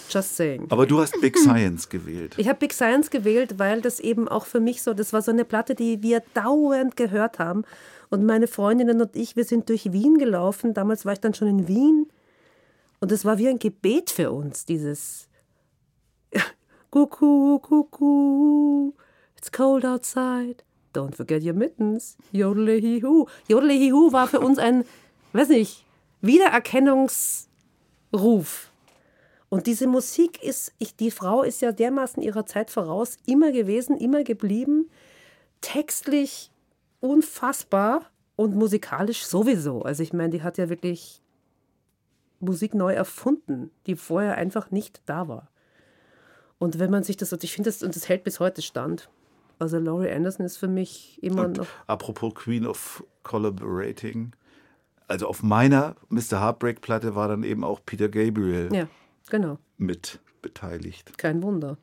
Just 0.10 0.36
saying. 0.36 0.68
Aber 0.70 0.86
du 0.86 1.00
hast 1.00 1.20
Big 1.22 1.38
Science 1.38 1.88
gewählt. 1.88 2.36
Ich 2.38 2.48
habe 2.50 2.60
Big 2.60 2.74
Science 2.74 3.10
gewählt, 3.10 3.58
weil 3.58 3.82
das 3.82 4.00
eben 4.00 4.28
auch 4.28 4.46
für 4.46 4.60
mich 4.60 4.82
so, 4.82 4.94
das 4.94 5.14
war 5.14 5.22
so 5.22 5.32
eine 5.32 5.46
Platte, 5.46 5.74
die 5.74 6.02
wir 6.04 6.22
dauernd 6.34 6.98
gehört 6.98 7.40
haben. 7.40 7.64
Und 8.12 8.26
meine 8.26 8.48
Freundinnen 8.48 9.02
und 9.02 9.16
ich, 9.16 9.36
wir 9.38 9.46
sind 9.46 9.70
durch 9.70 9.94
Wien 9.94 10.18
gelaufen. 10.18 10.74
Damals 10.74 11.06
war 11.06 11.14
ich 11.14 11.22
dann 11.22 11.34
schon 11.34 11.48
in 11.48 11.68
Wien. 11.70 12.08
Und 13.00 13.12
es 13.12 13.24
war 13.26 13.38
wie 13.38 13.48
ein 13.48 13.58
Gebet 13.58 14.12
für 14.12 14.32
uns, 14.32 14.66
dieses 14.66 15.30
Kuckuck, 16.92 17.64
Kuckuck, 17.64 18.94
it's 19.38 19.52
cold 19.52 19.86
outside. 19.86 20.58
Don't 20.94 21.16
forget 21.16 21.42
your 21.42 21.54
mittens. 21.54 22.18
Jodelehihu. 22.34 23.28
Jodelehihu 23.48 24.12
war 24.12 24.28
für 24.28 24.42
uns 24.42 24.60
ein, 24.60 24.84
weiß 25.32 25.48
nicht, 25.50 25.86
Wiedererkennungsruf. 26.20 27.48
Und 29.48 29.68
diese 29.68 29.88
Musik 29.88 30.44
ist, 30.44 30.74
ich, 30.80 30.98
die 30.98 31.12
Frau 31.12 31.44
ist 31.44 31.62
ja 31.62 31.72
dermaßen 31.72 32.22
ihrer 32.22 32.46
Zeit 32.46 32.70
voraus, 32.70 33.16
immer 33.26 33.54
gewesen, 33.54 33.98
immer 33.98 34.24
geblieben. 34.26 34.90
Textlich 35.62 36.51
unfassbar 37.02 38.10
und 38.38 38.56
musikalisch 38.56 39.26
sowieso. 39.26 39.82
Also 39.82 40.02
ich 40.04 40.14
meine, 40.14 40.30
die 40.30 40.44
hat 40.44 40.58
ja 40.58 40.70
wirklich 40.70 41.22
Musik 42.40 42.74
neu 42.74 42.94
erfunden, 42.94 43.70
die 43.86 43.96
vorher 43.96 44.36
einfach 44.38 44.72
nicht 44.72 45.02
da 45.06 45.28
war. 45.28 45.50
Und 46.58 46.80
wenn 46.80 46.90
man 46.92 47.04
sich 47.04 47.18
das, 47.18 47.34
und 47.34 47.44
ich 47.44 47.54
finde 47.54 47.70
das, 47.70 47.84
und 47.84 47.96
das 47.96 48.08
hält 48.08 48.24
bis 48.24 48.40
heute 48.40 48.62
stand. 48.62 49.10
Also 49.60 49.78
Laurie 49.78 50.10
Anderson 50.10 50.46
ist 50.46 50.58
für 50.58 50.68
mich 50.68 51.22
immer 51.22 51.46
Und 51.46 51.58
noch. 51.58 51.68
apropos 51.86 52.34
Queen 52.34 52.66
of 52.66 53.04
Collaborating, 53.22 54.32
also 55.08 55.28
auf 55.28 55.44
meiner 55.44 55.96
Mr. 56.10 56.40
Heartbreak 56.42 56.82
Platte 56.82 57.14
war 57.16 57.28
dann 57.28 57.44
eben 57.44 57.64
auch 57.64 57.80
Peter 57.86 58.10
Gabriel 58.10 58.70
Ja, 58.74 58.88
genau. 59.30 59.60
mit 59.78 60.20
beteiligt. 60.42 61.16
Kein 61.20 61.44
Wunder. 61.44 61.78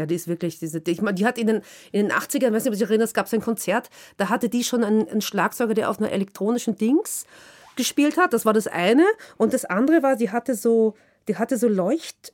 Ja, 0.00 0.06
die 0.06 0.14
ist 0.14 0.28
wirklich, 0.28 0.58
diese, 0.58 0.80
die, 0.80 0.92
ich 0.92 1.02
meine, 1.02 1.14
die 1.14 1.26
hat 1.26 1.36
in 1.36 1.46
den, 1.46 1.56
in 1.92 2.08
den 2.08 2.10
80ern, 2.10 2.48
ich 2.48 2.52
weiß 2.54 2.64
nicht, 2.64 2.68
ob 2.68 2.72
du 2.72 2.78
dich 2.78 2.88
erinnerst, 2.88 3.12
gab 3.12 3.26
es 3.26 3.34
ein 3.34 3.42
Konzert, 3.42 3.90
da 4.16 4.30
hatte 4.30 4.48
die 4.48 4.64
schon 4.64 4.82
einen, 4.82 5.06
einen 5.06 5.20
Schlagzeuger, 5.20 5.74
der 5.74 5.90
auf 5.90 5.98
einer 5.98 6.10
elektronischen 6.10 6.76
Dings 6.76 7.26
gespielt 7.76 8.16
hat. 8.16 8.32
Das 8.32 8.46
war 8.46 8.54
das 8.54 8.66
eine. 8.66 9.04
Und 9.36 9.52
das 9.52 9.66
andere 9.66 10.02
war, 10.02 10.16
die 10.16 10.30
hatte 10.30 10.54
so, 10.54 10.94
die 11.28 11.36
hatte 11.36 11.58
so 11.58 11.68
Leucht 11.68 12.32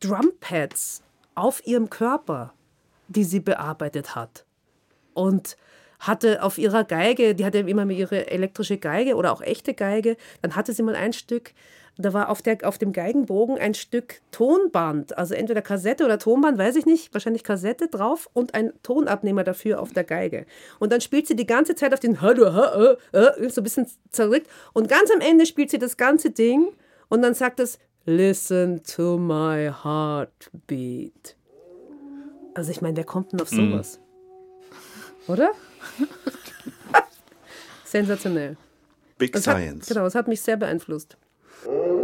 Drumpads 0.00 1.02
auf 1.36 1.64
ihrem 1.64 1.90
Körper, 1.90 2.54
die 3.06 3.22
sie 3.22 3.38
bearbeitet 3.38 4.16
hat. 4.16 4.44
Und 5.14 5.56
hatte 6.00 6.42
auf 6.42 6.58
ihrer 6.58 6.82
Geige, 6.82 7.36
die 7.36 7.44
hatte 7.44 7.58
immer 7.58 7.88
ihre 7.88 8.28
elektrische 8.28 8.78
Geige 8.78 9.14
oder 9.14 9.30
auch 9.30 9.42
echte 9.42 9.74
Geige, 9.74 10.16
dann 10.42 10.56
hatte 10.56 10.72
sie 10.72 10.82
mal 10.82 10.96
ein 10.96 11.12
Stück, 11.12 11.52
da 11.98 12.12
war 12.12 12.30
auf, 12.30 12.42
der, 12.42 12.58
auf 12.64 12.78
dem 12.78 12.92
Geigenbogen 12.92 13.58
ein 13.58 13.74
Stück 13.74 14.20
Tonband, 14.30 15.18
also 15.18 15.34
entweder 15.34 15.62
Kassette 15.62 16.04
oder 16.04 16.18
Tonband, 16.18 16.58
weiß 16.58 16.76
ich 16.76 16.86
nicht, 16.86 17.12
wahrscheinlich 17.12 17.44
Kassette 17.44 17.88
drauf 17.88 18.28
und 18.32 18.54
ein 18.54 18.72
Tonabnehmer 18.82 19.44
dafür 19.44 19.80
auf 19.80 19.92
der 19.92 20.04
Geige. 20.04 20.46
Und 20.78 20.92
dann 20.92 21.00
spielt 21.00 21.26
sie 21.26 21.36
die 21.36 21.46
ganze 21.46 21.74
Zeit 21.74 21.92
auf 21.92 22.00
den 22.00 22.18
so 22.20 23.60
ein 23.60 23.64
bisschen 23.64 23.86
zerrückt 24.10 24.48
und 24.72 24.88
ganz 24.88 25.10
am 25.10 25.20
Ende 25.20 25.46
spielt 25.46 25.70
sie 25.70 25.78
das 25.78 25.96
ganze 25.96 26.30
Ding 26.30 26.68
und 27.08 27.22
dann 27.22 27.34
sagt 27.34 27.60
es 27.60 27.78
Listen 28.06 28.82
to 28.82 29.18
my 29.18 29.70
heartbeat. 29.84 31.36
Also 32.54 32.70
ich 32.70 32.80
meine, 32.80 32.96
wer 32.96 33.04
kommt 33.04 33.32
denn 33.32 33.40
auf 33.40 33.48
sowas? 33.48 34.00
Oder? 35.28 35.50
Sensationell. 37.84 38.56
Big 39.18 39.32
Das 39.32 39.46
hat, 39.46 39.56
Science. 39.56 39.86
genau, 39.88 40.04
das 40.04 40.14
hat 40.14 40.28
mich 40.28 40.40
sehr 40.40 40.56
beeinflusst. 40.56 41.16
It's 41.62 41.99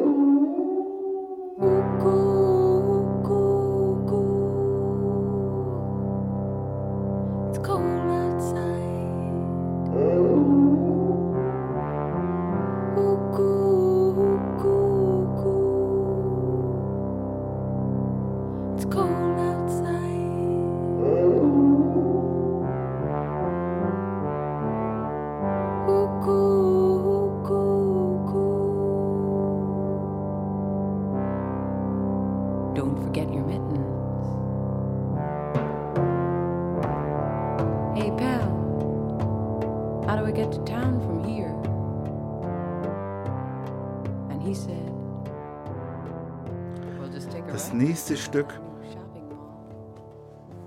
Das 47.48 47.72
nächste 47.72 48.16
Stück 48.16 48.60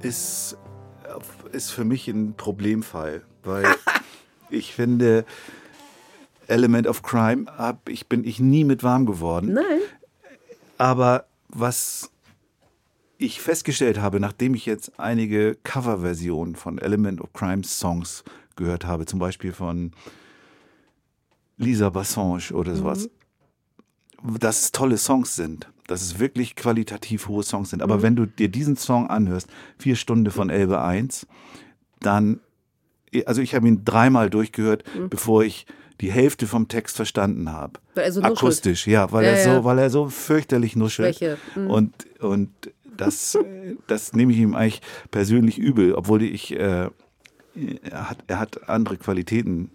ist, 0.01 0.57
ist 1.51 1.71
für 1.71 1.85
mich 1.85 2.07
ein 2.07 2.33
Problemfall, 2.35 3.23
weil 3.43 3.65
ich 4.49 4.73
finde, 4.73 5.23
Element 6.47 6.87
of 6.87 7.03
Crime 7.03 7.45
hab, 7.57 7.87
ich 7.87 8.07
bin 8.07 8.23
ich 8.23 8.39
nie 8.39 8.63
mit 8.63 8.83
warm 8.83 9.05
geworden. 9.05 9.53
Nein, 9.53 9.81
Aber 10.77 11.25
was 11.47 12.11
ich 13.17 13.41
festgestellt 13.41 14.01
habe, 14.01 14.19
nachdem 14.19 14.55
ich 14.55 14.65
jetzt 14.65 14.99
einige 14.99 15.55
Coverversionen 15.63 16.55
von 16.55 16.79
Element 16.79 17.21
of 17.21 17.33
Crime 17.33 17.63
Songs 17.63 18.23
gehört 18.55 18.85
habe, 18.85 19.05
zum 19.05 19.19
Beispiel 19.19 19.53
von 19.53 19.91
Lisa 21.57 21.89
Bassange 21.89 22.53
oder 22.53 22.75
sowas, 22.75 23.09
dass 24.39 24.61
es 24.61 24.71
tolle 24.71 24.97
Songs 24.97 25.35
sind, 25.35 25.69
dass 25.87 26.01
es 26.01 26.19
wirklich 26.19 26.55
qualitativ 26.55 27.27
hohe 27.27 27.43
Songs 27.43 27.69
sind. 27.71 27.81
Aber 27.81 28.01
wenn 28.01 28.15
du 28.15 28.25
dir 28.25 28.49
diesen 28.49 28.75
Song 28.77 29.09
anhörst, 29.09 29.47
vier 29.77 29.95
Stunden 29.95 30.29
von 30.31 30.49
Elbe 30.49 30.81
1, 30.81 31.25
dann, 32.01 32.39
also 33.25 33.41
ich 33.41 33.55
habe 33.55 33.67
ihn 33.67 33.83
dreimal 33.85 34.29
durchgehört, 34.29 34.83
bevor 35.09 35.43
ich 35.43 35.65
die 36.01 36.11
Hälfte 36.11 36.47
vom 36.47 36.67
Text 36.69 36.95
verstanden 36.95 37.51
habe. 37.51 37.79
Weil 37.95 38.11
so 38.11 38.21
nuschelt. 38.21 38.37
Akustisch, 38.37 38.87
ja, 38.87 39.11
weil 39.11 39.25
Ja, 39.25 39.31
er 39.31 39.37
ja. 39.45 39.55
so, 39.55 39.63
weil 39.65 39.79
er 39.79 39.89
so 39.89 40.07
fürchterlich 40.09 40.75
nuschelt. 40.75 41.19
Mhm. 41.55 41.67
Und, 41.69 41.93
und 42.21 42.49
das, 42.95 43.37
das 43.87 44.13
nehme 44.13 44.31
ich 44.31 44.39
ihm 44.39 44.55
eigentlich 44.55 44.81
persönlich 45.11 45.57
übel, 45.57 45.93
obwohl 45.95 46.23
ich, 46.23 46.51
äh, 46.53 46.89
er, 47.83 48.09
hat, 48.09 48.19
er 48.27 48.39
hat 48.39 48.69
andere 48.69 48.95
Qualitäten, 48.97 49.71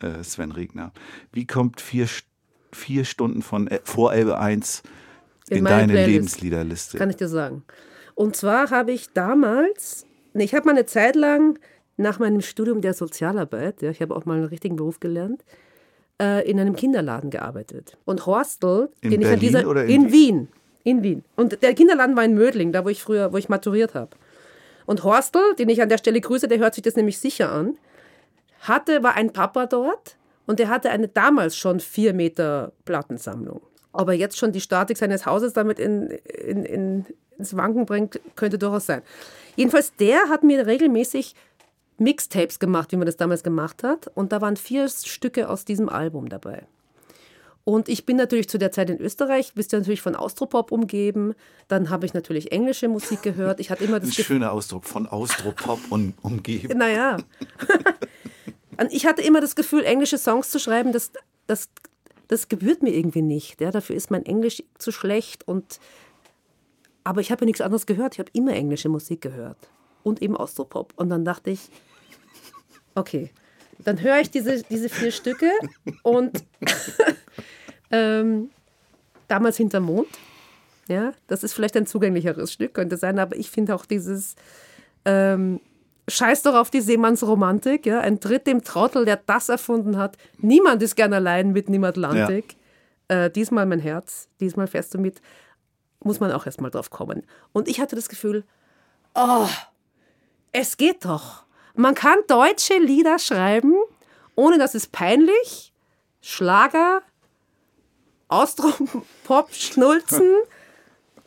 äh, 0.00 0.22
Sven 0.22 0.52
Regner. 0.52 0.92
Wie 1.32 1.46
kommt 1.46 1.80
vier, 1.80 2.06
St- 2.06 2.24
vier 2.72 3.04
Stunden 3.04 3.42
von 3.42 3.68
vor 3.84 4.12
Elbe 4.12 4.38
1 4.38 4.82
In 5.48 5.58
in, 5.58 5.64
deine 5.64 5.92
Playlist. 5.92 6.10
Lebensliederliste? 6.10 6.98
kann 6.98 7.10
ich 7.10 7.16
dir 7.16 7.28
sagen. 7.28 7.64
Und 8.14 8.36
zwar 8.36 8.70
habe 8.70 8.92
ich 8.92 9.12
damals, 9.12 10.06
nee, 10.34 10.44
ich 10.44 10.54
habe 10.54 10.66
mal 10.66 10.72
eine 10.72 10.86
Zeit 10.86 11.16
lang 11.16 11.58
nach 11.96 12.18
meinem 12.18 12.40
Studium 12.40 12.80
der 12.80 12.94
Sozialarbeit, 12.94 13.82
ja, 13.82 13.90
ich 13.90 14.00
habe 14.00 14.14
auch 14.14 14.24
mal 14.24 14.34
einen 14.34 14.46
richtigen 14.46 14.76
Beruf 14.76 15.00
gelernt, 15.00 15.44
äh, 16.20 16.48
in 16.48 16.58
einem 16.60 16.76
Kinderladen 16.76 17.30
gearbeitet. 17.30 17.96
Und 18.04 18.26
Horstel, 18.26 18.90
In 19.00 19.10
den 19.10 19.20
ich 19.22 19.26
an 19.26 19.32
Berlin 19.34 19.48
dieser 19.48 19.68
oder 19.68 19.84
in 19.84 20.06
in 20.06 20.12
Wien, 20.12 20.48
in 20.84 21.02
Wien. 21.02 21.24
Und 21.36 21.62
der 21.62 21.74
Kinderladen 21.74 22.16
war 22.16 22.24
in 22.24 22.34
Mödling, 22.34 22.72
da 22.72 22.84
wo 22.84 22.88
ich 22.88 23.02
früher, 23.02 23.32
wo 23.32 23.36
ich 23.36 23.48
maturiert 23.48 23.94
habe. 23.94 24.16
Und 24.86 25.04
Horstel, 25.04 25.54
den 25.58 25.68
ich 25.68 25.80
an 25.80 25.88
der 25.88 25.98
Stelle 25.98 26.20
grüße, 26.20 26.48
der 26.48 26.58
hört 26.58 26.74
sich 26.74 26.82
das 26.82 26.96
nämlich 26.96 27.18
sicher 27.18 27.52
an, 27.52 27.76
hatte, 28.60 29.02
war 29.02 29.14
ein 29.14 29.32
Papa 29.32 29.66
dort 29.66 30.16
und 30.46 30.58
der 30.58 30.68
hatte 30.68 30.90
eine 30.90 31.08
damals 31.08 31.56
schon 31.56 31.80
vier 31.80 32.14
Meter 32.14 32.72
Plattensammlung. 32.84 33.60
Ob 33.92 34.08
er 34.08 34.14
jetzt 34.14 34.38
schon 34.38 34.52
die 34.52 34.60
Statik 34.60 34.96
seines 34.96 35.26
Hauses 35.26 35.52
damit 35.52 35.78
in, 35.78 36.08
in, 36.08 36.64
in, 36.64 37.06
ins 37.38 37.56
Wanken 37.56 37.86
bringt, 37.86 38.20
könnte 38.36 38.58
durchaus 38.58 38.86
sein. 38.86 39.02
Jedenfalls, 39.56 39.94
der 39.96 40.28
hat 40.28 40.42
mir 40.44 40.66
regelmäßig 40.66 41.34
Mixtapes 41.98 42.58
gemacht, 42.58 42.92
wie 42.92 42.96
man 42.96 43.06
das 43.06 43.16
damals 43.16 43.42
gemacht 43.42 43.82
hat. 43.82 44.10
Und 44.14 44.32
da 44.32 44.40
waren 44.40 44.56
vier 44.56 44.88
Stücke 44.88 45.48
aus 45.48 45.64
diesem 45.64 45.88
Album 45.88 46.28
dabei. 46.28 46.66
Und 47.64 47.88
ich 47.88 48.06
bin 48.06 48.16
natürlich 48.16 48.48
zu 48.48 48.58
der 48.58 48.72
Zeit 48.72 48.90
in 48.90 48.98
Österreich, 49.00 49.54
bist 49.54 49.70
ja 49.70 49.78
natürlich 49.78 50.02
von 50.02 50.16
Austropop 50.16 50.72
umgeben. 50.72 51.34
Dann 51.68 51.90
habe 51.90 52.06
ich 52.06 52.14
natürlich 52.14 52.50
englische 52.50 52.88
Musik 52.88 53.22
gehört. 53.22 53.60
Ich 53.60 53.70
hatte 53.70 53.84
immer 53.84 53.96
Ein 53.96 54.00
das 54.02 54.10
Gefühl, 54.16 54.24
schöner 54.36 54.52
Ausdruck 54.52 54.84
von 54.84 55.06
Austropop 55.06 55.78
und 55.90 56.14
umgeben. 56.22 56.76
naja. 56.78 57.18
Ich 58.90 59.06
hatte 59.06 59.22
immer 59.22 59.40
das 59.40 59.54
Gefühl, 59.54 59.84
englische 59.84 60.18
Songs 60.18 60.50
zu 60.50 60.58
schreiben, 60.58 60.92
das, 60.92 61.12
das, 61.46 61.68
das 62.28 62.48
gebührt 62.48 62.82
mir 62.82 62.94
irgendwie 62.94 63.22
nicht. 63.22 63.60
Ja, 63.60 63.70
dafür 63.70 63.96
ist 63.96 64.10
mein 64.10 64.24
Englisch 64.24 64.62
zu 64.78 64.92
schlecht. 64.92 65.46
Und, 65.46 65.78
aber 67.04 67.20
ich 67.20 67.30
habe 67.30 67.42
ja 67.42 67.46
nichts 67.46 67.60
anderes 67.60 67.86
gehört. 67.86 68.14
Ich 68.14 68.18
habe 68.18 68.30
immer 68.32 68.52
englische 68.52 68.88
Musik 68.88 69.20
gehört. 69.20 69.58
Und 70.02 70.22
eben 70.22 70.36
Austropop. 70.36 70.92
Und 70.96 71.10
dann 71.10 71.24
dachte 71.24 71.50
ich, 71.50 71.60
okay, 72.94 73.30
dann 73.78 74.00
höre 74.00 74.20
ich 74.20 74.30
diese, 74.30 74.62
diese 74.62 74.88
vier 74.88 75.12
Stücke 75.12 75.50
und 76.02 76.44
ähm, 77.90 78.50
damals 79.28 79.56
hinterm 79.56 79.84
Mond. 79.84 80.08
Ja, 80.88 81.12
das 81.26 81.44
ist 81.44 81.54
vielleicht 81.54 81.76
ein 81.76 81.86
zugänglicheres 81.86 82.52
Stück, 82.52 82.74
könnte 82.74 82.96
sein, 82.96 83.18
aber 83.18 83.36
ich 83.36 83.50
finde 83.50 83.74
auch 83.74 83.86
dieses 83.86 84.34
ähm, 85.04 85.60
Scheiß 86.08 86.42
doch 86.42 86.54
auf 86.54 86.70
die 86.70 86.80
Seemannsromantik, 86.80 87.86
ja, 87.86 88.00
ein 88.00 88.18
Tritt 88.20 88.46
dem 88.46 88.64
Trottel, 88.64 89.04
der 89.04 89.16
das 89.16 89.48
erfunden 89.48 89.96
hat. 89.96 90.16
Niemand 90.38 90.82
ist 90.82 90.96
gern 90.96 91.12
allein 91.12 91.52
mitten 91.52 91.72
im 91.74 91.84
Atlantik. 91.84 92.56
Äh, 93.08 93.30
diesmal 93.30 93.66
mein 93.66 93.78
Herz, 93.78 94.28
diesmal 94.40 94.66
fährst 94.66 94.94
du 94.94 94.98
mit, 94.98 95.22
muss 96.00 96.18
man 96.18 96.32
auch 96.32 96.44
erstmal 96.46 96.70
drauf 96.70 96.90
kommen. 96.90 97.24
Und 97.52 97.68
ich 97.68 97.80
hatte 97.80 97.94
das 97.94 98.08
Gefühl, 98.08 98.44
oh, 99.14 99.46
es 100.50 100.76
geht 100.76 101.04
doch. 101.04 101.44
Man 101.74 101.94
kann 101.94 102.18
deutsche 102.26 102.78
Lieder 102.78 103.18
schreiben, 103.18 103.74
ohne 104.34 104.58
dass 104.58 104.74
es 104.74 104.88
peinlich, 104.88 105.72
Schlager, 106.20 107.02
Austropop, 108.28 109.52
Schnulzen 109.52 110.34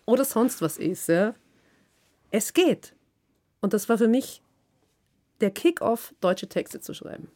oder 0.05 0.25
sonst 0.25 0.61
was 0.61 0.77
ist. 0.77 1.07
Ja. 1.07 1.33
Es 2.31 2.53
geht. 2.53 2.93
Und 3.61 3.73
das 3.73 3.89
war 3.89 3.97
für 3.97 4.07
mich 4.07 4.41
der 5.41 5.51
Kick-Off, 5.51 6.13
deutsche 6.21 6.47
Texte 6.47 6.79
zu 6.79 6.93
schreiben. 6.93 7.27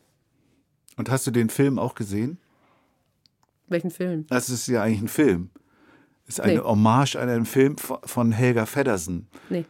Und 0.98 1.10
hast 1.10 1.26
du 1.28 1.32
den 1.32 1.50
Film 1.50 1.80
auch 1.80 1.96
gesehen? 1.96 2.38
Welchen 3.68 3.92
Film? 3.92 4.26
Das 4.28 4.50
ist 4.50 4.68
ja 4.68 4.84
eigentlich 4.84 5.02
ein 5.02 5.08
Film. 5.08 5.50
Ist 6.28 6.40
eine 6.42 6.56
Nee. 6.56 6.60
Hommage 6.60 7.16
an 7.16 7.30
einen 7.30 7.46
Film 7.46 7.78
von- 7.78 8.00
von 8.04 8.32
Helga 8.32 8.66
Feddersen 8.66 9.28
Nee. 9.50 9.66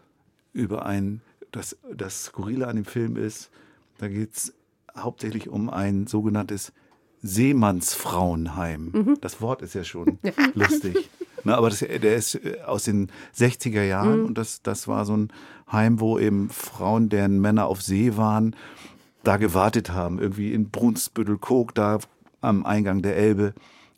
über 0.54 0.86
ein, 0.86 1.22
das, 1.52 1.78
das 1.94 2.26
Skurrile 2.26 2.68
an 2.68 2.76
dem 2.78 2.86
Film 2.86 3.16
ist, 3.18 3.50
da 3.98 4.08
geht 4.08 4.36
es 4.36 4.54
hauptsächlich 4.98 5.50
um 5.50 5.70
ein 5.70 6.08
sogenanntes 6.08 6.72
Seemannsfrauenheim. 7.22 8.92
Mhm. 8.94 9.18
Das 9.22 9.42
Wort 9.42 9.62
ist 9.62 9.74
ja 9.76 9.84
schon 9.84 10.20
lustig. 10.54 11.10
Na, 11.44 11.56
aber 11.56 11.70
das, 11.70 11.80
der 11.80 12.16
ist 12.16 12.36
äh, 12.36 12.60
aus 12.66 12.84
den 12.84 13.12
60er 13.38 13.84
Jahren 13.84 14.22
Mhm. 14.22 14.26
und 14.28 14.38
das, 14.38 14.62
das 14.62 14.88
war 14.88 15.06
so 15.06 15.16
ein 15.16 15.32
Heim, 15.72 16.00
wo 16.00 16.20
eben 16.20 16.50
Frauen, 16.50 17.10
deren 17.10 17.40
Männer 17.40 17.68
auf 17.68 17.82
See 17.82 18.18
waren, 18.18 18.56
da 19.24 19.38
gewartet 19.38 19.92
haben. 19.92 20.20
Irgendwie 20.20 20.54
in 20.54 20.70
Brunsbüttel-Kog, 20.70 21.76
da 21.76 22.00
am 22.42 22.66
Eingang 22.66 23.02
der 23.02 23.16
Elbe 23.18 23.54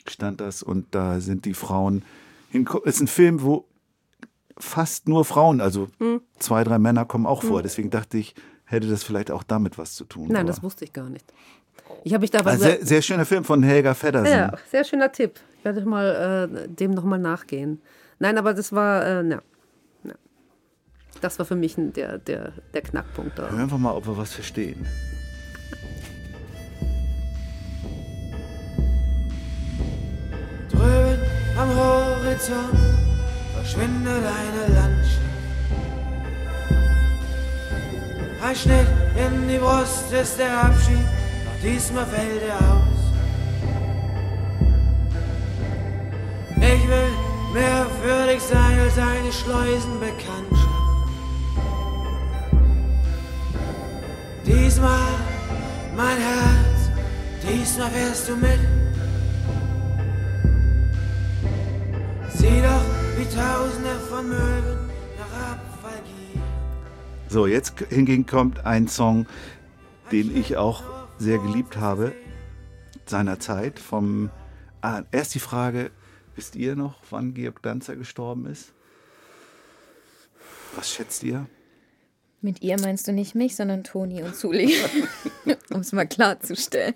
stand 0.08 0.42
das 0.42 0.62
und 0.64 0.88
da 0.92 1.20
sind 1.20 1.46
die 1.46 1.54
Frauen. 1.54 2.04
hinko- 2.52 2.82
Es 2.86 2.96
ist 2.96 3.02
ein 3.02 3.08
Film, 3.08 3.42
wo 3.42 3.66
fast 4.58 5.08
nur 5.08 5.26
Frauen, 5.26 5.62
also 5.62 5.88
Hm. 6.00 6.22
zwei, 6.38 6.64
drei 6.64 6.78
Männer 6.80 7.06
kommen 7.06 7.26
auch 7.26 7.42
vor. 7.44 7.64
Deswegen 7.64 7.90
dachte 7.90 8.18
ich, 8.18 8.36
hätte 8.66 8.88
das 8.88 9.04
vielleicht 9.04 9.32
auch 9.32 9.44
damit 9.44 9.78
was 9.78 9.96
zu 9.96 10.06
tun. 10.06 10.28
Nein, 10.30 10.46
das 10.48 10.62
wusste 10.62 10.86
ich 10.86 10.94
gar 10.94 11.10
nicht. 11.10 11.26
Ich 12.04 12.14
habe 12.14 12.22
mich 12.22 12.32
da 12.32 12.40
also 12.40 12.64
sehr, 12.64 12.84
sehr 12.84 13.02
schöner 13.02 13.26
Film 13.26 13.44
von 13.44 13.62
Helga 13.62 13.94
Feddersen. 13.94 14.32
Ja, 14.32 14.52
sehr 14.70 14.84
schöner 14.84 15.12
Tipp. 15.12 15.40
Ich 15.60 15.66
werde 15.66 15.86
mal 15.86 16.50
äh, 16.52 16.68
dem 16.68 16.92
nochmal 16.92 17.20
nachgehen. 17.20 17.82
Nein, 18.18 18.38
aber 18.38 18.54
das 18.54 18.72
war, 18.72 19.06
äh, 19.06 19.24
na, 19.24 19.42
na. 20.04 20.14
Das 21.22 21.38
war 21.38 21.46
für 21.46 21.56
mich 21.56 21.76
der, 21.78 22.18
der, 22.18 22.54
der 22.74 22.82
Knackpunkt 22.82 23.38
da. 23.38 23.50
Hören 23.50 23.70
wir 23.70 23.78
mal, 23.78 23.94
ob 23.94 24.08
wir 24.08 24.18
was 24.18 24.34
verstehen. 24.34 24.86
Drüben 30.72 31.20
am 31.58 31.76
Horizont 31.76 32.80
verschwindet 33.54 34.24
eine 34.24 34.74
Landschaft. 34.74 35.22
Ein 38.44 38.56
Schnitt 38.56 38.88
in 39.16 39.48
die 39.48 39.58
Brust 39.60 40.12
ist 40.12 40.40
der 40.40 40.64
Abschied, 40.64 41.06
diesmal 41.64 42.06
fällt 42.06 42.44
er 42.44 42.58
aus. 42.58 43.02
Ich 46.58 46.88
will 46.88 47.12
mehr 47.54 47.86
für 48.02 48.28
dich 48.32 48.42
sein 48.42 48.80
als 48.80 48.98
eine 48.98 49.32
Schleusenbekanntschaft. 49.32 50.72
Diesmal, 54.46 55.08
mein 55.96 56.18
Herz, 56.18 56.90
diesmal 57.48 57.90
fährst 57.90 58.30
du 58.30 58.36
mit. 58.36 58.60
Sieh 62.34 62.62
doch, 62.62 62.86
wie 63.18 63.26
Tausende 63.26 64.00
von 64.10 64.30
Möwen 64.30 64.90
herabfallieren. 65.18 66.42
So, 67.28 67.48
jetzt 67.48 67.74
hingegen 67.90 68.26
kommt 68.26 68.66
ein 68.66 68.88
Song, 68.88 69.26
den 70.12 70.36
ich 70.36 70.58
auch 70.58 70.84
sehr 71.22 71.38
geliebt 71.38 71.78
habe 71.78 72.14
seinerzeit. 73.06 73.80
Vom 73.80 74.32
ah, 74.82 75.04
erst 75.12 75.36
die 75.36 75.40
Frage, 75.40 75.92
wisst 76.36 76.56
ihr 76.56 76.76
noch, 76.76 76.96
wann 77.12 77.36
Georg 77.36 77.62
Danzer 77.62 77.96
gestorben 77.96 78.48
ist? 78.48 78.74
Was 80.76 80.92
schätzt 80.92 81.24
ihr? 81.24 81.46
Mit 82.42 82.64
ihr 82.64 82.80
meinst 82.80 83.08
du 83.08 83.14
nicht 83.14 83.36
mich, 83.36 83.56
sondern 83.56 83.84
Toni 83.84 84.24
und 84.24 84.36
Zuli. 84.36 84.74
um 85.70 85.82
es 85.82 85.92
mal 85.92 86.08
klarzustellen. 86.08 86.96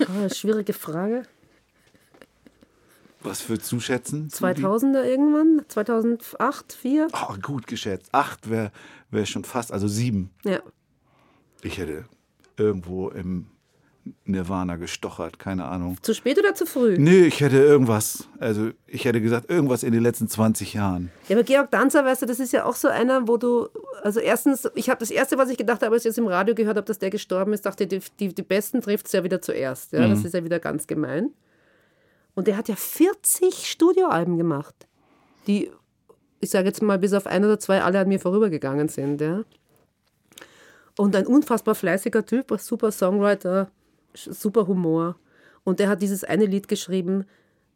Oh, 0.00 0.28
schwierige 0.28 0.74
Frage. 0.74 1.22
Was 3.22 3.48
würdest 3.48 3.72
du 3.72 3.80
schätzen? 3.80 4.28
2000er 4.28 5.04
irgendwann? 5.04 5.64
2008, 5.68 6.72
2004? 6.72 7.08
Oh, 7.14 7.34
gut 7.40 7.66
geschätzt. 7.66 8.10
Acht 8.12 8.50
wäre 8.50 8.70
wär 9.10 9.24
schon 9.24 9.44
fast, 9.44 9.72
also 9.72 9.88
sieben. 9.88 10.30
Ja. 10.44 10.60
Ich 11.62 11.78
hätte 11.78 12.04
irgendwo 12.58 13.08
im 13.08 13.46
Nirvana 14.24 14.76
gestochert, 14.76 15.38
keine 15.38 15.64
Ahnung. 15.64 15.96
Zu 16.02 16.14
spät 16.14 16.38
oder 16.38 16.54
zu 16.54 16.66
früh? 16.66 16.96
Nee, 16.98 17.24
ich 17.24 17.40
hätte 17.40 17.56
irgendwas, 17.56 18.28
also 18.38 18.70
ich 18.86 19.04
hätte 19.04 19.20
gesagt, 19.20 19.50
irgendwas 19.50 19.82
in 19.82 19.92
den 19.92 20.02
letzten 20.02 20.28
20 20.28 20.74
Jahren. 20.74 21.10
Ja, 21.28 21.36
aber 21.36 21.44
Georg 21.44 21.70
Danzer, 21.70 22.04
weißt 22.04 22.22
du, 22.22 22.26
das 22.26 22.38
ist 22.38 22.52
ja 22.52 22.64
auch 22.64 22.74
so 22.74 22.88
einer, 22.88 23.28
wo 23.28 23.36
du, 23.36 23.68
also 24.02 24.20
erstens, 24.20 24.68
ich 24.74 24.90
habe 24.90 25.00
das 25.00 25.10
Erste, 25.10 25.38
was 25.38 25.48
ich 25.48 25.56
gedacht 25.56 25.82
habe, 25.82 25.94
als 25.94 26.02
ich 26.02 26.10
jetzt 26.10 26.18
im 26.18 26.26
Radio 26.26 26.54
gehört 26.54 26.76
habe, 26.76 26.86
dass 26.86 26.98
der 26.98 27.10
gestorben 27.10 27.52
ist, 27.52 27.64
dachte, 27.64 27.86
die, 27.86 28.00
die, 28.20 28.34
die 28.34 28.42
Besten 28.42 28.82
trifft 28.82 29.06
es 29.06 29.12
ja 29.12 29.24
wieder 29.24 29.40
zuerst. 29.40 29.92
Ja? 29.92 30.06
Das 30.06 30.24
ist 30.24 30.34
ja 30.34 30.44
wieder 30.44 30.60
ganz 30.60 30.86
gemein. 30.86 31.30
Und 32.34 32.46
der 32.46 32.56
hat 32.56 32.68
ja 32.68 32.76
40 32.76 33.70
Studioalben 33.70 34.36
gemacht, 34.36 34.74
die, 35.46 35.70
ich 36.40 36.50
sage 36.50 36.66
jetzt 36.66 36.82
mal, 36.82 36.98
bis 36.98 37.14
auf 37.14 37.26
ein 37.26 37.44
oder 37.44 37.58
zwei 37.58 37.82
alle 37.82 38.00
an 38.00 38.08
mir 38.08 38.20
vorübergegangen 38.20 38.88
sind. 38.88 39.20
Ja? 39.20 39.44
Und 40.98 41.16
ein 41.16 41.26
unfassbar 41.26 41.74
fleißiger 41.74 42.26
Typ, 42.26 42.54
super 42.58 42.92
Songwriter, 42.92 43.70
super 44.14 44.66
Humor. 44.66 45.16
Und 45.64 45.78
der 45.78 45.88
hat 45.88 46.02
dieses 46.02 46.24
eine 46.24 46.46
Lied 46.46 46.68
geschrieben. 46.68 47.24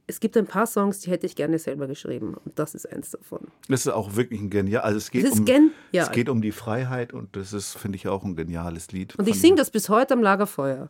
Es 0.06 0.20
gibt 0.20 0.36
ein 0.36 0.46
paar 0.46 0.66
Songs, 0.66 1.00
die 1.00 1.10
hätte 1.10 1.26
ich 1.26 1.36
gerne 1.36 1.58
selber 1.58 1.86
geschrieben. 1.86 2.34
Und 2.44 2.58
das 2.58 2.74
ist 2.74 2.90
eins 2.90 3.10
davon. 3.10 3.48
Das 3.68 3.80
ist 3.80 3.92
auch 3.92 4.16
wirklich 4.16 4.40
ein 4.40 4.50
genial. 4.50 4.82
Also 4.82 4.98
es 4.98 5.10
geht 5.10 5.30
um 5.30 5.70
es 5.92 6.10
geht 6.10 6.28
um 6.28 6.40
die 6.40 6.52
Freiheit 6.52 7.12
und 7.12 7.36
das 7.36 7.52
ist 7.52 7.76
finde 7.76 7.96
ich 7.96 8.08
auch 8.08 8.24
ein 8.24 8.36
geniales 8.36 8.90
Lied. 8.92 9.16
Und 9.16 9.28
ich 9.28 9.40
singe 9.40 9.56
das 9.56 9.70
bis 9.70 9.88
heute 9.88 10.14
am 10.14 10.22
Lagerfeuer. 10.22 10.88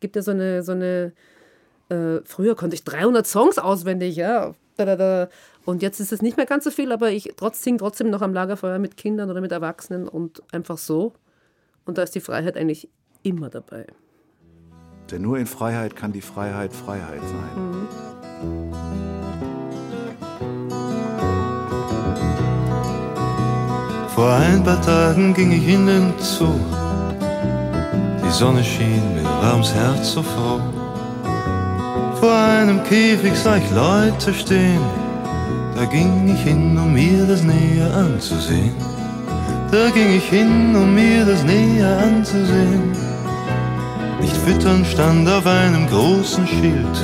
Gibt 0.00 0.16
ja 0.16 0.22
so 0.22 0.30
eine, 0.30 0.62
so 0.62 0.72
eine 0.72 1.12
äh, 1.88 2.20
früher 2.24 2.54
konnte 2.54 2.74
ich 2.74 2.84
300 2.84 3.26
Songs 3.26 3.58
auswendig, 3.58 4.16
ja. 4.16 4.54
Und 5.64 5.82
jetzt 5.82 5.98
ist 5.98 6.12
es 6.12 6.22
nicht 6.22 6.36
mehr 6.36 6.46
ganz 6.46 6.64
so 6.64 6.70
viel, 6.70 6.92
aber 6.92 7.10
ich 7.10 7.32
trotz, 7.36 7.62
singe 7.62 7.78
trotzdem 7.78 8.10
noch 8.10 8.22
am 8.22 8.32
Lagerfeuer 8.32 8.78
mit 8.78 8.96
Kindern 8.96 9.28
oder 9.28 9.40
mit 9.40 9.50
Erwachsenen 9.50 10.06
und 10.06 10.42
einfach 10.52 10.78
so. 10.78 11.14
Und 11.84 11.98
da 11.98 12.02
ist 12.02 12.14
die 12.14 12.20
Freiheit 12.20 12.56
eigentlich 12.56 12.88
immer 13.22 13.50
dabei. 13.50 13.86
Denn 15.10 15.22
nur 15.22 15.38
in 15.38 15.46
Freiheit 15.46 15.96
kann 15.96 16.12
die 16.12 16.20
Freiheit 16.20 16.70
Freiheit 16.72 17.22
sein. 17.22 17.88
Vor 24.14 24.32
ein 24.32 24.62
paar 24.62 24.82
Tagen 24.82 25.32
ging 25.32 25.52
ich 25.52 25.66
in 25.66 25.86
den 25.86 26.12
Zoo. 26.18 26.60
Die 28.22 28.30
Sonne 28.30 28.62
schien, 28.62 29.14
mir 29.14 29.24
war 29.24 29.62
Herz 29.62 30.12
so 30.12 30.22
froh. 30.22 30.60
Vor 32.20 32.34
einem 32.34 32.82
Käfig 32.84 33.34
sah 33.34 33.56
ich 33.56 33.70
Leute 33.70 34.34
stehen. 34.34 34.82
Da 35.74 35.86
ging 35.86 36.28
ich 36.34 36.42
hin, 36.42 36.76
um 36.76 36.92
mir 36.92 37.24
das 37.26 37.42
näher 37.44 37.94
anzusehen. 37.94 38.74
Da 39.70 39.88
ging 39.90 40.16
ich 40.16 40.28
hin, 40.28 40.76
um 40.76 40.94
mir 40.94 41.24
das 41.24 41.44
näher 41.44 41.98
anzusehen. 41.98 43.07
Nicht 44.20 44.36
füttern 44.36 44.84
stand 44.84 45.28
auf 45.28 45.46
einem 45.46 45.86
großen 45.88 46.46
Schild. 46.46 46.96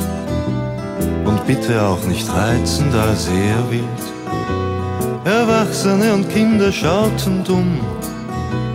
Und 1.25 1.47
bitte 1.47 1.83
auch 1.83 2.05
nicht 2.07 2.29
reizen, 2.29 2.87
da 2.93 3.15
sehr 3.15 3.71
wild. 3.71 3.85
Erwachsene 5.25 6.12
und 6.12 6.29
Kinder 6.29 6.71
schauten 6.71 7.45
dumm 7.45 7.81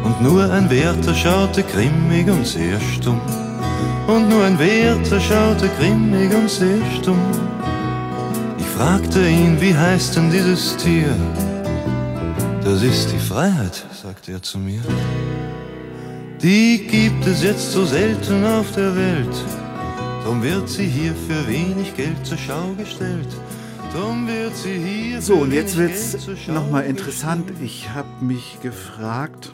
und 0.04 0.22
nur 0.22 0.52
ein 0.52 0.70
Wärter 0.70 1.14
schaute 1.14 1.64
grimmig 1.64 2.28
und 2.28 2.46
sehr 2.46 2.80
stumm. 2.80 3.22
Und 4.08 4.28
nur 4.28 4.44
ein 4.44 4.58
Wärter 4.58 5.20
schaute 5.20 5.70
grimmig 5.78 6.34
und 6.34 6.50
sehr 6.50 6.82
stumm. 6.98 7.22
Ich 8.58 8.66
fragte 8.66 9.28
ihn, 9.28 9.62
wie 9.62 9.76
heißt 9.76 10.16
denn 10.16 10.32
dieses 10.32 10.76
Tier? 10.78 11.16
Das 12.64 12.82
ist 12.82 13.12
die 13.12 13.20
Freiheit, 13.20 13.86
sagte 14.04 14.32
er 14.32 14.42
zu 14.42 14.58
mir. 14.58 14.82
Die 16.42 16.88
gibt 16.88 17.26
es 17.26 17.44
jetzt 17.44 17.74
so 17.74 17.84
selten 17.84 18.46
auf 18.46 18.72
der 18.72 18.96
Welt. 18.96 19.46
Drum 20.24 20.42
wird 20.42 20.70
sie 20.70 20.86
hier 20.86 21.14
für 21.14 21.46
wenig 21.50 21.98
Geld 21.98 22.26
zur 22.26 22.38
Schau 22.38 22.74
gestellt. 22.76 23.28
Drum 23.92 24.26
wird 24.26 24.56
sie 24.56 24.78
hier 24.78 25.22
So, 25.22 25.34
für 25.36 25.42
und 25.42 25.52
jetzt 25.52 25.78
wenig 25.78 25.90
wird's 25.90 26.12
Geld 26.12 26.24
zur 26.24 26.38
Schau 26.38 26.54
nochmal 26.54 26.86
interessant. 26.86 27.52
Ich 27.62 27.90
habe 27.90 28.24
mich 28.24 28.58
gefragt, 28.62 29.52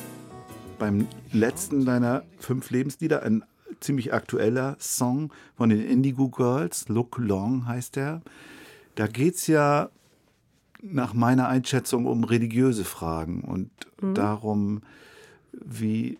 beim 0.78 1.08
letzten 1.32 1.86
deiner 1.86 2.22
fünf 2.38 2.70
Lebenslieder, 2.70 3.24
ein 3.24 3.44
ziemlich 3.80 4.14
aktueller 4.14 4.78
Song 4.80 5.34
von 5.58 5.70
den 5.70 5.84
Indigo 5.84 6.30
Girls, 6.30 6.88
Look 6.88 7.18
Long 7.18 7.66
heißt 7.66 7.96
der. 7.96 8.22
Da 8.94 9.08
geht 9.08 9.36
es 9.36 9.48
ja 9.48 9.90
nach 10.84 11.16
meiner 11.16 11.48
Einschätzung 11.48 12.06
um 12.06 12.24
religiöse 12.26 12.84
Fragen 12.84 13.42
und 13.42 13.72
darum, 14.14 14.82
wie 15.52 16.20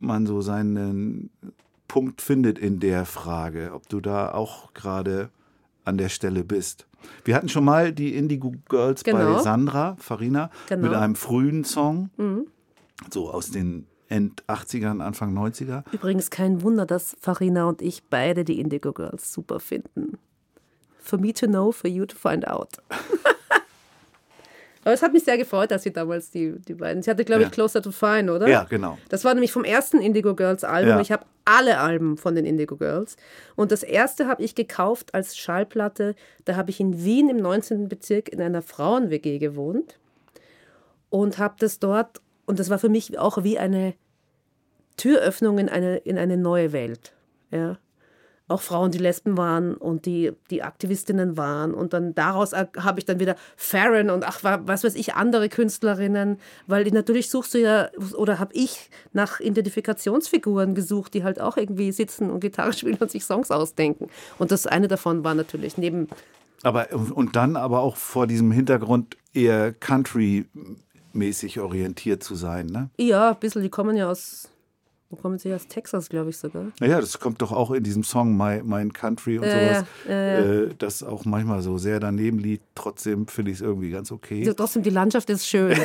man 0.00 0.26
so 0.26 0.40
seinen 0.40 1.30
Punkt 1.88 2.20
findet 2.22 2.58
in 2.58 2.80
der 2.80 3.04
Frage, 3.06 3.72
ob 3.74 3.88
du 3.88 4.00
da 4.00 4.32
auch 4.32 4.72
gerade 4.74 5.30
an 5.84 5.98
der 5.98 6.08
Stelle 6.08 6.44
bist. 6.44 6.86
Wir 7.24 7.34
hatten 7.34 7.48
schon 7.48 7.64
mal 7.64 7.92
die 7.92 8.14
Indigo 8.14 8.52
Girls 8.68 9.02
bei 9.04 9.12
Genau. 9.12 9.38
Sandra 9.40 9.96
Farina 9.98 10.50
Genau. 10.68 10.88
mit 10.88 10.94
einem 10.94 11.14
frühen 11.14 11.64
Song, 11.64 12.10
so 13.10 13.30
aus 13.30 13.50
den 13.50 13.86
End 14.08 14.42
80ern, 14.48 15.00
Anfang 15.00 15.32
90er. 15.36 15.84
Übrigens 15.92 16.30
kein 16.30 16.62
Wunder, 16.62 16.84
dass 16.84 17.16
Farina 17.20 17.64
und 17.66 17.80
ich 17.80 18.02
beide 18.10 18.44
die 18.44 18.60
Indigo 18.60 18.92
Girls 18.92 19.32
super 19.32 19.60
finden. 19.60 20.18
For 20.98 21.18
me 21.18 21.32
to 21.32 21.46
know, 21.46 21.72
for 21.72 21.88
you 21.88 22.04
to 22.06 22.16
find 22.16 22.46
out. 22.46 22.78
Aber 24.82 24.94
es 24.94 25.02
hat 25.02 25.12
mich 25.12 25.24
sehr 25.24 25.36
gefreut, 25.36 25.70
dass 25.70 25.82
sie 25.82 25.92
damals 25.92 26.30
die, 26.30 26.54
die 26.66 26.74
beiden. 26.74 27.02
Sie 27.02 27.10
hatte, 27.10 27.24
glaube 27.24 27.42
ich, 27.42 27.48
Ja. 27.48 27.52
Closer 27.52 27.82
to 27.82 27.90
Fine, 27.90 28.32
oder? 28.32 28.48
Ja, 28.48 28.64
genau. 28.64 28.96
Das 29.10 29.24
war 29.24 29.34
nämlich 29.34 29.52
vom 29.52 29.64
ersten 29.64 30.00
Indigo 30.00 30.34
Girls 30.34 30.64
Album. 30.64 30.94
Ja. 30.94 31.00
Ich 31.00 31.12
habe 31.12 31.26
alle 31.44 31.78
Alben 31.78 32.16
von 32.16 32.34
den 32.34 32.46
Indigo 32.46 32.76
Girls. 32.76 33.16
Und 33.56 33.72
das 33.72 33.82
erste 33.82 34.26
habe 34.26 34.42
ich 34.42 34.54
gekauft 34.54 35.14
als 35.14 35.36
Schallplatte. 35.36 36.14
Da 36.46 36.56
habe 36.56 36.70
ich 36.70 36.80
in 36.80 37.04
Wien 37.04 37.28
im 37.28 37.36
19. 37.36 37.88
Bezirk 37.88 38.30
in 38.30 38.40
einer 38.40 38.62
Frauen-WG 38.62 39.38
gewohnt. 39.38 39.98
Und 41.10 41.38
habe 41.38 41.56
das 41.58 41.78
dort, 41.78 42.22
und 42.46 42.58
das 42.58 42.70
war 42.70 42.78
für 42.78 42.88
mich 42.88 43.18
auch 43.18 43.42
wie 43.42 43.58
eine 43.58 43.94
Türöffnung 44.96 45.58
in 45.58 45.68
eine, 45.68 45.96
in 45.98 46.16
eine 46.18 46.36
neue 46.36 46.72
Welt. 46.72 47.12
Ja. 47.50 47.78
Auch 48.50 48.60
Frauen, 48.62 48.90
die 48.90 48.98
Lesben 48.98 49.36
waren 49.36 49.74
und 49.74 50.06
die, 50.06 50.32
die 50.50 50.62
Aktivistinnen 50.62 51.36
waren. 51.36 51.72
Und 51.72 51.92
dann 51.92 52.14
daraus 52.14 52.52
habe 52.52 52.98
ich 52.98 53.04
dann 53.04 53.20
wieder 53.20 53.36
Farron 53.56 54.10
und 54.10 54.24
ach, 54.24 54.42
wa- 54.42 54.60
was 54.64 54.82
weiß 54.82 54.96
ich, 54.96 55.14
andere 55.14 55.48
Künstlerinnen. 55.48 56.38
Weil 56.66 56.82
die, 56.84 56.90
natürlich 56.90 57.30
suchst 57.30 57.54
du 57.54 57.58
ja, 57.58 57.88
oder 58.16 58.38
habe 58.40 58.52
ich 58.54 58.90
nach 59.12 59.38
Identifikationsfiguren 59.38 60.74
gesucht, 60.74 61.14
die 61.14 61.22
halt 61.22 61.40
auch 61.40 61.56
irgendwie 61.56 61.92
sitzen 61.92 62.28
und 62.30 62.40
Gitarre 62.40 62.72
spielen 62.72 62.98
und 62.98 63.10
sich 63.10 63.24
Songs 63.24 63.50
ausdenken. 63.52 64.08
Und 64.38 64.50
das 64.50 64.66
eine 64.66 64.88
davon 64.88 65.22
war 65.22 65.34
natürlich 65.34 65.78
neben 65.78 66.08
Aber 66.64 66.88
und 66.92 67.36
dann 67.36 67.56
aber 67.56 67.80
auch 67.80 67.96
vor 67.96 68.26
diesem 68.26 68.50
Hintergrund 68.50 69.16
eher 69.32 69.72
Country-mäßig 69.72 71.60
orientiert 71.60 72.22
zu 72.22 72.34
sein, 72.34 72.66
ne? 72.66 72.90
Ja, 72.98 73.30
ein 73.30 73.38
bisschen, 73.38 73.62
die 73.62 73.70
kommen 73.70 73.96
ja 73.96 74.10
aus, 74.10 74.48
wo 75.10 75.16
kommen 75.16 75.38
sie? 75.38 75.52
Aus 75.52 75.66
Texas, 75.66 76.08
glaube 76.08 76.30
ich 76.30 76.38
sogar. 76.38 76.66
Naja, 76.78 77.00
das 77.00 77.18
kommt 77.18 77.42
doch 77.42 77.50
auch 77.50 77.72
in 77.72 77.82
diesem 77.82 78.04
Song 78.04 78.36
My, 78.36 78.62
Mein 78.62 78.92
Country 78.92 79.38
und 79.38 79.44
Ja, 79.44 79.50
sowas, 79.50 79.84
ja. 80.08 80.38
Äh, 80.38 80.74
das 80.78 81.02
auch 81.02 81.24
manchmal 81.24 81.62
so 81.62 81.78
sehr 81.78 81.98
daneben 81.98 82.38
liegt. 82.38 82.64
Trotzdem 82.76 83.26
finde 83.26 83.50
ich 83.50 83.56
es 83.58 83.60
irgendwie 83.60 83.90
ganz 83.90 84.12
okay. 84.12 84.44
So, 84.44 84.52
trotzdem, 84.52 84.84
die 84.84 84.90
Landschaft 84.90 85.28
ist 85.28 85.46
schön. 85.46 85.76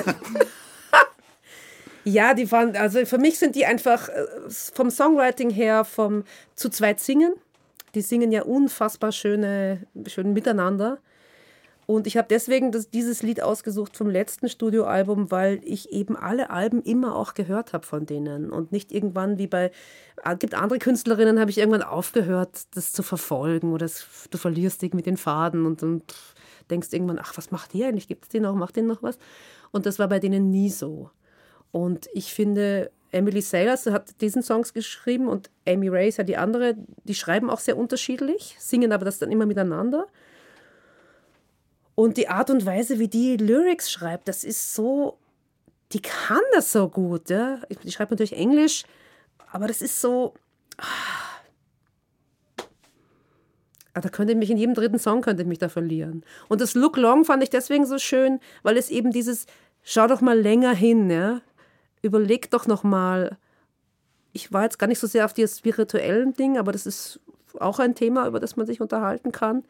ja, 2.04 2.36
die 2.36 2.52
waren, 2.52 2.76
also 2.76 3.04
für 3.06 3.18
mich 3.18 3.40
sind 3.40 3.56
die 3.56 3.66
einfach 3.66 4.10
äh, 4.10 4.26
vom 4.50 4.92
Songwriting 4.92 5.50
her, 5.50 5.86
vom 5.86 6.24
zu 6.54 6.70
zweit 6.70 7.00
singen. 7.00 7.34
Die 7.96 8.02
singen 8.02 8.32
ja 8.32 8.44
unfassbar 8.44 9.12
schöne, 9.12 9.88
schön 10.08 10.34
miteinander. 10.34 11.00
Und 11.88 12.08
ich 12.08 12.18
habe 12.18 12.28
deswegen 12.30 12.72
das, 12.72 12.90
dieses 12.90 13.22
Lied 13.22 13.44
ausgesucht 13.44 13.96
vom 13.96 14.10
letzten 14.10 14.50
Studioalbum, 14.50 15.30
weil 15.30 15.62
ich 15.64 15.92
eben 15.92 16.16
alle 16.16 16.50
Alben 16.50 16.82
immer 16.82 17.16
auch 17.16 17.36
gehört 17.36 17.74
habe 17.74 17.86
von 17.86 18.06
denen. 18.06 18.50
Und 18.50 18.72
nicht 18.72 18.92
irgendwann 18.92 19.38
wie 19.38 19.48
bei, 19.48 19.72
es 20.24 20.40
gibt 20.40 20.56
andere 20.56 20.80
Künstlerinnen, 20.80 21.40
habe 21.40 21.52
ich 21.52 21.60
irgendwann 21.60 21.84
aufgehört, 21.84 22.64
das 22.74 22.92
zu 22.92 23.04
verfolgen. 23.04 23.72
Oder 23.72 23.86
es, 23.86 24.08
du 24.32 24.38
verlierst 24.38 24.82
dich 24.82 24.94
mit 24.94 25.06
den 25.06 25.18
Faden 25.18 25.66
und 25.66 25.84
dann 25.84 26.02
denkst 26.72 26.90
irgendwann, 26.92 27.20
ach, 27.22 27.38
was 27.38 27.52
macht 27.52 27.74
die 27.74 27.86
eigentlich? 27.86 28.08
Gibt 28.08 28.26
es 28.26 28.30
die 28.30 28.40
noch? 28.40 28.56
Macht 28.56 28.76
die 28.76 28.82
noch 28.82 29.04
was? 29.04 29.20
Und 29.72 29.86
das 29.86 30.00
war 30.00 30.08
bei 30.08 30.20
denen 30.20 30.50
nie 30.50 30.72
so. 30.72 31.12
Und 31.72 32.08
ich 32.14 32.34
finde, 32.34 32.90
Emily 33.12 33.42
Sailors 33.42 33.86
hat 33.88 34.20
diesen 34.22 34.42
Songs 34.42 34.74
geschrieben 34.74 35.28
und 35.28 35.52
Amy 35.68 35.88
ist 36.08 36.18
ja 36.18 36.24
die 36.24 36.38
andere. 36.38 36.76
Die 37.04 37.16
schreiben 37.16 37.50
auch 37.50 37.60
sehr 37.60 37.78
unterschiedlich, 37.78 38.56
singen 38.60 38.92
aber 38.92 39.06
das 39.06 39.20
dann 39.20 39.32
immer 39.32 39.46
miteinander. 39.46 40.08
Und 41.96 42.18
die 42.18 42.28
Art 42.28 42.50
und 42.50 42.66
Weise, 42.66 43.00
wie 43.00 43.08
die 43.08 43.38
Lyrics 43.38 43.90
schreibt, 43.90 44.28
das 44.28 44.44
ist 44.44 44.76
so, 44.76 45.18
die 45.94 46.02
kann 46.02 46.42
das 46.54 46.72
so 46.72 46.90
gut. 46.90 47.30
Ja? 47.30 47.62
Die 47.84 47.92
schreibt 47.92 48.12
natürlich 48.12 48.36
Englisch, 48.36 48.84
aber 49.52 49.68
das 49.68 49.82
ist 49.82 50.02
so. 50.02 50.34
Ah, 53.94 54.02
da 54.02 54.10
könnte 54.10 54.34
ich 54.34 54.38
mich 54.38 54.52
in 54.52 54.58
jedem 54.58 54.76
dritten 54.76 55.00
Song 55.00 55.22
könnte 55.22 55.44
ich 55.44 55.48
mich 55.48 55.60
da 55.60 55.70
verlieren. 55.70 56.26
Und 56.50 56.60
das 56.60 56.76
Look 56.76 56.98
Long 56.98 57.24
fand 57.24 57.42
ich 57.44 57.50
deswegen 57.50 57.86
so 57.86 57.98
schön, 57.98 58.42
weil 58.62 58.76
es 58.76 58.90
eben 58.90 59.12
dieses, 59.12 59.46
schau 59.84 60.08
doch 60.08 60.20
mal 60.20 60.38
länger 60.38 60.74
hin, 60.74 61.10
ja. 61.10 61.40
Überleg 62.02 62.52
doch 62.52 62.68
noch 62.68 62.84
mal. 62.84 63.38
Ich 64.34 64.52
war 64.52 64.64
jetzt 64.64 64.80
gar 64.80 64.88
nicht 64.88 65.00
so 65.00 65.08
sehr 65.08 65.24
auf 65.24 65.32
die 65.32 65.48
spirituellen 65.48 66.34
Ding, 66.34 66.58
aber 66.58 66.74
das 66.74 66.86
ist 66.86 67.22
auch 67.58 67.80
ein 67.80 67.96
Thema, 67.96 68.28
über 68.28 68.42
das 68.42 68.58
man 68.58 68.66
sich 68.66 68.82
unterhalten 68.82 69.32
kann. 69.32 69.64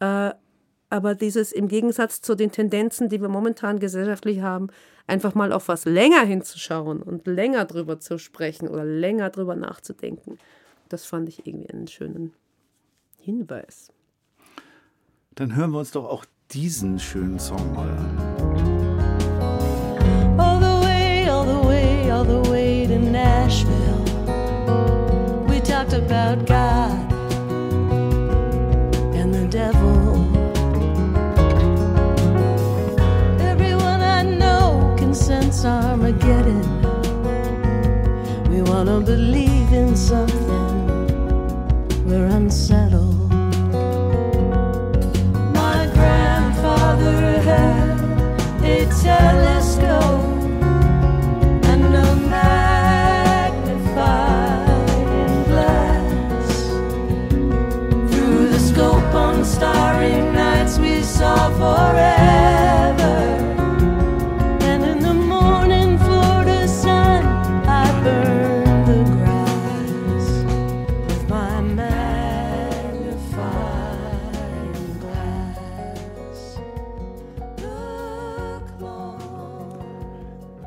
Äh, 0.00 0.32
aber 0.90 1.14
dieses 1.14 1.52
im 1.52 1.68
Gegensatz 1.68 2.20
zu 2.20 2.34
den 2.34 2.50
Tendenzen, 2.50 3.08
die 3.08 3.20
wir 3.20 3.28
momentan 3.28 3.78
gesellschaftlich 3.78 4.42
haben, 4.42 4.68
einfach 5.06 5.34
mal 5.34 5.52
auf 5.52 5.68
was 5.68 5.84
länger 5.84 6.22
hinzuschauen 6.22 7.00
und 7.00 7.26
länger 7.26 7.64
drüber 7.64 8.00
zu 8.00 8.18
sprechen 8.18 8.68
oder 8.68 8.84
länger 8.84 9.30
drüber 9.30 9.54
nachzudenken, 9.54 10.38
das 10.88 11.06
fand 11.06 11.28
ich 11.28 11.46
irgendwie 11.46 11.70
einen 11.70 11.86
schönen 11.86 12.32
Hinweis. 13.18 13.92
Dann 15.36 15.54
hören 15.54 15.70
wir 15.70 15.78
uns 15.78 15.92
doch 15.92 16.04
auch 16.04 16.24
diesen 16.50 16.98
schönen 16.98 17.38
Song 17.38 17.72
mal 17.74 17.88
an. 17.88 18.18
All 20.38 20.58
the 20.58 20.84
way, 20.84 21.28
all 21.28 21.46
the 21.46 21.68
way, 21.68 22.10
all 22.10 22.24
the 22.24 22.50
way 22.50 22.86
to 22.86 22.98
Nashville. 22.98 24.04
We 25.46 25.60
talked 25.60 25.92
about 25.92 26.44
God 26.46 26.69
wanna 36.10 36.26
get 36.26 36.46
it. 36.46 36.66
We 38.48 38.62
wanna 38.62 39.00
believe 39.00 39.72
in 39.72 39.96
something. 39.96 41.06
We're 42.04 42.26
unsettled. 42.26 43.30
My 45.54 45.88
grandfather 45.94 47.40
had 47.42 48.00
a 48.64 48.86
telescope. 49.02 50.30
starry 59.42 60.20
nights 60.32 60.78
we 60.78 61.02
saw 61.02 61.50
forever. 61.58 62.19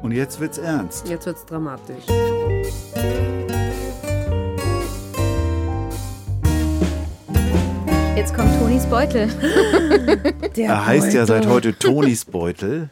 Und 0.03 0.11
jetzt 0.11 0.39
wird's 0.39 0.57
ernst. 0.57 1.07
Jetzt 1.07 1.25
wird's 1.25 1.45
dramatisch. 1.45 2.03
Jetzt 8.15 8.33
kommt 8.35 8.57
Tonis 8.59 8.85
Beutel. 8.85 9.29
Er 10.55 10.85
heißt 10.85 11.13
ja 11.13 11.25
seit 11.25 11.47
heute 11.47 11.77
Tonis 11.77 12.25
Beutel. 12.25 12.89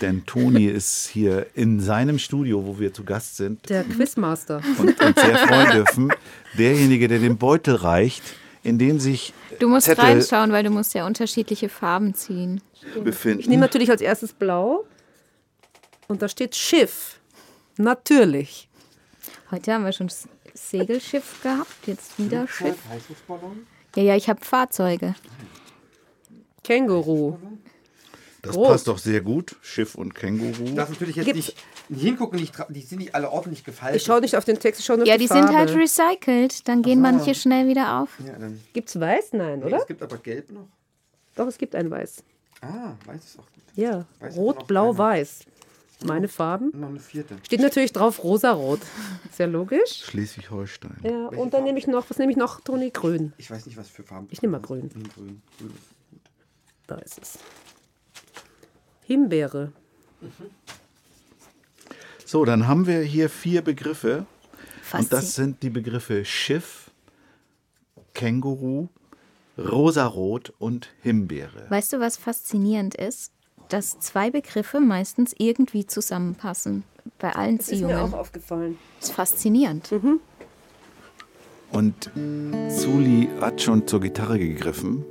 Denn 0.00 0.26
Toni 0.26 0.66
ist 0.66 1.06
hier 1.06 1.46
in 1.54 1.80
seinem 1.80 2.18
Studio, 2.18 2.66
wo 2.66 2.78
wir 2.78 2.92
zu 2.92 3.04
Gast 3.04 3.36
sind 3.36 3.68
Der 3.70 3.84
Quizmaster. 3.84 4.60
und 4.78 5.00
uns 5.00 5.20
sehr 5.20 5.36
freuen 5.38 5.70
dürfen. 5.72 6.12
Derjenige, 6.58 7.08
der 7.08 7.20
den 7.20 7.38
Beutel 7.38 7.76
reicht, 7.76 8.22
in 8.62 8.78
dem 8.78 8.98
sich 9.00 9.32
Du 9.58 9.68
musst 9.68 9.86
Zettel 9.86 10.04
reinschauen, 10.04 10.52
weil 10.52 10.64
du 10.64 10.70
musst 10.70 10.92
ja 10.94 11.06
unterschiedliche 11.06 11.68
Farben 11.68 12.14
ziehen. 12.14 12.60
befinden. 13.02 13.40
Ich 13.40 13.48
nehme 13.48 13.62
natürlich 13.62 13.90
als 13.90 14.00
erstes 14.02 14.32
blau. 14.32 14.84
Und 16.08 16.22
da 16.22 16.28
steht 16.28 16.54
Schiff. 16.54 17.18
Natürlich. 17.78 18.68
Heute 19.50 19.72
haben 19.74 19.84
wir 19.84 19.92
schon 19.92 20.08
das 20.08 20.28
Segelschiff 20.54 21.42
gehabt, 21.42 21.86
jetzt 21.86 22.18
wieder 22.18 22.46
Schiff. 22.48 22.76
Ja, 23.96 24.02
ja, 24.02 24.16
ich 24.16 24.28
habe 24.28 24.44
Fahrzeuge. 24.44 25.14
Känguru. 26.62 27.36
Das 28.42 28.54
groß. 28.54 28.68
passt 28.68 28.88
doch 28.88 28.98
sehr 28.98 29.20
gut. 29.20 29.56
Schiff 29.60 29.94
und 29.94 30.14
Känguru. 30.14 30.64
Ich 30.64 30.74
darf 30.74 30.88
natürlich 30.88 31.16
jetzt 31.16 31.26
Gibt's- 31.26 31.46
nicht, 31.48 31.56
nicht 31.88 32.02
hingucken, 32.02 32.38
nicht, 32.40 32.54
die 32.68 32.80
sind 32.82 32.98
nicht 32.98 33.14
alle 33.14 33.30
ordentlich 33.30 33.64
gefaltet. 33.64 34.00
Ich 34.00 34.06
schaue 34.06 34.20
nicht 34.20 34.36
auf 34.36 34.44
den 34.44 34.58
Text, 34.58 34.80
ich 34.80 34.86
schaue 34.86 34.98
nur 34.98 35.06
Ja, 35.06 35.14
auf 35.14 35.18
die 35.18 35.26
die 35.26 35.32
sind 35.32 35.48
halt 35.54 35.70
recycelt. 35.74 36.66
Dann 36.68 36.82
gehen 36.82 37.00
manche 37.00 37.34
schnell 37.34 37.66
wieder 37.68 38.00
auf. 38.00 38.10
Ja, 38.24 38.32
dann, 38.38 38.60
Gibt's 38.72 38.98
weiß? 38.98 39.32
Nein, 39.32 39.60
nee, 39.60 39.64
oder? 39.66 39.78
Es 39.78 39.86
gibt 39.86 40.02
aber 40.02 40.18
gelb 40.18 40.50
noch. 40.52 40.68
Doch, 41.34 41.46
es 41.48 41.58
gibt 41.58 41.74
ein 41.74 41.90
weiß. 41.90 42.22
Ah, 42.62 42.94
weiß 43.04 43.24
ist 43.24 43.38
auch 43.38 43.44
gut. 43.52 43.62
Ja, 43.74 44.06
Weiß 44.20 44.36
rot, 44.36 44.66
blau, 44.66 44.96
weiß. 44.96 45.40
Meine 46.04 46.28
Farben. 46.28 46.70
Noch 46.78 46.88
eine 46.88 47.00
vierte. 47.00 47.36
Steht 47.42 47.60
natürlich 47.60 47.92
drauf 47.92 48.22
rosarot. 48.22 48.80
Sehr 49.32 49.46
logisch. 49.46 50.02
Schleswig-Holstein. 50.04 50.96
Ja, 51.02 51.28
und 51.28 51.54
dann 51.54 51.64
nehme 51.64 51.78
ich 51.78 51.86
noch, 51.86 52.08
was 52.10 52.18
nehme 52.18 52.30
ich 52.32 52.36
noch? 52.38 52.60
Toni, 52.60 52.90
grün. 52.90 53.32
Ich 53.38 53.50
weiß 53.50 53.64
nicht, 53.66 53.78
was 53.78 53.88
für 53.88 54.02
Farben. 54.02 54.28
Ich 54.30 54.42
nehm 54.42 54.50
mal 54.50 54.60
grün. 54.60 54.90
Hm, 54.92 55.02
grün. 55.14 55.42
grün 55.58 55.70
ist 55.70 56.10
gut. 56.10 56.20
Da 56.86 56.96
ist 56.96 57.18
es. 57.22 57.38
Himbeere. 59.04 59.72
So, 62.24 62.44
dann 62.44 62.66
haben 62.66 62.86
wir 62.86 63.00
hier 63.02 63.30
vier 63.30 63.62
Begriffe. 63.62 64.26
Faszi- 64.82 64.98
Und 65.04 65.12
das 65.12 65.34
sind 65.34 65.62
die 65.62 65.70
Begriffe 65.70 66.24
Schiff, 66.24 66.90
Känguru, 68.14 68.88
Rosarot 69.56 70.52
und 70.58 70.90
Himbeere. 71.02 71.66
Weißt 71.70 71.92
du, 71.92 72.00
was 72.00 72.16
faszinierend 72.16 72.94
ist? 72.94 73.32
Dass 73.68 73.98
zwei 73.98 74.30
Begriffe 74.30 74.80
meistens 74.80 75.34
irgendwie 75.38 75.86
zusammenpassen. 75.86 76.84
Bei 77.18 77.34
allen 77.34 77.58
Das 77.58 77.68
ist 77.68 77.80
mir 77.80 77.88
auch 77.88 78.04
Ziehungen. 78.06 78.14
aufgefallen. 78.14 78.78
Das 79.00 79.10
ist 79.10 79.14
faszinierend. 79.14 79.90
Und 81.72 82.10
Suli 82.68 83.28
hat 83.40 83.60
schon 83.60 83.86
zur 83.86 84.00
Gitarre 84.00 84.38
gegriffen 84.38 85.04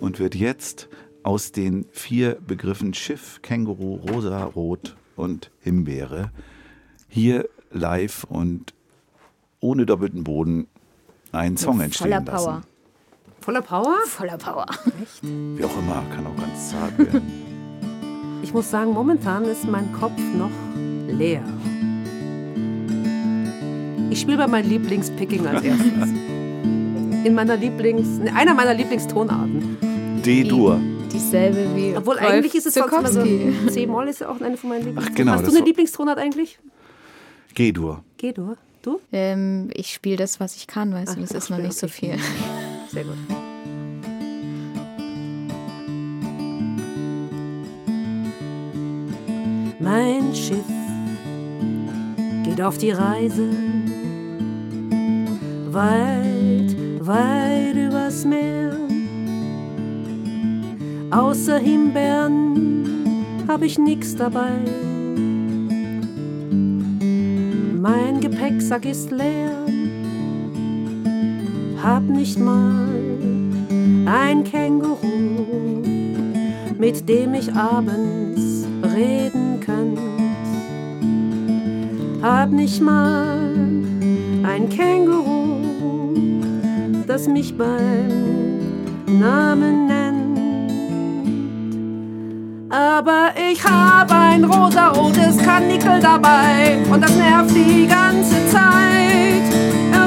und 0.00 0.18
wird 0.18 0.34
jetzt 0.34 0.88
aus 1.22 1.52
den 1.52 1.86
vier 1.92 2.36
Begriffen 2.46 2.94
Schiff, 2.94 3.40
Känguru, 3.42 3.96
Rosarot 3.96 4.96
und 5.16 5.50
Himbeere 5.60 6.30
hier 7.08 7.48
live 7.70 8.24
und 8.24 8.72
ohne 9.60 9.84
doppelten 9.84 10.24
Boden 10.24 10.68
einen 11.32 11.56
Song 11.56 11.80
entstehen 11.80 12.04
Voller 12.10 12.24
lassen. 12.24 12.44
Power. 12.44 12.62
Voller 13.40 13.62
Power? 13.62 13.96
Voller 14.06 14.38
Power. 14.38 14.66
Wie 15.22 15.64
auch 15.64 15.78
immer, 15.78 16.02
kann 16.14 16.26
auch 16.26 16.36
ganz 16.36 16.70
zart 16.70 16.96
werden. 16.98 17.46
Ich 18.42 18.52
muss 18.54 18.70
sagen, 18.70 18.92
momentan 18.92 19.44
ist 19.44 19.66
mein 19.68 19.92
Kopf 19.92 20.18
noch 20.36 20.50
leer. 21.08 21.42
Ich 24.10 24.20
spiele 24.20 24.38
bei 24.38 24.46
meinem 24.46 24.68
Lieblingspicking 24.68 25.46
als 25.46 25.62
erstes. 25.62 26.08
In 27.24 27.34
meiner 27.34 27.56
Lieblings, 27.56 28.18
in 28.18 28.28
einer 28.28 28.54
meiner 28.54 28.74
Lieblingstonarten. 28.74 29.76
D-Dur. 30.24 30.80
Dieselbe 31.12 31.76
wie. 31.76 31.96
Obwohl 31.96 32.16
Rolf 32.18 32.28
eigentlich 32.30 32.54
ist 32.54 32.66
es 32.66 32.74
sonst 32.74 33.12
so. 33.12 33.22
C-Moll 33.70 34.08
ist 34.08 34.20
ja 34.20 34.28
auch 34.30 34.40
eine 34.40 34.56
von 34.56 34.70
meinen 34.70 34.84
Lieblingstonarten. 34.84 35.14
genau, 35.14 35.32
Hast 35.32 35.44
du 35.44 35.50
eine 35.50 35.58
so- 35.58 35.64
Lieblingstonart 35.64 36.18
eigentlich? 36.18 36.58
G-Dur. 37.54 38.02
G-Dur. 38.16 38.56
Du? 38.82 39.00
Ähm, 39.12 39.68
ich 39.74 39.92
spiele 39.92 40.16
das, 40.16 40.40
was 40.40 40.56
ich 40.56 40.66
kann, 40.66 40.92
weißt 40.94 41.16
du, 41.16 41.20
das 41.20 41.32
ist 41.32 41.50
noch 41.50 41.58
nicht 41.58 41.74
so 41.74 41.86
viel. 41.88 42.14
Sehr 42.90 43.04
gut. 43.04 43.14
Mein 49.92 50.32
Schiff 50.32 50.70
geht 52.44 52.62
auf 52.62 52.78
die 52.78 52.92
Reise 52.92 53.48
weit, 55.72 56.76
weit 57.00 57.74
übers 57.74 58.24
Meer. 58.24 58.76
Außer 61.10 61.58
Himbeeren 61.58 62.94
hab 63.48 63.62
ich 63.62 63.80
nix 63.80 64.14
dabei. 64.14 64.60
Mein 67.80 68.20
Gepäcksack 68.20 68.84
ist 68.84 69.10
leer 69.10 69.50
hab 71.82 72.04
nicht 72.04 72.38
mal 72.38 72.86
ein 74.06 74.44
Känguru, 74.44 75.82
mit 76.78 77.08
dem 77.08 77.34
ich 77.34 77.52
abends 77.52 78.29
Hab 82.22 82.50
nicht 82.50 82.82
mal 82.82 83.38
ein 84.42 84.68
Känguru, 84.68 85.62
das 87.06 87.26
mich 87.26 87.56
beim 87.56 88.58
Namen 89.06 89.86
nennt. 89.86 90.70
Aber 92.70 93.30
ich 93.50 93.64
hab 93.64 94.12
ein 94.12 94.44
rosarotes 94.44 95.38
Kanickel 95.38 95.98
dabei 96.00 96.76
und 96.92 97.02
das 97.02 97.16
nervt 97.16 97.54
die 97.54 97.86
ganze 97.86 98.46
Zeit. 98.48 99.42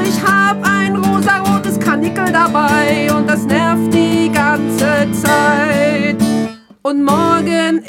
Ich 0.07 0.21
hab 0.23 0.63
ein 0.63 0.95
rosarotes 0.95 1.79
Kanickel 1.79 2.31
dabei 2.31 3.11
und 3.11 3.27
das 3.27 3.43
nervt 3.45 3.91
die 3.91 4.29
ganze 4.31 5.11
Zeit. 5.19 6.17
Und 6.83 7.03
morgen 7.03 7.81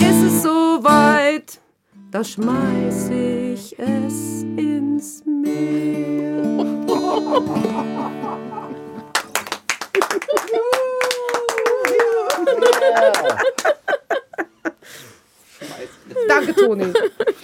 da 2.15 2.23
schmeiß 2.23 3.11
ich 3.11 3.77
es 3.77 4.45
ins 4.57 5.25
Meer. 5.27 6.45
Danke, 16.29 16.55
Toni. 16.55 16.93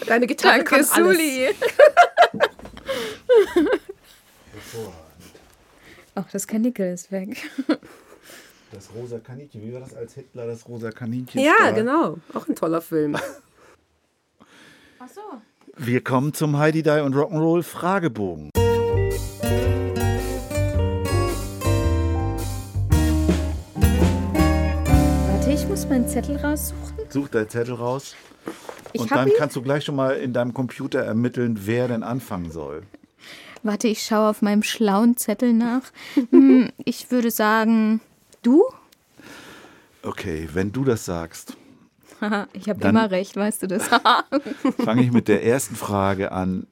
Deine 0.07 0.29
Gitarre 0.29 0.63
kann 0.63 0.87
alles. 0.89 1.19
Ach, 6.15 6.31
das 6.31 6.47
Kanickel 6.47 6.95
ist 6.95 7.11
weg. 7.11 7.51
Das 8.71 8.89
rosa 8.95 9.19
Kaninchen. 9.19 9.63
Wie 9.63 9.75
war 9.75 9.81
das 9.81 9.95
als 9.95 10.15
Hitler, 10.15 10.47
das 10.47 10.69
rosa 10.69 10.93
Kaninchen? 10.93 11.41
Ja, 11.41 11.55
starb? 11.57 11.75
genau. 11.75 12.19
Auch 12.35 12.47
ein 12.47 12.55
toller 12.55 12.81
Film. 12.81 13.17
Ach 15.03 15.09
so. 15.09 15.23
Wir 15.79 16.05
kommen 16.05 16.35
zum 16.35 16.59
Heidi 16.59 16.83
Die 16.83 16.91
und 16.91 17.15
Rock'n'Roll 17.15 17.63
Fragebogen. 17.63 18.51
Warte, 25.27 25.53
ich 25.53 25.67
muss 25.67 25.89
meinen 25.89 26.07
Zettel 26.07 26.37
raussuchen. 26.37 26.99
Such 27.09 27.29
deinen 27.29 27.49
Zettel 27.49 27.77
raus. 27.77 28.15
Ich 28.93 29.01
und 29.01 29.11
dann 29.11 29.29
ihn. 29.29 29.35
kannst 29.39 29.57
du 29.57 29.63
gleich 29.63 29.87
schon 29.87 29.97
mal 29.97 30.19
in 30.19 30.35
deinem 30.35 30.53
Computer 30.53 31.01
ermitteln, 31.01 31.61
wer 31.65 31.89
denn 31.89 32.03
anfangen 32.03 32.51
soll. 32.51 32.83
Warte, 33.63 33.89
ich 33.89 34.03
schaue 34.03 34.29
auf 34.29 34.43
meinem 34.43 34.63
schlauen 34.63 35.17
Zettel 35.17 35.55
nach. 35.55 35.85
Hm, 36.31 36.73
ich 36.85 37.11
würde 37.11 37.31
sagen, 37.31 38.03
du? 38.43 38.65
Okay, 40.03 40.51
wenn 40.53 40.73
du 40.73 40.85
das 40.85 41.07
sagst, 41.07 41.57
ich 42.53 42.69
habe 42.69 42.89
immer 42.89 43.11
recht, 43.11 43.37
weißt 43.37 43.63
du 43.63 43.67
das? 43.67 43.89
fange 44.85 45.03
ich 45.03 45.13
mit 45.13 45.29
der 45.29 45.45
ersten 45.45 45.77
Frage 45.77 46.33
an. 46.33 46.67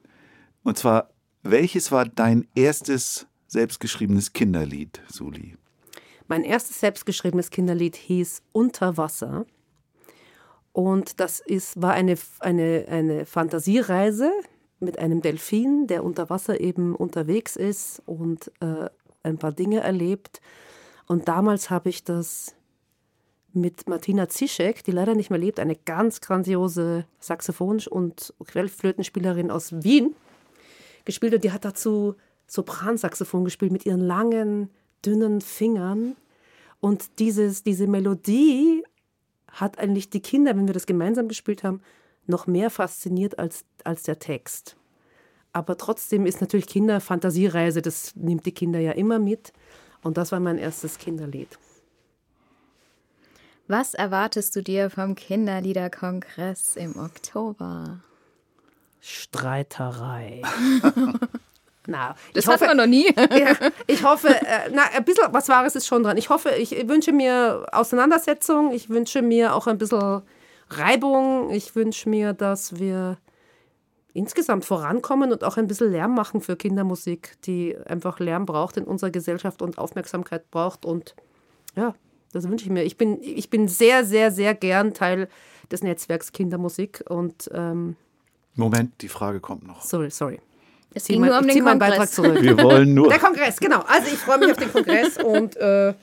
Und 0.63 0.77
zwar, 0.77 1.09
welches 1.43 1.91
war 1.91 2.05
dein 2.05 2.47
erstes 2.55 3.27
selbstgeschriebenes 3.47 4.33
Kinderlied, 4.33 5.01
Suli? 5.07 5.55
Mein 6.27 6.43
erstes 6.43 6.79
selbstgeschriebenes 6.79 7.49
Kinderlied 7.49 7.95
hieß 7.95 8.43
Unter 8.51 8.97
Wasser. 8.97 9.45
Und 10.71 11.19
das 11.19 11.39
ist, 11.39 11.81
war 11.81 11.93
eine, 11.93 12.15
eine, 12.39 12.85
eine 12.87 13.25
Fantasiereise 13.25 14.31
mit 14.79 14.99
einem 14.99 15.21
Delfin, 15.21 15.87
der 15.87 16.03
unter 16.03 16.29
Wasser 16.29 16.61
eben 16.61 16.95
unterwegs 16.95 17.55
ist 17.55 18.01
und 18.05 18.51
äh, 18.61 18.89
ein 19.23 19.37
paar 19.37 19.51
Dinge 19.51 19.79
erlebt. 19.81 20.41
Und 21.07 21.27
damals 21.27 21.69
habe 21.69 21.89
ich 21.89 22.03
das 22.03 22.55
mit 23.53 23.87
Martina 23.87 24.29
Zischek, 24.29 24.83
die 24.83 24.91
leider 24.91 25.15
nicht 25.15 25.29
mehr 25.29 25.39
lebt, 25.39 25.59
eine 25.59 25.75
ganz 25.75 26.21
grandiose 26.21 27.05
Saxophon- 27.19 27.87
und 27.87 28.33
Quellflötenspielerin 28.45 29.51
aus 29.51 29.83
Wien, 29.83 30.15
gespielt. 31.05 31.33
Und 31.33 31.43
die 31.43 31.51
hat 31.51 31.65
dazu 31.65 32.15
Sopransaxophon 32.47 33.45
gespielt 33.45 33.71
mit 33.71 33.85
ihren 33.85 34.01
langen, 34.01 34.69
dünnen 35.05 35.41
Fingern. 35.41 36.15
Und 36.79 37.19
dieses, 37.19 37.63
diese 37.63 37.87
Melodie 37.87 38.83
hat 39.47 39.79
eigentlich 39.79 40.09
die 40.09 40.21
Kinder, 40.21 40.55
wenn 40.55 40.67
wir 40.67 40.73
das 40.73 40.85
gemeinsam 40.85 41.27
gespielt 41.27 41.63
haben, 41.63 41.81
noch 42.27 42.47
mehr 42.47 42.69
fasziniert 42.69 43.39
als, 43.39 43.65
als 43.83 44.03
der 44.03 44.19
Text. 44.19 44.75
Aber 45.51 45.77
trotzdem 45.77 46.25
ist 46.25 46.41
natürlich 46.41 46.67
Kinderfantasiereise, 46.67 47.81
das 47.81 48.15
nimmt 48.15 48.45
die 48.45 48.51
Kinder 48.51 48.79
ja 48.79 48.91
immer 48.91 49.17
mit. 49.17 49.51
Und 50.03 50.17
das 50.17 50.31
war 50.31 50.39
mein 50.39 50.57
erstes 50.57 50.97
Kinderlied. 50.97 51.57
Was 53.69 53.93
erwartest 53.93 54.55
du 54.55 54.63
dir 54.63 54.89
vom 54.89 55.13
Kinderliederkongress 55.13 56.75
im 56.75 56.97
Oktober? 56.97 57.99
Streiterei. 58.99 60.41
Na, 61.85 62.15
Das 62.33 62.45
ich 62.45 62.49
hatten 62.49 62.61
wir 62.61 62.67
hoffe, 62.69 62.77
noch 62.77 62.87
nie. 62.87 63.13
ja, 63.15 63.55
ich 63.85 64.03
hoffe, 64.03 64.29
äh, 64.29 64.71
na, 64.71 64.85
ein 64.95 65.05
bisschen 65.05 65.31
was 65.31 65.49
Wahres 65.49 65.75
ist 65.75 65.85
schon 65.85 66.01
dran. 66.01 66.17
Ich 66.17 66.29
hoffe, 66.29 66.49
ich 66.49 66.71
wünsche 66.87 67.11
mir 67.11 67.67
Auseinandersetzung, 67.71 68.71
ich 68.71 68.89
wünsche 68.89 69.21
mir 69.21 69.53
auch 69.53 69.67
ein 69.67 69.77
bisschen 69.77 70.23
Reibung, 70.71 71.51
ich 71.51 71.75
wünsche 71.75 72.09
mir, 72.09 72.33
dass 72.33 72.79
wir 72.79 73.19
insgesamt 74.13 74.65
vorankommen 74.65 75.31
und 75.31 75.43
auch 75.43 75.57
ein 75.57 75.67
bisschen 75.67 75.91
Lärm 75.91 76.15
machen 76.15 76.41
für 76.41 76.55
Kindermusik, 76.55 77.37
die 77.43 77.77
einfach 77.85 78.19
Lärm 78.19 78.47
braucht 78.47 78.77
in 78.77 78.85
unserer 78.85 79.11
Gesellschaft 79.11 79.61
und 79.61 79.77
Aufmerksamkeit 79.77 80.49
braucht. 80.49 80.85
Und 80.85 81.15
ja, 81.75 81.93
das 82.31 82.47
wünsche 82.49 82.65
ich 82.65 82.71
mir. 82.71 82.83
Ich 82.83 82.97
bin, 82.97 83.19
ich 83.21 83.49
bin 83.49 83.67
sehr, 83.67 84.05
sehr, 84.05 84.31
sehr 84.31 84.53
gern 84.55 84.93
Teil 84.93 85.27
des 85.71 85.83
Netzwerks 85.83 86.31
Kindermusik 86.31 87.03
und 87.09 87.49
ähm, 87.53 87.95
Moment, 88.55 89.01
die 89.01 89.07
Frage 89.07 89.39
kommt 89.39 89.65
noch. 89.67 89.81
sorry, 89.83 90.09
sorry. 90.09 90.39
Es 90.93 91.03
Zieh 91.03 91.13
ging 91.13 91.21
mein, 91.21 91.29
nur 91.29 91.39
um 91.39 91.45
ich 91.45 91.53
den 91.53 91.57
zieh 91.57 91.61
meinen 91.61 91.79
Kongress. 91.79 91.97
Beitrag 91.97 92.09
zurück. 92.09 92.41
Wir 92.41 92.57
wollen 92.63 92.93
nur, 92.95 93.09
Der 93.09 93.19
Kongress, 93.19 93.59
genau. 93.59 93.81
Also 93.87 94.07
ich 94.07 94.17
freue 94.17 94.39
mich 94.39 94.51
auf 94.51 94.57
den 94.57 94.71
Kongress 94.71 95.17
und 95.17 95.55
äh, 95.57 95.93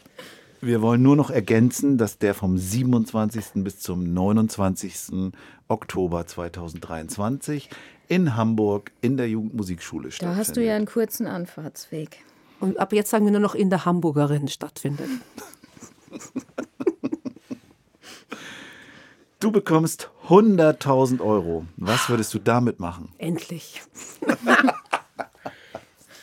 Wir 0.60 0.80
wollen 0.80 1.02
nur 1.02 1.16
noch 1.16 1.30
ergänzen, 1.30 1.98
dass 1.98 2.18
der 2.18 2.34
vom 2.34 2.56
27. 2.56 3.44
bis 3.64 3.80
zum 3.80 4.14
29. 4.14 5.32
Oktober 5.68 6.24
2023 6.26 7.68
in 8.08 8.36
Hamburg 8.36 8.92
in 9.00 9.16
der 9.16 9.28
Jugendmusikschule 9.28 10.04
Da 10.04 10.10
stattfindet. 10.12 10.38
hast 10.38 10.56
du 10.56 10.64
ja 10.64 10.76
einen 10.76 10.86
kurzen 10.86 11.26
Anfahrtsweg. 11.26 12.18
Und 12.60 12.78
ab 12.78 12.92
jetzt 12.92 13.10
sagen 13.10 13.24
wir 13.24 13.32
nur 13.32 13.40
noch 13.40 13.54
in 13.56 13.68
der 13.70 13.84
Hamburgerin 13.84 14.46
stattfindet. 14.48 15.08
Du 19.38 19.52
bekommst 19.52 20.10
100.000 20.28 21.20
Euro. 21.20 21.66
Was 21.76 22.08
würdest 22.08 22.32
du 22.32 22.38
damit 22.38 22.80
machen? 22.80 23.12
Endlich. 23.18 23.82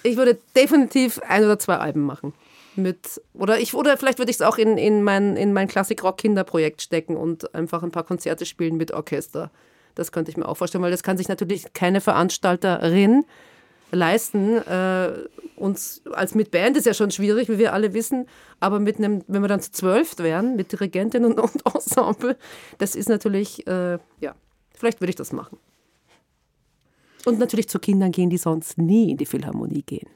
ich 0.03 0.17
würde 0.17 0.39
definitiv 0.55 1.19
ein 1.19 1.43
oder 1.43 1.59
zwei 1.59 1.77
Alben 1.77 2.01
machen. 2.01 2.33
Mit, 2.75 3.21
oder, 3.33 3.59
ich, 3.59 3.75
oder 3.75 3.97
vielleicht 3.97 4.17
würde 4.17 4.31
ich 4.31 4.37
es 4.37 4.41
auch 4.41 4.57
in, 4.57 4.79
in 4.79 5.03
mein, 5.03 5.37
in 5.37 5.53
mein 5.53 5.67
Klassik-Rock-Kinderprojekt 5.67 6.81
stecken 6.81 7.15
und 7.15 7.53
einfach 7.53 7.83
ein 7.83 7.91
paar 7.91 8.03
Konzerte 8.03 8.47
spielen 8.47 8.77
mit 8.77 8.91
Orchester. 8.91 9.51
Das 9.93 10.11
könnte 10.11 10.31
ich 10.31 10.37
mir 10.37 10.47
auch 10.47 10.57
vorstellen, 10.57 10.83
weil 10.83 10.89
das 10.89 11.03
kann 11.03 11.17
sich 11.17 11.27
natürlich 11.27 11.71
keine 11.73 12.01
Veranstalterin 12.01 13.25
leisten. 13.93 14.57
Äh, 14.57 15.27
uns 15.55 16.01
als 16.11 16.35
mit 16.35 16.51
Band 16.51 16.77
ist 16.77 16.85
ja 16.85 16.93
schon 16.93 17.11
schwierig, 17.11 17.47
wie 17.47 17.57
wir 17.57 17.73
alle 17.73 17.93
wissen, 17.93 18.27
aber 18.59 18.79
mit 18.79 18.97
einem, 18.97 19.23
wenn 19.27 19.41
wir 19.41 19.47
dann 19.47 19.61
zu 19.61 19.71
zwölf 19.71 20.17
wären, 20.19 20.55
mit 20.55 20.71
Dirigentin 20.71 21.25
und, 21.25 21.39
und 21.39 21.65
Ensemble, 21.65 22.37
das 22.79 22.95
ist 22.95 23.09
natürlich, 23.09 23.65
äh, 23.67 23.99
ja, 24.19 24.35
vielleicht 24.75 24.99
würde 24.99 25.11
ich 25.11 25.15
das 25.15 25.31
machen. 25.31 25.57
Und 27.25 27.39
natürlich 27.39 27.69
zu 27.69 27.79
Kindern 27.79 28.11
gehen, 28.11 28.29
die 28.29 28.37
sonst 28.37 28.77
nie 28.77 29.11
in 29.11 29.17
die 29.17 29.25
Philharmonie 29.25 29.83
gehen. 29.83 30.09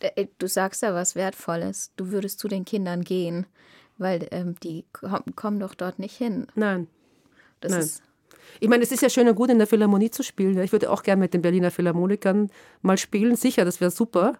Äh, 0.00 0.26
Du 0.38 0.48
sagst 0.48 0.82
ja 0.82 0.94
was 0.94 1.14
Wertvolles. 1.14 1.92
Du 1.96 2.10
würdest 2.10 2.40
zu 2.40 2.48
den 2.48 2.64
Kindern 2.64 3.04
gehen, 3.04 3.46
weil 3.98 4.26
ähm, 4.32 4.56
die 4.62 4.84
kom 4.92 5.22
kommen 5.36 5.60
doch 5.60 5.74
dort 5.74 5.98
nicht 5.98 6.16
hin. 6.16 6.48
Nein. 6.56 6.88
Das 7.60 7.70
Nein. 7.70 7.80
ist 7.80 8.02
Ich 8.60 8.68
meine, 8.68 8.82
es 8.82 8.92
ist 8.92 9.02
ja 9.02 9.10
schön 9.10 9.28
und 9.28 9.34
gut, 9.34 9.50
in 9.50 9.58
der 9.58 9.66
Philharmonie 9.66 10.10
zu 10.10 10.22
spielen. 10.22 10.58
Ich 10.62 10.72
würde 10.72 10.90
auch 10.90 11.02
gerne 11.02 11.20
mit 11.20 11.34
den 11.34 11.42
Berliner 11.42 11.70
Philharmonikern 11.70 12.50
mal 12.82 12.98
spielen, 12.98 13.36
sicher, 13.36 13.64
das 13.64 13.80
wäre 13.80 13.90
super. 13.90 14.38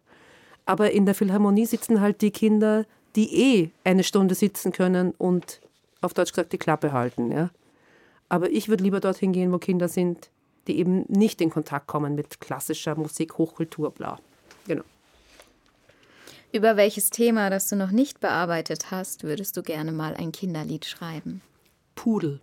Aber 0.65 0.93
in 0.93 1.07
der 1.07 1.15
Philharmonie 1.15 1.67
sitzen 1.67 2.01
halt 2.01 2.21
die 2.21 2.31
Kinder, 2.31 2.87
die 3.17 3.61
eh 3.63 3.71
eine 3.85 4.05
Stunde 4.05 4.35
sitzen 4.35 4.73
können 4.73 5.13
und 5.19 5.61
auf 6.01 6.15
Deutsch 6.15 6.33
gesagt 6.33 6.53
die 6.53 6.59
Klappe 6.59 6.93
halten. 6.93 7.33
Ja. 7.33 7.51
Aber 8.29 8.51
ich 8.51 8.69
würde 8.69 8.85
lieber 8.85 9.01
dorthin 9.01 9.33
gehen, 9.33 9.53
wo 9.53 9.59
Kinder 9.59 9.89
sind, 9.89 10.31
die 10.67 10.79
eben 10.79 11.05
nicht 11.09 11.41
in 11.41 11.51
Kontakt 11.51 11.87
kommen 11.87 12.15
mit 12.15 12.41
klassischer 12.41 12.95
Musik, 12.95 13.39
Hochkultur, 13.39 13.91
bla. 13.91 14.19
Genau. 14.67 14.85
über 16.53 16.77
welches 16.77 17.11
Thema, 17.11 17.51
das 17.51 17.69
du 17.69 17.77
noch 17.77 17.91
nicht 17.91 18.21
bearbeitet 18.21 18.91
hast, 18.91 19.25
würdest 19.25 19.57
du 19.57 19.63
gerne 19.63 19.91
mal 19.91 20.15
ein 20.15 20.33
Kinderlied 20.33 20.85
schreiben? 20.85 21.41
Pudel. 21.95 22.41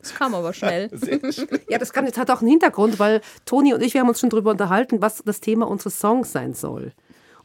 Das 0.00 0.14
kam 0.14 0.34
aber 0.34 0.52
schnell. 0.52 0.90
Ja, 1.68 1.78
das 1.78 1.92
kann, 1.92 2.06
jetzt 2.06 2.18
hat 2.18 2.30
auch 2.30 2.40
einen 2.40 2.50
Hintergrund, 2.50 2.98
weil 2.98 3.20
Toni 3.44 3.74
und 3.74 3.82
ich, 3.82 3.94
wir 3.94 4.00
haben 4.00 4.08
uns 4.08 4.20
schon 4.20 4.30
darüber 4.30 4.50
unterhalten, 4.50 5.00
was 5.00 5.22
das 5.24 5.40
Thema 5.40 5.66
unseres 5.66 5.98
Songs 5.98 6.32
sein 6.32 6.54
soll. 6.54 6.92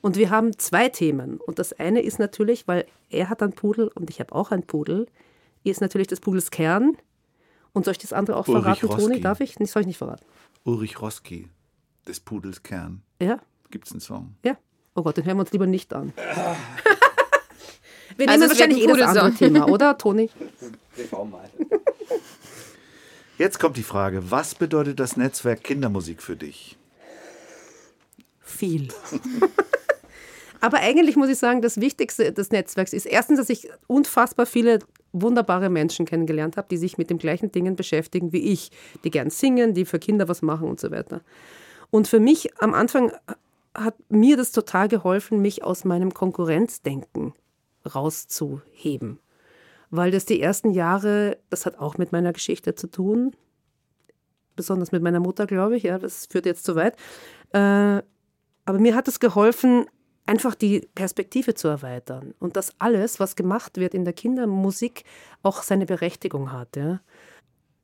Und 0.02 0.18
wir 0.18 0.30
haben 0.30 0.58
zwei 0.58 0.90
Themen. 0.90 1.40
Und 1.40 1.60
das 1.60 1.74
eine 1.74 2.02
ist 2.02 2.20
natürlich, 2.20 2.68
weil 2.68 2.86
er 3.10 3.30
hat 3.30 3.42
einen 3.42 3.54
Pudel 3.54 3.90
und 3.96 4.10
ich 4.10 4.20
habe 4.20 4.34
auch 4.34 4.52
einen 4.52 4.64
Pudel, 4.64 5.08
ist 5.64 5.82
natürlich 5.82 6.08
des 6.08 6.20
Pudels 6.20 6.52
Kern. 6.52 6.98
Und 7.74 7.86
soll 7.86 7.94
ich 7.94 7.98
das 7.98 8.14
andere 8.14 8.38
auch 8.38 8.48
Ulrich 8.48 8.80
verraten, 8.80 8.88
Toni? 8.88 9.04
Roski. 9.06 9.22
Darf 9.22 9.40
ich? 9.40 9.60
Nee, 9.60 9.66
soll 9.66 9.82
ich 9.82 9.88
nicht 9.88 9.98
verraten. 9.98 10.26
Ulrich 10.64 11.02
Roski, 11.02 11.50
des 12.08 12.20
Pudels 12.20 12.64
Kern. 12.64 13.02
Ja? 13.22 13.40
Gibt's 13.72 13.92
einen 13.92 14.02
Song? 14.02 14.36
Ja. 14.44 14.58
Oh 14.96 15.04
Gott, 15.04 15.18
den 15.18 15.26
hören 15.26 15.38
wir 15.38 15.42
uns 15.42 15.52
lieber 15.52 15.68
nicht 15.68 15.94
an. 15.94 16.14
Wir 18.18 18.28
Also 18.30 18.40
nehmen 18.40 18.50
wahrscheinlich 18.50 18.84
ein 18.84 18.96
eh 18.96 19.00
das 19.00 19.18
andere. 19.18 19.34
Thema, 19.34 19.68
oder, 19.70 19.98
Toni? 19.98 20.30
Mal. 21.12 21.50
Jetzt 23.38 23.60
kommt 23.60 23.78
die 23.78 23.84
Frage, 23.84 24.32
was 24.32 24.56
bedeutet 24.56 25.00
das 25.00 25.16
Netzwerk 25.16 25.64
Kindermusik 25.64 26.24
für 26.24 26.36
dich? 26.36 26.78
Viel. 28.42 28.88
Aber 30.60 30.80
eigentlich 30.80 31.16
muss 31.16 31.30
ich 31.30 31.38
sagen, 31.38 31.62
das 31.62 31.80
Wichtigste 31.80 32.34
des 32.34 32.50
Netzwerks 32.50 32.94
ist 32.94 33.06
erstens, 33.06 33.38
dass 33.38 33.50
ich 33.50 33.70
unfassbar 33.86 34.48
viele 34.48 34.80
wunderbare 35.14 35.70
Menschen 35.70 36.08
kennengelernt 36.08 36.58
habe, 36.58 36.68
die 36.70 36.78
sich 36.78 36.98
mit 36.98 37.12
den 37.12 37.20
gleichen 37.20 37.52
Dingen 37.52 37.76
beschäftigen 37.76 38.34
wie 38.34 38.52
ich, 38.52 38.72
die 39.04 39.12
gern 39.12 39.30
singen, 39.30 39.76
die 39.76 39.86
für 39.86 40.00
Kinder 40.00 40.28
was 40.28 40.42
machen 40.42 40.68
und 40.68 40.80
so 40.80 40.90
weiter. 40.90 41.22
Und 41.92 42.08
für 42.08 42.20
mich 42.20 42.60
am 42.60 42.74
Anfang 42.74 43.12
hat 43.76 43.96
mir 44.10 44.36
das 44.36 44.52
total 44.52 44.88
geholfen, 44.88 45.40
mich 45.40 45.64
aus 45.64 45.86
meinem 45.86 46.14
Konkurrenzdenken 46.14 47.34
rauszuheben. 47.88 49.20
Weil 49.90 50.12
das 50.12 50.26
die 50.26 50.42
ersten 50.42 50.72
Jahre, 50.72 51.38
das 51.50 51.66
hat 51.66 51.80
auch 51.80 51.98
mit 51.98 52.12
meiner 52.12 52.34
Geschichte 52.34 52.76
zu 52.76 52.88
tun, 52.88 53.36
besonders 54.56 54.92
mit 54.92 55.02
meiner 55.02 55.20
Mutter, 55.20 55.48
glaube 55.48 55.78
ich, 55.78 55.84
ja, 55.84 55.98
das 55.98 56.26
führt 56.26 56.46
jetzt 56.46 56.66
zu 56.66 56.76
weit. 56.76 56.98
Äh, 57.54 58.02
aber 58.66 58.80
mir 58.80 58.96
hat 58.96 59.08
es 59.08 59.20
geholfen, 59.20 59.86
einfach 60.26 60.56
die 60.56 60.82
Perspektive 60.94 61.54
zu 61.54 61.70
erweitern 61.70 62.34
und 62.40 62.58
dass 62.58 62.74
alles, 62.80 63.20
was 63.20 63.38
gemacht 63.38 63.78
wird 63.78 63.94
in 63.94 64.04
der 64.04 64.14
Kindermusik, 64.14 65.06
auch 65.42 65.64
seine 65.64 65.86
Berechtigung 65.86 66.52
hat. 66.52 66.76
Ja. 66.76 67.00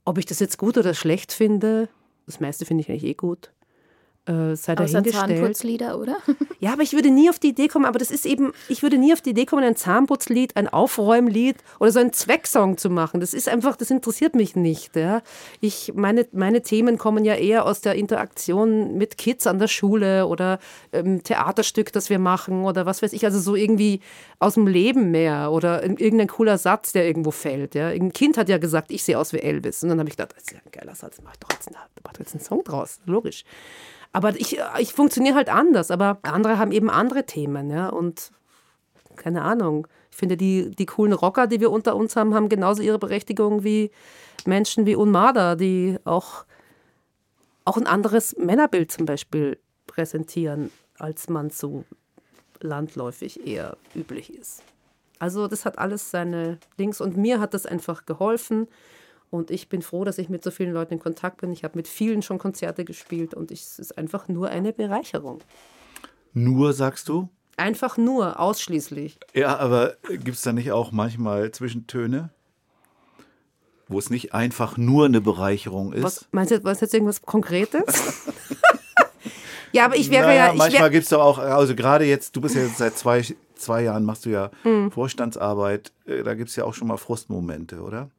Ob 0.03 0.17
ich 0.17 0.25
das 0.25 0.39
jetzt 0.39 0.57
gut 0.57 0.77
oder 0.77 0.93
schlecht 0.93 1.31
finde, 1.31 1.87
das 2.25 2.41
meiste 2.41 2.65
finde 2.65 2.81
ich 2.81 2.89
eigentlich 2.89 3.05
eh 3.05 3.13
gut. 3.13 3.53
Äh, 4.25 4.55
sei 4.55 4.73
Außer 4.73 4.75
dahingestellt. 4.75 5.13
Zahnputzlieder, 5.13 5.99
oder? 5.99 6.17
Ja, 6.59 6.71
aber 6.71 6.81
ich 6.83 6.93
würde 6.93 7.09
nie 7.11 7.29
auf 7.29 7.39
die 7.39 7.49
Idee 7.49 7.67
kommen, 7.67 7.83
aber 7.83 7.99
das 7.99 8.09
ist 8.09 8.25
eben, 8.25 8.53
ich 8.69 8.83
würde 8.83 8.97
nie 8.97 9.11
auf 9.11 9.19
die 9.19 9.31
Idee 9.31 9.45
kommen, 9.45 9.65
ein 9.65 9.75
Zahnputzlied, 9.75 10.55
ein 10.55 10.69
Aufräumlied 10.69 11.57
oder 11.81 11.91
so 11.91 11.99
einen 11.99 12.13
Zwecksong 12.13 12.77
zu 12.77 12.89
machen. 12.89 13.19
Das 13.19 13.33
ist 13.33 13.49
einfach, 13.49 13.75
das 13.75 13.91
interessiert 13.91 14.33
mich 14.33 14.55
nicht. 14.55 14.95
Ja. 14.95 15.23
Ich, 15.59 15.91
meine, 15.93 16.25
meine 16.31 16.61
Themen 16.61 16.97
kommen 16.97 17.25
ja 17.25 17.35
eher 17.35 17.65
aus 17.65 17.81
der 17.81 17.95
Interaktion 17.95 18.97
mit 18.97 19.17
Kids 19.17 19.45
an 19.45 19.59
der 19.59 19.67
Schule 19.67 20.25
oder 20.27 20.59
ähm, 20.93 21.21
Theaterstück, 21.21 21.91
das 21.91 22.09
wir 22.09 22.17
machen 22.19 22.63
oder 22.63 22.85
was 22.85 23.01
weiß 23.01 23.11
ich, 23.11 23.25
also 23.25 23.41
so 23.41 23.55
irgendwie 23.55 23.99
aus 24.39 24.53
dem 24.53 24.65
Leben 24.67 25.11
mehr 25.11 25.51
oder 25.51 25.83
in- 25.83 25.97
irgendein 25.97 26.29
cooler 26.29 26.57
Satz, 26.57 26.93
der 26.93 27.05
irgendwo 27.05 27.31
fällt. 27.31 27.75
Ja. 27.75 27.87
Ein 27.89 28.13
Kind 28.13 28.37
hat 28.37 28.47
ja 28.47 28.57
gesagt, 28.57 28.89
ich 28.91 29.03
sehe 29.03 29.19
aus 29.19 29.33
wie 29.33 29.39
Elvis. 29.39 29.83
Und 29.83 29.89
dann 29.89 29.99
habe 29.99 30.07
ich 30.07 30.15
gedacht, 30.15 30.33
das 30.33 30.43
ist 30.43 30.51
ja 30.53 30.59
ein 30.63 30.71
geiler 30.71 30.95
Satz, 30.95 31.17
mach 31.21 31.35
doch 31.35 31.49
jetzt, 31.51 31.67
einen- 31.67 31.75
mach 32.05 32.13
doch 32.13 32.19
jetzt 32.21 32.33
einen 32.35 32.41
Song 32.43 32.63
draus, 32.63 33.01
logisch. 33.05 33.43
Aber 34.13 34.39
ich, 34.39 34.59
ich 34.79 34.93
funktioniere 34.93 35.35
halt 35.35 35.49
anders. 35.49 35.91
Aber 35.91 36.19
andere 36.21 36.57
haben 36.57 36.71
eben 36.71 36.89
andere 36.89 37.25
Themen. 37.25 37.69
Ja? 37.69 37.89
Und 37.89 38.31
keine 39.15 39.41
Ahnung. 39.41 39.87
Ich 40.11 40.17
finde, 40.17 40.37
die, 40.37 40.71
die 40.71 40.85
coolen 40.85 41.13
Rocker, 41.13 41.47
die 41.47 41.59
wir 41.59 41.71
unter 41.71 41.95
uns 41.95 42.15
haben, 42.15 42.33
haben 42.35 42.47
genauso 42.47 42.83
ihre 42.83 42.99
Berechtigung 42.99 43.63
wie 43.63 43.91
Menschen 44.45 44.85
wie 44.85 44.95
Unmada, 44.95 45.55
die 45.55 45.97
auch, 46.05 46.45
auch 47.65 47.77
ein 47.77 47.87
anderes 47.87 48.35
Männerbild 48.37 48.91
zum 48.91 49.05
Beispiel 49.05 49.57
präsentieren, 49.87 50.71
als 50.99 51.29
man 51.29 51.49
so 51.49 51.83
landläufig 52.61 53.45
eher 53.45 53.77
üblich 53.95 54.33
ist. 54.33 54.61
Also 55.17 55.47
das 55.47 55.65
hat 55.65 55.79
alles 55.79 56.11
seine 56.11 56.59
Dings 56.77 57.01
und 57.01 57.17
mir 57.17 57.39
hat 57.39 57.53
das 57.53 57.65
einfach 57.65 58.05
geholfen 58.05 58.67
und 59.33 59.49
ich 59.49 59.67
bin 59.67 59.81
froh, 59.81 60.03
dass 60.03 60.19
ich 60.19 60.29
mit 60.29 60.43
so 60.43 60.51
vielen 60.51 60.73
Leuten 60.73 60.93
in 60.93 60.99
Kontakt 60.99 61.41
bin. 61.41 61.51
Ich 61.51 61.63
habe 61.63 61.75
mit 61.75 61.87
vielen 61.87 62.21
schon 62.21 62.37
Konzerte 62.37 62.85
gespielt 62.85 63.33
und 63.33 63.49
ich, 63.49 63.61
es 63.61 63.79
ist 63.79 63.97
einfach 63.97 64.27
nur 64.27 64.49
eine 64.49 64.73
Bereicherung. 64.73 65.39
Nur, 66.33 66.73
sagst 66.73 67.09
du? 67.09 67.29
Einfach 67.57 67.97
nur, 67.97 68.39
ausschließlich. 68.39 69.17
Ja, 69.33 69.57
aber 69.57 69.95
gibt 70.07 70.37
es 70.37 70.43
da 70.43 70.53
nicht 70.53 70.71
auch 70.71 70.91
manchmal 70.91 71.51
Zwischentöne? 71.51 72.29
Wo 73.87 73.97
es 73.97 74.11
nicht 74.11 74.35
einfach 74.35 74.77
nur 74.77 75.05
eine 75.05 75.19
Bereicherung 75.19 75.93
ist? 75.93 76.03
Was, 76.03 76.27
meinst 76.31 76.51
du, 76.51 76.63
was 76.63 76.81
jetzt 76.81 76.93
irgendwas 76.93 77.23
Konkretes? 77.23 77.83
ja, 79.71 79.85
aber 79.85 79.95
ich 79.95 80.11
wäre 80.11 80.27
naja, 80.27 80.45
ja. 80.45 80.51
Ich 80.53 80.59
manchmal 80.59 80.83
wär, 80.83 80.89
gibt 80.91 81.03
es 81.05 81.09
doch 81.09 81.21
auch, 81.21 81.39
also 81.39 81.73
gerade 81.73 82.05
jetzt, 82.05 82.35
du 82.35 82.41
bist 82.41 82.55
ja 82.55 82.61
jetzt 82.61 82.77
seit 82.77 82.97
zwei, 82.99 83.23
zwei 83.63 83.83
Jahren, 83.83 84.03
machst 84.05 84.25
du 84.25 84.29
ja 84.29 84.51
Hm. 84.63 84.91
Vorstandsarbeit, 84.91 85.91
äh, 86.05 86.23
da 86.23 86.33
gibt 86.35 86.49
es 86.49 86.55
ja 86.55 86.63
auch 86.65 86.73
schon 86.73 86.87
mal 86.87 86.97
Frustmomente, 86.97 87.81
oder? 87.81 88.09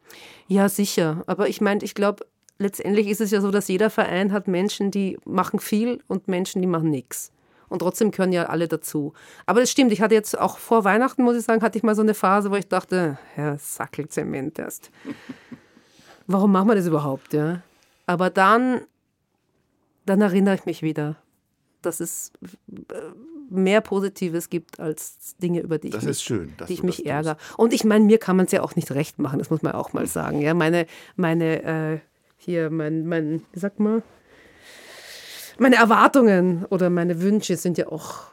ja, 0.48 0.68
sicher. 0.68 1.22
Aber 1.26 1.48
ich 1.48 1.60
meine, 1.60 1.82
ich 1.84 1.94
glaube, 1.94 2.26
letztendlich 2.58 3.08
ist 3.08 3.20
es 3.20 3.30
ja 3.30 3.40
so, 3.40 3.50
dass 3.50 3.68
jeder 3.68 3.90
Verein 3.90 4.32
hat 4.32 4.46
Menschen, 4.48 4.90
die 4.90 5.18
machen 5.24 5.58
viel 5.58 6.00
und 6.08 6.28
Menschen, 6.28 6.60
die 6.62 6.68
machen 6.68 6.90
nichts. 6.90 7.32
Und 7.68 7.78
trotzdem 7.80 8.10
gehören 8.10 8.32
ja 8.32 8.44
alle 8.44 8.68
dazu. 8.68 9.14
Aber 9.46 9.60
das 9.60 9.70
stimmt, 9.70 9.90
ich 9.90 10.00
hatte 10.00 10.14
jetzt 10.14 10.38
auch 10.38 10.58
vor 10.58 10.84
Weihnachten, 10.84 11.22
muss 11.24 11.36
ich 11.36 11.44
sagen, 11.44 11.62
hatte 11.62 11.78
ich 11.78 11.82
mal 11.82 11.94
so 11.96 12.02
eine 12.02 12.14
Phase, 12.14 12.50
wo 12.50 12.54
ich 12.56 12.68
dachte, 12.68 13.18
ja, 13.36 13.56
Sackelzement 13.58 14.58
erst. 14.58 14.90
Warum 16.26 16.52
machen 16.52 16.68
wir 16.68 16.74
das 16.74 16.86
überhaupt, 16.86 17.32
ja? 17.32 17.62
Aber 18.06 18.30
dann, 18.30 18.82
dann 20.06 20.20
erinnere 20.20 20.54
ich 20.54 20.66
mich 20.66 20.82
wieder, 20.82 21.16
dass 21.82 22.00
es 22.00 22.32
äh, 22.70 22.94
mehr 23.50 23.80
Positives 23.80 24.50
gibt 24.50 24.80
als 24.80 25.36
Dinge, 25.36 25.60
über 25.60 25.78
die 25.78 25.88
ich 25.88 25.94
Das 25.94 26.04
mich, 26.04 26.12
ist 26.12 26.22
schön, 26.22 26.54
dass 26.56 26.68
die 26.68 26.74
ich 26.74 26.82
mich 26.82 26.98
das 26.98 27.06
ärgere. 27.06 27.36
Und 27.56 27.72
ich 27.72 27.84
meine, 27.84 28.04
mir 28.04 28.18
kann 28.18 28.36
man 28.36 28.46
es 28.46 28.52
ja 28.52 28.62
auch 28.62 28.76
nicht 28.76 28.90
recht 28.92 29.18
machen, 29.18 29.38
das 29.38 29.50
muss 29.50 29.62
man 29.62 29.72
auch 29.72 29.92
mal 29.92 30.06
sagen. 30.06 30.40
Ja, 30.40 30.54
meine, 30.54 30.86
meine, 31.16 31.62
äh, 31.62 31.98
hier, 32.36 32.70
mein, 32.70 33.06
mein, 33.06 33.42
wie 33.52 33.58
sagt 33.58 33.80
man, 33.80 34.02
meine 35.58 35.76
Erwartungen 35.76 36.64
oder 36.66 36.90
meine 36.90 37.20
Wünsche 37.20 37.56
sind 37.56 37.78
ja 37.78 37.88
auch 37.88 38.26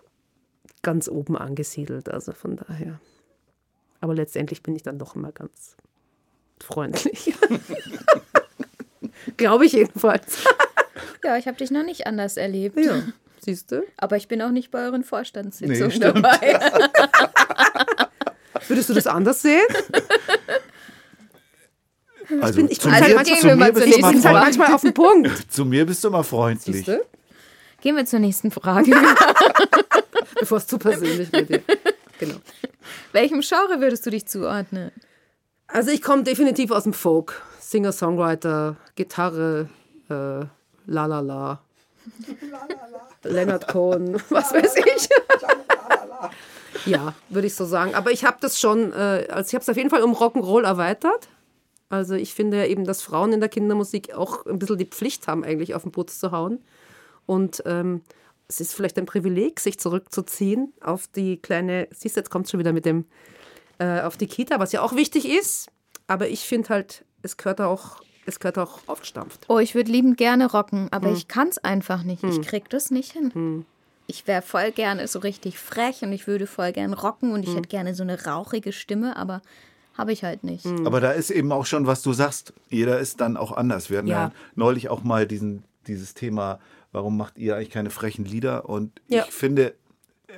ganz 0.82 1.07
oben 1.07 1.38
angesiedelt. 1.38 2.09
Also 2.09 2.32
von 2.32 2.57
daher. 2.57 2.99
Aber 3.99 4.16
letztendlich 4.16 4.64
bin 4.64 4.76
ich 4.76 4.84
dann 4.84 4.97
doch 4.97 5.16
immer 5.16 5.32
ganz 5.32 5.76
freundlich. 6.59 7.34
Glaube 9.38 9.66
ich 9.66 9.74
jedenfalls. 9.74 10.43
Ja, 11.24 11.38
ich 11.38 11.47
habe 11.47 11.57
dich 11.57 11.70
noch 11.70 11.84
nicht 11.84 12.07
anders 12.07 12.38
erlebt. 12.38 12.84
Ja, 12.84 13.03
siehst 13.44 13.72
du? 13.72 13.84
Aber 13.98 14.18
ich 14.18 14.28
bin 14.28 14.42
auch 14.42 14.52
nicht 14.52 14.72
bei 14.72 14.86
euren 14.86 15.04
Vorstandssitzungen 15.04 15.88
Nee, 15.89 16.00
dabei. 16.00 16.60
Würdest 18.68 18.89
du 18.89 18.94
das 18.94 19.08
anders 19.08 19.42
sehen? 19.42 19.66
Also, 22.42 22.56
bin- 22.58 22.70
ich 22.70 22.80
zu, 22.80 22.88
bin 22.89 22.96
halt 23.02 23.16
manchmal- 23.16 23.39
zu, 23.42 23.48
mir 23.58 23.74
bist 23.74 23.88
du 23.98 24.24
halt 24.24 24.24
manchmal 24.34 24.74
auf 24.74 24.82
den 24.82 24.94
Punkt. 24.94 25.52
zu 25.52 25.66
mir 25.66 25.86
bist 25.86 26.04
du 26.04 26.08
immer 26.10 26.24
freundlich. 26.24 26.78
Siehst 26.78 26.88
du? 26.88 27.02
Gehen 27.82 27.96
wir 27.96 28.06
zur 28.06 28.20
nächsten 28.20 28.52
Frage. 28.52 28.92
Bevor 30.39 30.60
es 30.60 30.68
zu 30.68 30.78
persönlich 30.78 31.32
wird. 31.34 31.64
Genau. 32.20 32.36
Welchem 33.12 33.42
Genre 33.42 33.82
würdest 33.82 34.06
du 34.06 34.12
dich 34.12 34.28
zuordnen? 34.28 34.92
Also 35.68 35.89
ich 35.92 36.02
komme 36.02 36.24
definitiv 36.24 36.72
aus 36.72 36.84
dem 36.84 36.94
Folk. 36.94 37.42
Singer, 37.60 37.92
Songwriter, 37.92 38.78
Gitarre, 38.96 39.68
äh, 40.10 40.14
la 40.14 41.06
la 41.06 41.20
la. 41.22 41.62
Leonard 43.24 43.67
Cohen, 43.67 44.22
was 44.30 44.53
weiß 44.53 44.76
ich. 44.76 45.09
ja, 46.86 47.13
würde 47.30 47.47
ich 47.47 47.55
so 47.55 47.65
sagen. 47.65 47.95
Aber 47.95 48.11
ich 48.11 48.26
habe 48.26 48.38
das 48.41 48.59
schon, 48.59 48.91
äh, 48.93 49.28
also 49.30 49.47
ich 49.47 49.53
habe 49.53 49.61
es 49.61 49.69
auf 49.69 49.78
jeden 49.78 49.89
Fall 49.89 50.03
um 50.03 50.13
Rock'n'Roll 50.13 50.63
erweitert. 50.63 51.28
Also 51.89 52.15
ich 52.15 52.34
finde 52.34 52.57
ja 52.57 52.65
eben, 52.65 52.86
dass 52.86 53.01
Frauen 53.01 53.34
in 53.34 53.41
der 53.41 53.49
Kindermusik 53.49 54.13
auch 54.13 54.45
ein 54.45 54.59
bisschen 54.59 54.78
die 54.78 54.86
Pflicht 54.86 55.28
haben, 55.28 55.43
eigentlich 55.43 55.76
auf 55.76 55.84
den 55.84 55.91
Putz 55.91 56.19
zu 56.19 56.32
hauen. 56.32 56.63
Und 57.26 57.61
ähm, 57.65 58.01
es 58.47 58.61
ist 58.61 58.74
vielleicht 58.74 58.97
ein 58.97 59.05
Privileg, 59.05 59.59
sich 59.59 59.80
zurückzuziehen 59.80 60.74
auf 60.82 61.07
die 61.07 61.38
kleine, 61.38 61.88
siehst 61.91 62.15
du, 62.15 62.22
jetzt 62.22 62.30
kommt 62.30 62.49
schon 62.49 62.59
wieder 62.59 62.74
mit 62.74 62.86
dem, 62.86 63.05
äh, 63.78 64.01
auf 64.01 64.17
die 64.17 64.28
Kita, 64.28 64.59
was 64.59 64.72
ja 64.72 64.82
auch 64.82 64.95
wichtig 64.95 65.28
ist. 65.28 65.69
Aber 66.07 66.28
ich 66.28 66.41
finde 66.41 66.69
halt, 66.69 67.05
es 67.22 67.38
gehört 67.38 67.61
auch, 67.61 68.01
es 68.26 68.39
gehört 68.39 68.57
auch 68.57 68.80
aufgestampft. 68.88 69.45
Oh, 69.47 69.59
ich 69.59 69.76
würde 69.76 69.91
liebend 69.91 70.17
gerne 70.17 70.51
rocken, 70.51 70.88
aber 70.91 71.07
Hm. 71.09 71.15
ich 71.15 71.28
kann 71.28 71.47
es 71.49 71.57
einfach 71.59 72.03
nicht. 72.03 72.24
Ich 72.24 72.41
krieg 72.41 72.69
das 72.69 72.91
nicht 72.91 73.11
hin. 73.13 73.65
Ich 74.07 74.28
wäre 74.28 74.41
voll 74.41 74.72
gerne 74.72 75.07
so 75.07 75.19
richtig 75.19 75.57
frech 75.57 76.01
und 76.01 76.11
ich 76.11 76.28
würde 76.28 76.45
voll 76.47 76.72
gern 76.72 76.93
rocken 76.93 77.32
und 77.32 77.43
ich 77.43 77.49
Hm. 77.49 77.57
hätte 77.57 77.69
gerne 77.69 77.95
so 77.95 78.03
eine 78.03 78.26
rauchige 78.26 78.74
Stimme, 78.74 79.15
aber 79.15 79.41
habe 79.97 80.11
ich 80.11 80.24
halt 80.24 80.43
nicht. 80.43 80.65
Hm. 80.65 80.86
Aber 80.88 80.99
da 81.01 81.11
ist 81.11 81.30
eben 81.32 81.51
auch 81.51 81.65
schon, 81.65 81.88
was 81.88 82.01
du 82.01 82.13
sagst. 82.13 82.53
Jeder 82.69 82.99
ist 82.99 83.22
dann 83.22 83.38
auch 83.38 83.51
anders. 83.51 83.89
Wir 83.89 83.99
hatten 83.99 84.07
ja, 84.07 84.24
Ja. 84.26 84.32
neulich 84.55 84.89
auch 84.89 85.03
mal 85.03 85.26
diesen, 85.28 85.63
dieses 85.88 86.13
Thema, 86.13 86.59
warum 86.91 87.17
macht 87.17 87.38
ihr 87.38 87.55
eigentlich 87.55 87.69
keine 87.69 87.89
frechen 87.89 88.26
Lieder? 88.26 88.67
Und 88.69 89.01
Ja. 89.07 89.26
ich 89.28 89.34
finde, 89.34 89.74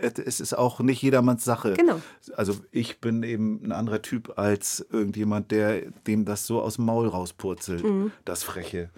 es 0.01 0.39
ist 0.39 0.53
auch 0.57 0.79
nicht 0.79 1.01
jedermanns 1.01 1.43
Sache. 1.43 1.73
Genau. 1.73 2.01
Also 2.35 2.55
ich 2.71 2.99
bin 2.99 3.23
eben 3.23 3.61
ein 3.63 3.71
anderer 3.71 4.01
Typ 4.01 4.37
als 4.37 4.85
irgendjemand, 4.91 5.51
der 5.51 5.81
dem 6.07 6.25
das 6.25 6.45
so 6.47 6.61
aus 6.61 6.75
dem 6.75 6.85
Maul 6.85 7.07
rauspurzelt, 7.07 7.83
Mhm. 7.83 8.11
das 8.25 8.43
Freche. 8.43 8.89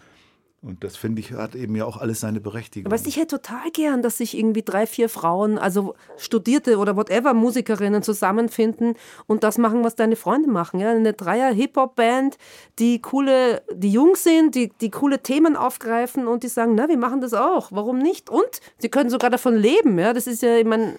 Und 0.62 0.84
das 0.84 0.98
finde 0.98 1.20
ich, 1.20 1.32
hat 1.32 1.54
eben 1.54 1.76
ja 1.76 1.86
auch 1.86 1.98
alles 1.98 2.22
seine 2.22 2.40
Berechtigung. 2.40 2.90
Du, 2.90 3.08
ich 3.08 3.18
hätte 3.18 3.40
total 3.40 3.70
gern, 3.72 4.02
dass 4.02 4.18
sich 4.18 4.36
irgendwie 4.36 4.64
drei, 4.64 4.88
vier 4.88 5.10
Frauen, 5.10 5.60
also 5.60 5.94
Studierte 6.18 6.80
oder 6.80 6.96
whatever, 6.96 7.36
Musikerinnen 7.36 8.02
zusammenfinden 8.02 8.96
und 9.28 9.44
das 9.44 9.60
machen, 9.60 9.84
was 9.84 9.96
deine 9.96 10.16
Freunde 10.16 10.50
machen. 10.50 10.80
Ja? 10.80 10.90
Eine 10.90 11.14
Dreier-Hip-Hop-Band, 11.14 12.38
die 12.80 13.00
coole, 13.00 13.62
die 13.74 13.92
jung 13.92 14.16
sind, 14.16 14.56
die, 14.56 14.72
die 14.82 14.90
coole 14.90 15.22
Themen 15.22 15.56
aufgreifen 15.56 16.26
und 16.26 16.42
die 16.42 16.48
sagen, 16.48 16.74
na, 16.74 16.90
wir 16.90 16.98
machen 16.98 17.22
das 17.22 17.36
auch. 17.36 17.72
Warum 17.72 18.00
nicht? 18.00 18.32
Und 18.32 18.60
sie 18.80 18.90
können 18.90 19.12
sogar 19.12 19.30
davon 19.30 19.56
leben. 19.56 20.00
Ja? 20.00 20.14
Das 20.14 20.26
ist 20.26 20.42
ja, 20.42 20.58
ich 20.58 20.66
meine, 20.66 20.98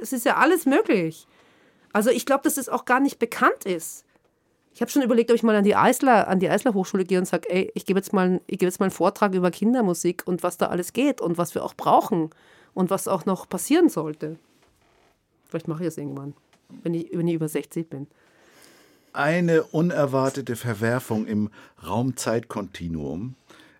es 0.00 0.12
ist 0.12 0.26
ja 0.26 0.36
alles 0.36 0.64
möglich. 0.64 1.26
Also 1.92 2.10
ich 2.10 2.24
glaube, 2.24 2.44
dass 2.44 2.56
es 2.56 2.68
auch 2.68 2.84
gar 2.84 3.00
nicht 3.00 3.18
bekannt 3.18 3.64
ist. 3.64 4.04
Ich 4.78 4.80
habe 4.80 4.92
schon 4.92 5.02
überlegt, 5.02 5.28
ob 5.32 5.34
ich 5.34 5.42
mal 5.42 5.56
an 5.56 5.64
die 5.64 5.74
Eisler, 5.74 6.28
an 6.28 6.38
die 6.38 6.48
Eisler 6.48 6.72
Hochschule 6.72 7.04
gehe 7.04 7.18
und 7.18 7.24
sage, 7.24 7.50
ey, 7.50 7.68
ich 7.74 7.84
gebe 7.84 7.98
jetzt, 7.98 8.12
mal, 8.12 8.40
gebe 8.46 8.64
jetzt 8.64 8.78
mal 8.78 8.84
einen 8.84 8.92
Vortrag 8.92 9.34
über 9.34 9.50
Kindermusik 9.50 10.22
und 10.24 10.44
was 10.44 10.56
da 10.56 10.66
alles 10.66 10.92
geht 10.92 11.20
und 11.20 11.36
was 11.36 11.56
wir 11.56 11.64
auch 11.64 11.74
brauchen 11.74 12.30
und 12.74 12.88
was 12.88 13.08
auch 13.08 13.26
noch 13.26 13.48
passieren 13.48 13.88
sollte. 13.88 14.36
Vielleicht 15.48 15.66
mache 15.66 15.82
ich 15.82 15.88
das 15.88 15.98
irgendwann, 15.98 16.32
wenn 16.84 16.94
ich, 16.94 17.08
wenn 17.12 17.26
ich 17.26 17.34
über 17.34 17.48
60 17.48 17.90
bin. 17.90 18.06
Eine 19.12 19.64
unerwartete 19.64 20.54
Verwerfung 20.54 21.26
im 21.26 21.50
Raumzeitkontinuum 21.84 23.34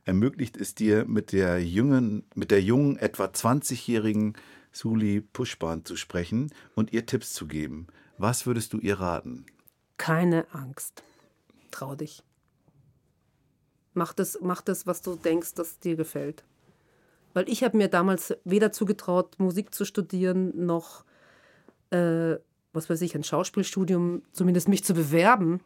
ermöglicht 0.04 0.56
es 0.56 0.74
dir, 0.74 1.04
mit 1.04 1.30
der 1.30 1.64
jungen, 1.64 2.24
mit 2.34 2.50
der 2.50 2.60
jungen, 2.60 2.96
etwa 2.96 3.26
20-jährigen 3.26 4.34
Suli 4.72 5.20
Pushpan 5.20 5.84
zu 5.84 5.94
sprechen 5.94 6.50
und 6.74 6.92
ihr 6.92 7.06
Tipps 7.06 7.34
zu 7.34 7.46
geben. 7.46 7.86
Was 8.16 8.46
würdest 8.46 8.72
du 8.72 8.78
ihr 8.78 8.98
raten? 8.98 9.46
Keine 9.98 10.46
Angst. 10.52 11.02
Trau 11.70 11.94
dich. 11.94 12.22
Mach 13.92 14.12
das, 14.14 14.38
mach 14.40 14.62
das, 14.62 14.86
was 14.86 15.02
du 15.02 15.16
denkst, 15.16 15.54
das 15.54 15.80
dir 15.80 15.96
gefällt. 15.96 16.44
Weil 17.34 17.48
ich 17.48 17.62
habe 17.62 17.76
mir 17.76 17.88
damals 17.88 18.34
weder 18.44 18.72
zugetraut, 18.72 19.38
Musik 19.38 19.74
zu 19.74 19.84
studieren, 19.84 20.66
noch, 20.66 21.04
äh, 21.90 22.36
was 22.72 22.88
weiß 22.88 23.02
ich, 23.02 23.14
ein 23.14 23.24
Schauspielstudium, 23.24 24.22
zumindest 24.32 24.68
mich 24.68 24.84
zu 24.84 24.94
bewerben. 24.94 25.60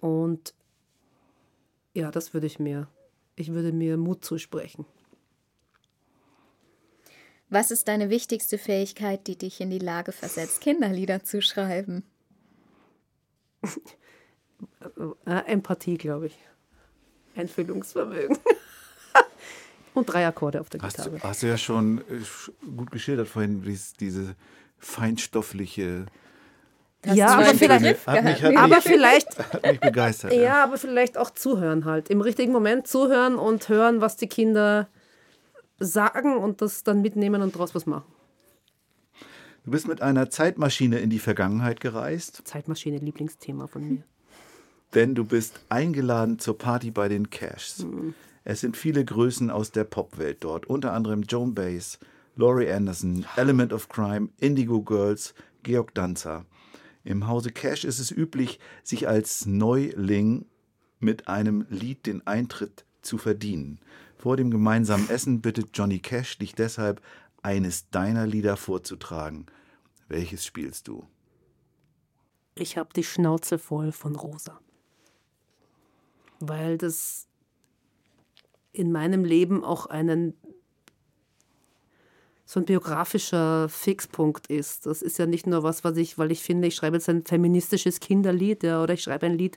Und 0.00 0.54
ja, 1.94 2.10
das 2.10 2.34
würde 2.34 2.46
ich 2.46 2.58
mir, 2.58 2.88
ich 3.36 3.52
würde 3.52 3.72
mir 3.72 3.96
Mut 3.96 4.24
zusprechen. 4.24 4.86
Was 7.50 7.70
ist 7.70 7.88
deine 7.88 8.08
wichtigste 8.08 8.56
Fähigkeit, 8.56 9.26
die 9.26 9.36
dich 9.36 9.60
in 9.60 9.68
die 9.68 9.78
Lage 9.78 10.12
versetzt, 10.12 10.62
Kinderlieder 10.62 11.22
zu 11.22 11.42
schreiben? 11.42 12.02
Äh, 15.26 15.30
Empathie, 15.46 15.98
glaube 15.98 16.26
ich. 16.26 16.38
Einfühlungsvermögen. 17.34 18.38
Und 19.94 20.06
drei 20.06 20.24
Akkorde 20.26 20.60
auf 20.60 20.70
der 20.70 20.80
Hast, 20.82 20.96
Gitarre. 20.98 21.16
du- 21.18 21.22
hast 21.22 21.42
du 21.42 21.48
ja 21.48 21.56
schon 21.58 21.98
äh, 21.98 22.02
gut 22.76 22.92
geschildert 22.92 23.26
vorhin, 23.28 23.62
dies, 23.62 23.92
diese 23.94 24.36
feinstoffliche. 24.78 26.06
Ja, 27.04 27.26
du 27.26 27.32
aber 27.48 27.54
vielleicht, 27.58 28.06
Hat 28.06 28.22
mich, 28.24 28.42
hat 28.42 28.56
aber 28.56 28.76
mich, 28.76 28.84
vielleicht, 28.84 29.38
hat 29.52 29.62
mich 29.66 29.80
begeistert. 29.80 30.32
Ja, 30.32 30.62
aber 30.62 30.78
vielleicht 30.78 31.18
auch 31.18 31.30
zuhören 31.30 31.84
halt. 31.84 32.08
Im 32.10 32.20
richtigen 32.20 32.52
Moment 32.52 32.86
zuhören 32.86 33.34
und 33.34 33.68
hören, 33.68 34.00
was 34.00 34.16
die 34.16 34.28
Kinder 34.28 34.86
sagen 35.80 36.36
und 36.36 36.62
das 36.62 36.84
dann 36.84 37.02
mitnehmen 37.02 37.42
und 37.42 37.56
daraus 37.56 37.74
was 37.74 37.86
machen. 37.86 38.11
Du 39.64 39.70
bist 39.70 39.86
mit 39.86 40.02
einer 40.02 40.28
Zeitmaschine 40.28 40.98
in 40.98 41.10
die 41.10 41.20
Vergangenheit 41.20 41.80
gereist, 41.80 42.42
Zeitmaschine, 42.44 42.98
Lieblingsthema 42.98 43.68
von 43.68 43.88
mir. 43.88 44.02
denn 44.94 45.14
du 45.14 45.24
bist 45.24 45.60
eingeladen 45.68 46.38
zur 46.38 46.58
Party 46.58 46.90
bei 46.90 47.08
den 47.08 47.30
Cashs. 47.30 47.86
Es 48.44 48.60
sind 48.60 48.76
viele 48.76 49.04
Größen 49.04 49.50
aus 49.50 49.70
der 49.70 49.84
Popwelt 49.84 50.42
dort, 50.42 50.66
unter 50.66 50.92
anderem 50.92 51.22
Joan 51.22 51.54
Baez, 51.54 51.98
Laurie 52.34 52.70
Anderson, 52.70 53.24
Element 53.36 53.72
of 53.72 53.88
Crime, 53.88 54.30
Indigo 54.38 54.82
Girls, 54.82 55.34
Georg 55.62 55.94
Danzer. 55.94 56.44
Im 57.04 57.26
Hause 57.28 57.50
Cash 57.50 57.84
ist 57.84 58.00
es 58.00 58.10
üblich, 58.10 58.58
sich 58.82 59.08
als 59.08 59.46
Neuling 59.46 60.46
mit 60.98 61.28
einem 61.28 61.66
Lied 61.68 62.06
den 62.06 62.26
Eintritt 62.26 62.84
zu 63.00 63.18
verdienen. 63.18 63.80
Vor 64.16 64.36
dem 64.36 64.50
gemeinsamen 64.50 65.08
Essen 65.10 65.40
bittet 65.40 65.70
Johnny 65.74 65.98
Cash 65.98 66.38
dich 66.38 66.54
deshalb, 66.54 67.00
eines 67.42 67.90
deiner 67.90 68.26
Lieder 68.26 68.56
vorzutragen. 68.56 69.46
Welches 70.08 70.44
spielst 70.44 70.88
du? 70.88 71.06
Ich 72.54 72.76
habe 72.76 72.90
die 72.94 73.04
Schnauze 73.04 73.58
voll 73.58 73.92
von 73.92 74.14
Rosa. 74.14 74.60
Weil 76.40 76.78
das 76.78 77.28
in 78.72 78.92
meinem 78.92 79.24
Leben 79.24 79.64
auch 79.64 79.86
einen 79.86 80.34
so 82.44 82.60
ein 82.60 82.66
biografischer 82.66 83.68
Fixpunkt 83.68 84.48
ist. 84.48 84.84
Das 84.84 85.00
ist 85.00 85.18
ja 85.18 85.26
nicht 85.26 85.46
nur 85.46 85.62
was, 85.62 85.84
was 85.84 85.96
ich, 85.96 86.18
weil 86.18 86.30
ich 86.30 86.42
finde, 86.42 86.68
ich 86.68 86.74
schreibe 86.74 86.96
jetzt 86.96 87.08
ein 87.08 87.24
feministisches 87.24 87.98
Kinderlied, 87.98 88.62
ja, 88.62 88.82
oder 88.82 88.94
ich 88.94 89.02
schreibe 89.02 89.26
ein 89.26 89.38
Lied 89.38 89.56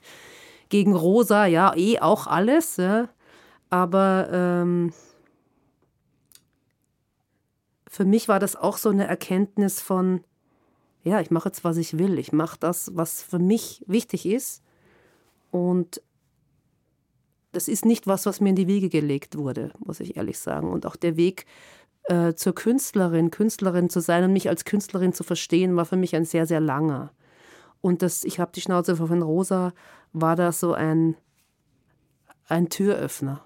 gegen 0.70 0.94
Rosa, 0.94 1.44
ja, 1.46 1.74
eh 1.76 1.98
auch 1.98 2.26
alles, 2.26 2.78
ja. 2.78 3.10
Aber 3.68 4.28
ähm, 4.32 4.94
für 7.96 8.04
mich 8.04 8.28
war 8.28 8.38
das 8.38 8.56
auch 8.56 8.76
so 8.76 8.90
eine 8.90 9.06
Erkenntnis 9.06 9.80
von, 9.80 10.22
ja, 11.02 11.18
ich 11.22 11.30
mache 11.30 11.48
jetzt, 11.48 11.64
was 11.64 11.78
ich 11.78 11.96
will. 11.96 12.18
Ich 12.18 12.30
mache 12.30 12.58
das, 12.60 12.90
was 12.94 13.22
für 13.22 13.38
mich 13.38 13.82
wichtig 13.86 14.26
ist. 14.26 14.62
Und 15.50 16.02
das 17.52 17.68
ist 17.68 17.86
nicht 17.86 18.06
was, 18.06 18.26
was 18.26 18.42
mir 18.42 18.50
in 18.50 18.56
die 18.56 18.66
Wiege 18.66 18.90
gelegt 18.90 19.38
wurde, 19.38 19.72
muss 19.78 20.00
ich 20.00 20.18
ehrlich 20.18 20.38
sagen. 20.38 20.70
Und 20.70 20.84
auch 20.84 20.96
der 20.96 21.16
Weg 21.16 21.46
äh, 22.02 22.34
zur 22.34 22.54
Künstlerin, 22.54 23.30
Künstlerin 23.30 23.88
zu 23.88 24.00
sein 24.00 24.24
und 24.24 24.34
mich 24.34 24.50
als 24.50 24.66
Künstlerin 24.66 25.14
zu 25.14 25.24
verstehen, 25.24 25.74
war 25.74 25.86
für 25.86 25.96
mich 25.96 26.14
ein 26.14 26.26
sehr, 26.26 26.44
sehr 26.44 26.60
langer. 26.60 27.14
Und 27.80 28.02
das, 28.02 28.24
ich 28.24 28.38
habe 28.40 28.52
die 28.54 28.60
Schnauze 28.60 28.96
von 28.96 29.22
Rosa, 29.22 29.72
war 30.12 30.36
da 30.36 30.52
so 30.52 30.74
ein, 30.74 31.16
ein 32.46 32.68
Türöffner. 32.68 33.45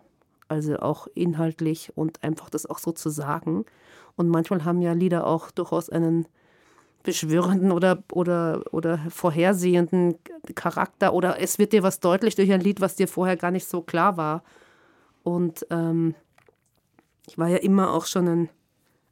Also 0.51 0.79
auch 0.79 1.07
inhaltlich 1.15 1.93
und 1.95 2.23
einfach 2.23 2.51
das 2.51 2.67
auch 2.67 2.79
so 2.79 2.93
zu 2.93 3.11
sagen. 3.11 3.65
Und 4.17 4.29
manchmal 4.29 4.65
haben 4.65 4.83
ja 4.83 4.93
Lieder 4.93 5.27
auch 5.27 5.51
durchaus 5.51 5.89
einen 5.89 6.27
beschwörenden 7.03 7.73
oder, 7.73 8.03
oder, 8.13 8.63
oder 8.73 8.99
vorhersehenden 9.09 10.17
Charakter 10.55 11.15
oder 11.15 11.41
es 11.41 11.59
wird 11.59 11.73
dir 11.73 11.83
was 11.83 12.01
deutlich 12.01 12.35
durch 12.35 12.53
ein 12.53 12.61
Lied, 12.61 12.81
was 12.81 12.97
dir 12.97 13.09
vorher 13.09 13.37
gar 13.37 13.51
nicht 13.51 13.67
so 13.67 13.81
klar 13.81 14.17
war. 14.17 14.43
Und 15.23 15.67
ähm, 15.71 16.15
ich 17.27 17.39
war 17.39 17.49
ja 17.49 17.59
immer 17.59 17.95
auch 17.95 18.07
schon 18.07 18.29
ein, 18.29 18.49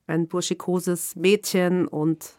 ein 0.06 0.26
burschikoses 0.26 1.16
Mädchen 1.16 1.86
und 1.86 2.34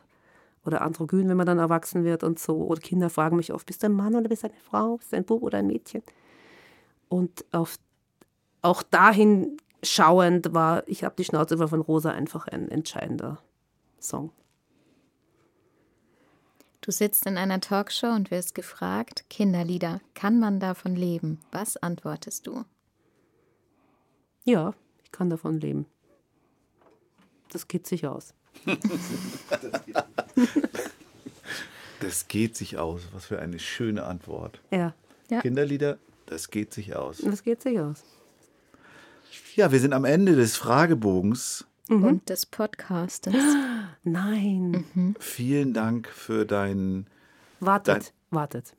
oder 0.66 0.82
androgyn, 0.82 1.30
wenn 1.30 1.38
man 1.38 1.48
dann 1.48 1.58
erwachsen 1.58 2.04
wird 2.04 2.24
und 2.24 2.38
so. 2.38 2.58
Oder 2.58 2.82
Kinder 2.82 3.10
fragen 3.10 3.38
mich 3.38 3.54
oft, 3.54 3.66
bist 3.66 3.82
du 3.82 3.88
ein 3.88 3.94
Mann 3.94 4.14
oder 4.14 4.28
bist 4.28 4.44
du 4.44 4.48
eine 4.48 4.60
Frau? 4.60 4.98
Bist 4.98 5.14
du 5.14 5.18
ein 5.18 5.26
Bub 5.26 5.42
oder 5.42 5.58
ein 5.58 5.68
Mädchen? 5.68 6.04
Und 7.08 7.46
auf, 7.52 7.78
auch 8.62 8.84
dahin 8.84 9.58
schauend 9.84 10.54
war, 10.54 10.88
ich 10.88 11.04
habe 11.04 11.16
die 11.18 11.24
Schnauze 11.24 11.58
voll 11.58 11.68
von 11.68 11.82
Rosa 11.82 12.12
einfach 12.12 12.48
ein 12.48 12.70
entscheidender 12.70 13.42
Song. 14.00 14.32
Du 16.82 16.92
sitzt 16.92 17.26
in 17.26 17.38
einer 17.38 17.60
Talkshow 17.62 18.08
und 18.08 18.32
wirst 18.32 18.56
gefragt, 18.56 19.26
Kinderlieder, 19.30 20.02
kann 20.16 20.40
man 20.40 20.60
davon 20.60 20.96
leben? 20.96 21.40
Was 21.52 21.78
antwortest 21.78 22.48
du? 22.48 22.64
Ja, 24.46 24.74
ich 25.04 25.12
kann 25.12 25.30
davon 25.30 25.60
leben. 25.60 25.86
Das 27.52 27.68
geht 27.68 27.86
sich 27.88 28.08
aus. 28.08 28.34
Das 32.00 32.28
geht 32.28 32.56
sich 32.56 32.78
aus. 32.78 33.02
Was 33.12 33.26
für 33.26 33.40
eine 33.40 33.60
schöne 33.60 34.06
Antwort. 34.06 34.62
Ja, 34.72 34.94
Ja. 35.30 35.42
Kinderlieder, 35.42 35.98
das 36.28 36.50
geht 36.50 36.74
sich 36.74 36.96
aus. 36.96 37.18
das 37.18 37.44
geht 37.44 37.62
sich 37.62 37.80
aus. 37.80 38.04
Ja, 39.56 39.72
wir 39.72 39.80
sind 39.80 39.94
am 39.94 40.06
Ende 40.06 40.36
des 40.36 40.56
Fragebogens. 40.58 41.66
Und 41.90 42.30
des 42.30 42.46
Podcastes. 42.46 43.34
Nein, 44.04 45.16
Vielen 45.20 45.74
Dank 45.74 46.08
für 46.08 46.46
deinen. 46.46 47.08
wartet, 47.60 47.96
Dein- 47.96 48.38
wartet. 48.38 48.76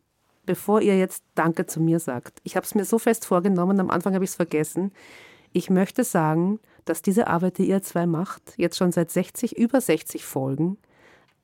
Bevor 0.46 0.80
ihr 0.80 0.96
jetzt 0.98 1.22
Danke 1.34 1.66
zu 1.66 1.80
mir 1.80 1.98
sagt, 2.00 2.40
ich 2.44 2.56
habe 2.56 2.64
es 2.64 2.74
mir 2.74 2.84
so 2.84 2.98
fest 2.98 3.24
vorgenommen, 3.26 3.78
am 3.80 3.90
Anfang 3.90 4.14
habe 4.14 4.24
ich 4.24 4.30
es 4.30 4.36
vergessen. 4.36 4.92
Ich 5.52 5.70
möchte 5.70 6.02
sagen, 6.04 6.60
dass 6.84 7.02
diese 7.02 7.26
Arbeit, 7.26 7.58
die 7.58 7.68
ihr 7.68 7.82
zwei 7.82 8.06
macht, 8.06 8.54
jetzt 8.56 8.76
schon 8.76 8.90
seit 8.92 9.10
60, 9.10 9.58
über 9.58 9.80
60 9.80 10.24
Folgen, 10.24 10.78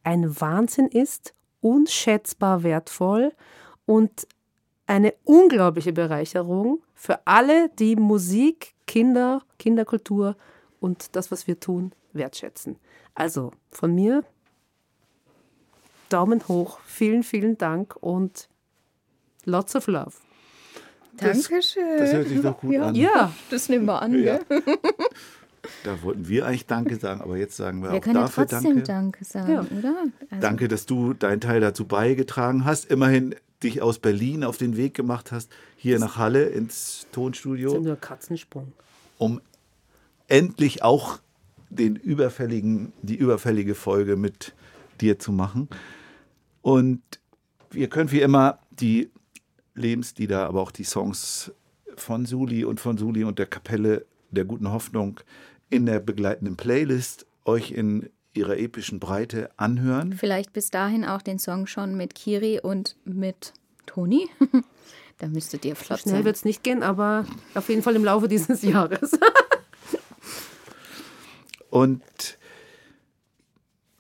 ein 0.05 0.41
Wahnsinn 0.41 0.87
ist, 0.87 1.35
unschätzbar 1.61 2.63
wertvoll 2.63 3.33
und 3.87 4.27
eine 4.87 5.15
unglaubliche 5.25 5.93
Bereicherung 5.93 6.81
für 6.95 7.27
alle, 7.27 7.69
die 7.79 7.97
Musik, 7.97 8.75
Kinder, 8.87 9.43
Kinderkultur 9.59 10.37
und 10.81 11.15
das, 11.17 11.31
was 11.31 11.47
wir 11.47 11.59
tun, 11.61 11.93
wertschätzen. 12.13 12.79
Also 13.15 13.53
von 13.71 13.95
mir 13.95 14.23
Daumen 16.09 16.47
hoch, 16.47 16.79
vielen, 16.85 17.23
vielen 17.25 17.59
Dank 17.59 17.97
und 18.01 18.49
lots 19.45 19.75
of 19.75 19.87
love. 19.89 20.13
Dankeschön. 21.17 21.99
Das 21.99 22.13
hört 22.13 22.29
sich 22.29 22.41
doch 22.43 22.59
gut 22.61 22.77
an. 22.77 22.95
Ja, 22.95 23.33
Das 23.51 23.69
nehmen 23.69 23.87
wir 23.87 24.01
an, 24.03 24.23
Ja. 24.23 24.39
gell? 24.39 24.63
Da 25.83 26.01
wollten 26.03 26.29
wir 26.29 26.47
eigentlich 26.47 26.67
Danke 26.67 26.95
sagen, 26.95 27.21
aber 27.23 27.37
jetzt 27.39 27.57
sagen 27.57 27.83
wir, 27.83 27.91
Wir 27.91 27.99
auch 27.99 28.01
können 28.01 28.15
ja 28.17 28.23
dafür 28.23 28.47
trotzdem 28.47 28.75
Danke. 28.75 28.83
Danke 28.85 29.25
sagen, 29.25 29.67
oder? 29.77 29.97
Also, 30.31 30.41
Danke, 30.41 30.69
dass 30.69 30.87
du 30.87 31.13
deinen 31.13 31.41
Teil 31.41 31.61
dazu 31.61 31.87
beigetragen 31.89 32.65
hast. 32.65 32.85
Immerhin 32.85 33.35
dich 33.63 33.83
aus 33.83 33.99
Berlin 33.99 34.45
auf 34.45 34.59
den 34.59 34.77
Weg 34.77 34.95
gemacht 34.95 35.33
hast, 35.33 35.51
hier 35.77 35.99
nach 35.99 36.17
Halle 36.17 36.45
ins 36.45 37.07
Tonstudio, 37.13 37.79
nur 37.81 37.97
Katzensprung. 37.97 38.73
um 39.19 39.41
endlich 40.29 40.83
auch 40.83 41.21
den 41.71 41.97
überfälligen, 41.97 42.93
die 43.03 43.17
überfällige 43.17 43.75
Folge 43.75 44.17
mit 44.17 44.55
dir 45.01 45.19
zu 45.19 45.33
machen. 45.33 45.69
Und 46.63 47.03
ihr 47.73 47.89
könnt 47.89 48.13
wie 48.13 48.21
immer 48.21 48.59
die 48.71 49.11
Lebenslieder, 49.75 50.47
aber 50.47 50.61
auch 50.63 50.71
die 50.71 50.85
Songs 50.85 51.53
von 51.97 52.27
Suli 52.27 52.65
und 52.65 52.81
von 52.81 52.99
Suli 52.99 53.25
und 53.25 53.39
der 53.39 53.47
Kapelle 53.47 54.07
der 54.31 54.45
guten 54.45 54.71
Hoffnung 54.71 55.21
in 55.71 55.87
der 55.87 56.01
begleitenden 56.01 56.57
Playlist 56.57 57.27
euch 57.45 57.71
in 57.71 58.11
ihrer 58.37 58.57
epischen 58.59 59.01
Breite 59.01 59.51
anhören. 59.57 60.13
Vielleicht 60.13 60.53
bis 60.53 60.71
dahin 60.71 61.05
auch 61.05 61.23
den 61.23 61.39
Song 61.39 61.67
schon 61.67 61.97
mit 61.97 62.15
Kiri 62.15 62.61
und 62.63 62.97
mit 63.05 63.53
Toni. 63.87 64.29
da 65.19 65.29
müsstet 65.29 65.65
ihr 65.65 65.77
flott 65.77 66.01
Schnell 66.01 66.17
sein. 66.17 66.25
wird 66.25 66.37
es 66.37 66.45
nicht 66.45 66.63
gehen, 66.63 66.83
aber 66.83 67.25
auf 67.55 67.69
jeden 67.69 67.83
Fall 67.83 67.97
im 67.97 68.05
Laufe 68.05 68.29
dieses 68.29 68.63
Jahres. 68.63 69.19
Und 71.71 72.03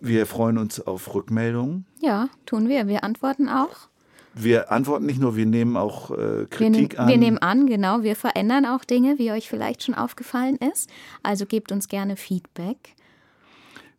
wir 0.01 0.27
freuen 0.27 0.59
uns 0.59 0.81
auf 0.81 1.15
Rückmeldungen. 1.15 1.87
Ja, 2.01 2.29
tun 2.45 2.69
wir. 2.69 2.87
Wir 2.87 3.05
antworten 3.05 3.49
auch. 3.49 3.89
Wir 4.35 4.71
antworten 4.71 5.07
nicht 5.07 5.19
nur, 5.19 5.35
wir 5.35 5.47
nehmen 5.47 5.79
auch 5.79 6.11
äh, 6.11 6.17
Wir, 6.17 6.27
nehm, 6.27 6.49
Kritik 6.51 6.99
an. 6.99 7.09
wir 7.09 7.17
nehmen 7.17 7.39
an, 7.39 7.67
genau. 7.67 8.03
Wir 8.03 8.15
verändern 8.17 8.67
auch 8.67 8.85
Dinge, 8.85 9.19
wie 9.19 9.33
euch 9.33 9.49
vielleicht 9.49 9.83
schon 9.83 9.95
aufgefallen 9.95 10.57
ist. 10.57 10.91
Also 11.23 11.47
gebt 11.47 11.73
uns 11.73 11.89
gerne 11.89 12.17
Feedback. 12.17 12.95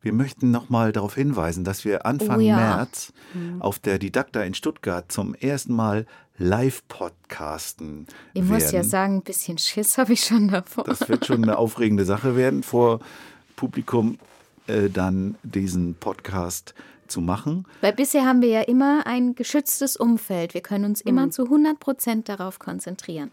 Wir 0.07 0.13
möchten 0.13 0.51
nochmal 0.51 0.93
darauf 0.93 1.15
hinweisen, 1.15 1.65
dass 1.65 1.83
wir 1.83 2.05
Anfang 2.05 2.37
Oh 2.37 2.39
ja. 2.39 2.55
März 2.55 3.11
auf 3.59 3.77
der 3.77 3.99
Didakta 3.99 4.41
in 4.41 4.53
Stuttgart 4.53 5.11
zum 5.11 5.35
ersten 5.35 5.75
Mal 5.75 6.05
live 6.37 6.81
podcasten 6.87 8.07
Ich 8.33 8.41
werden. 8.41 8.53
muss 8.53 8.71
ja 8.71 8.85
sagen, 8.85 9.17
ein 9.17 9.21
bisschen 9.21 9.57
Schiss 9.57 9.97
habe 9.97 10.13
ich 10.13 10.21
schon 10.23 10.47
davor. 10.47 10.85
Das 10.85 11.09
wird 11.09 11.25
schon 11.25 11.43
eine 11.43 11.57
aufregende 11.57 12.05
Sache 12.05 12.37
werden, 12.37 12.63
vor 12.63 13.01
Publikum 13.57 14.17
äh, 14.67 14.89
dann 14.89 15.35
diesen 15.43 15.95
Podcast 15.95 16.73
zu 17.09 17.19
machen. 17.19 17.65
Weil 17.81 17.91
bisher 17.91 18.25
haben 18.25 18.41
wir 18.41 18.47
ja 18.47 18.61
immer 18.61 19.05
ein 19.07 19.35
geschütztes 19.35 19.97
Umfeld. 19.97 20.53
Wir 20.53 20.61
können 20.61 20.85
uns 20.85 21.01
immer 21.01 21.31
zu 21.31 21.43
100 21.43 21.81
Prozent 21.81 22.29
darauf 22.29 22.59
konzentrieren. 22.59 23.29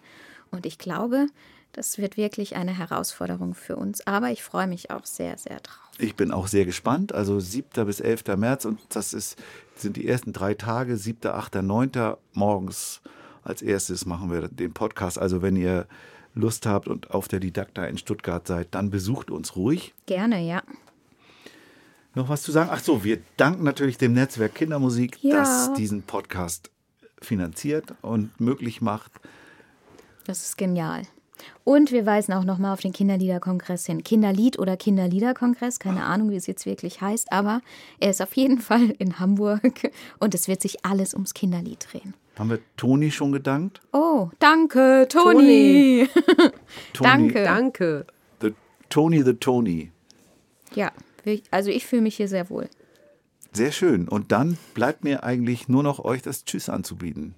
Und 0.51 0.67
ich 0.67 0.79
glaube, 0.79 1.29
das 1.75 1.99
wird 1.99 2.17
wirklich 2.17 2.57
eine 2.57 2.77
Herausforderung 2.77 3.55
für 3.55 3.77
uns. 3.77 4.07
Aber 4.07 4.31
ich 4.31 4.43
freue 4.43 4.67
mich 4.67 4.91
auch 4.91 5.05
sehr, 5.05 5.37
sehr 5.37 5.61
drauf. 5.61 5.79
Ich 5.99 6.15
bin 6.17 6.31
auch 6.31 6.47
sehr 6.47 6.65
gespannt. 6.65 7.13
Also 7.13 7.39
7. 7.41 7.85
bis 7.87 8.01
11. 8.01 8.25
März 8.37 8.65
und 8.65 8.81
das 8.91 9.13
ist, 9.13 9.37
sind 9.77 9.97
die 9.97 10.09
ersten 10.09 10.33
drei 10.33 10.55
Tage, 10.55 10.97
7., 10.97 11.31
8., 11.31 11.57
9. 11.57 11.91
morgens. 12.33 13.01
Als 13.43 13.61
erstes 13.61 14.07
machen 14.07 14.33
wir 14.33 14.49
den 14.49 14.73
Podcast. 14.73 15.19
Also 15.19 15.43
wenn 15.43 15.57
ihr 15.57 15.87
Lust 16.35 16.65
habt 16.67 16.89
und 16.89 17.11
auf 17.11 17.29
der 17.29 17.41
Didakta 17.41 17.85
in 17.85 17.99
Stuttgart 17.99 18.47
seid, 18.47 18.69
dann 18.75 18.91
besucht 18.91 19.31
uns 19.31 19.55
ruhig. 19.57 19.95
Gerne, 20.07 20.41
ja. 20.41 20.63
Noch 22.15 22.29
was 22.29 22.43
zu 22.43 22.53
sagen? 22.53 22.71
Ach 22.73 22.81
so, 22.81 23.05
wir 23.05 23.19
danken 23.37 23.65
natürlich 23.65 23.99
dem 23.99 24.13
Netzwerk 24.13 24.55
Kindermusik, 24.55 25.23
Ja. 25.23 25.37
das 25.39 25.73
diesen 25.75 26.03
Podcast 26.05 26.71
finanziert 27.21 27.95
und 28.03 28.39
möglich 28.41 28.81
macht. 28.81 29.13
Das 30.25 30.45
ist 30.45 30.57
genial. 30.57 31.03
Und 31.65 31.93
wir 31.93 32.07
weisen 32.07 32.33
auch 32.35 32.45
nochmal 32.45 32.73
auf 32.73 32.81
den 32.81 32.93
Kinderliederkongress 32.93 33.87
hin. 33.87 34.03
Kinderlied 34.05 34.59
oder 34.59 34.77
Kinderliederkongress, 34.77 35.79
keine 35.79 36.05
Ahnung, 36.05 36.31
wie 36.31 36.37
es 36.37 36.47
jetzt 36.47 36.67
wirklich 36.67 37.01
heißt, 37.01 37.33
aber 37.33 37.61
er 38.01 38.11
ist 38.11 38.23
auf 38.23 38.35
jeden 38.35 38.59
Fall 38.59 38.91
in 38.99 39.19
Hamburg 39.19 39.91
und 40.19 40.35
es 40.35 40.49
wird 40.49 40.61
sich 40.61 40.85
alles 40.85 41.15
ums 41.15 41.35
Kinderlied 41.35 41.87
drehen. 41.91 42.15
Haben 42.39 42.51
wir 42.51 42.59
Toni 42.77 43.11
schon 43.11 43.33
gedankt? 43.33 43.81
Oh, 43.93 44.31
danke, 44.41 45.07
Toni. 45.09 46.09
Toni, 46.13 46.51
Danke. 47.01 47.45
Danke. 47.45 48.07
The, 48.41 48.55
Toni 48.89 49.23
the 49.23 49.35
Tony. 49.35 49.93
Ja, 50.75 50.91
also 51.51 51.71
ich 51.71 51.87
fühle 51.87 52.03
mich 52.03 52.17
hier 52.17 52.29
sehr 52.29 52.51
wohl. 52.51 52.69
Sehr 53.53 53.71
schön. 53.71 54.09
Und 54.09 54.33
dann 54.33 54.59
bleibt 54.75 55.05
mir 55.05 55.23
eigentlich 55.23 55.69
nur 55.69 55.85
noch 55.85 56.01
euch 56.01 56.23
das 56.23 56.45
Tschüss 56.45 56.69
anzubieten. 56.69 57.37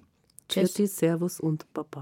Tschüss. 0.49 0.73
Tschüssi, 0.73 0.87
Servus 0.87 1.39
und 1.39 1.71
Baba. 1.73 2.01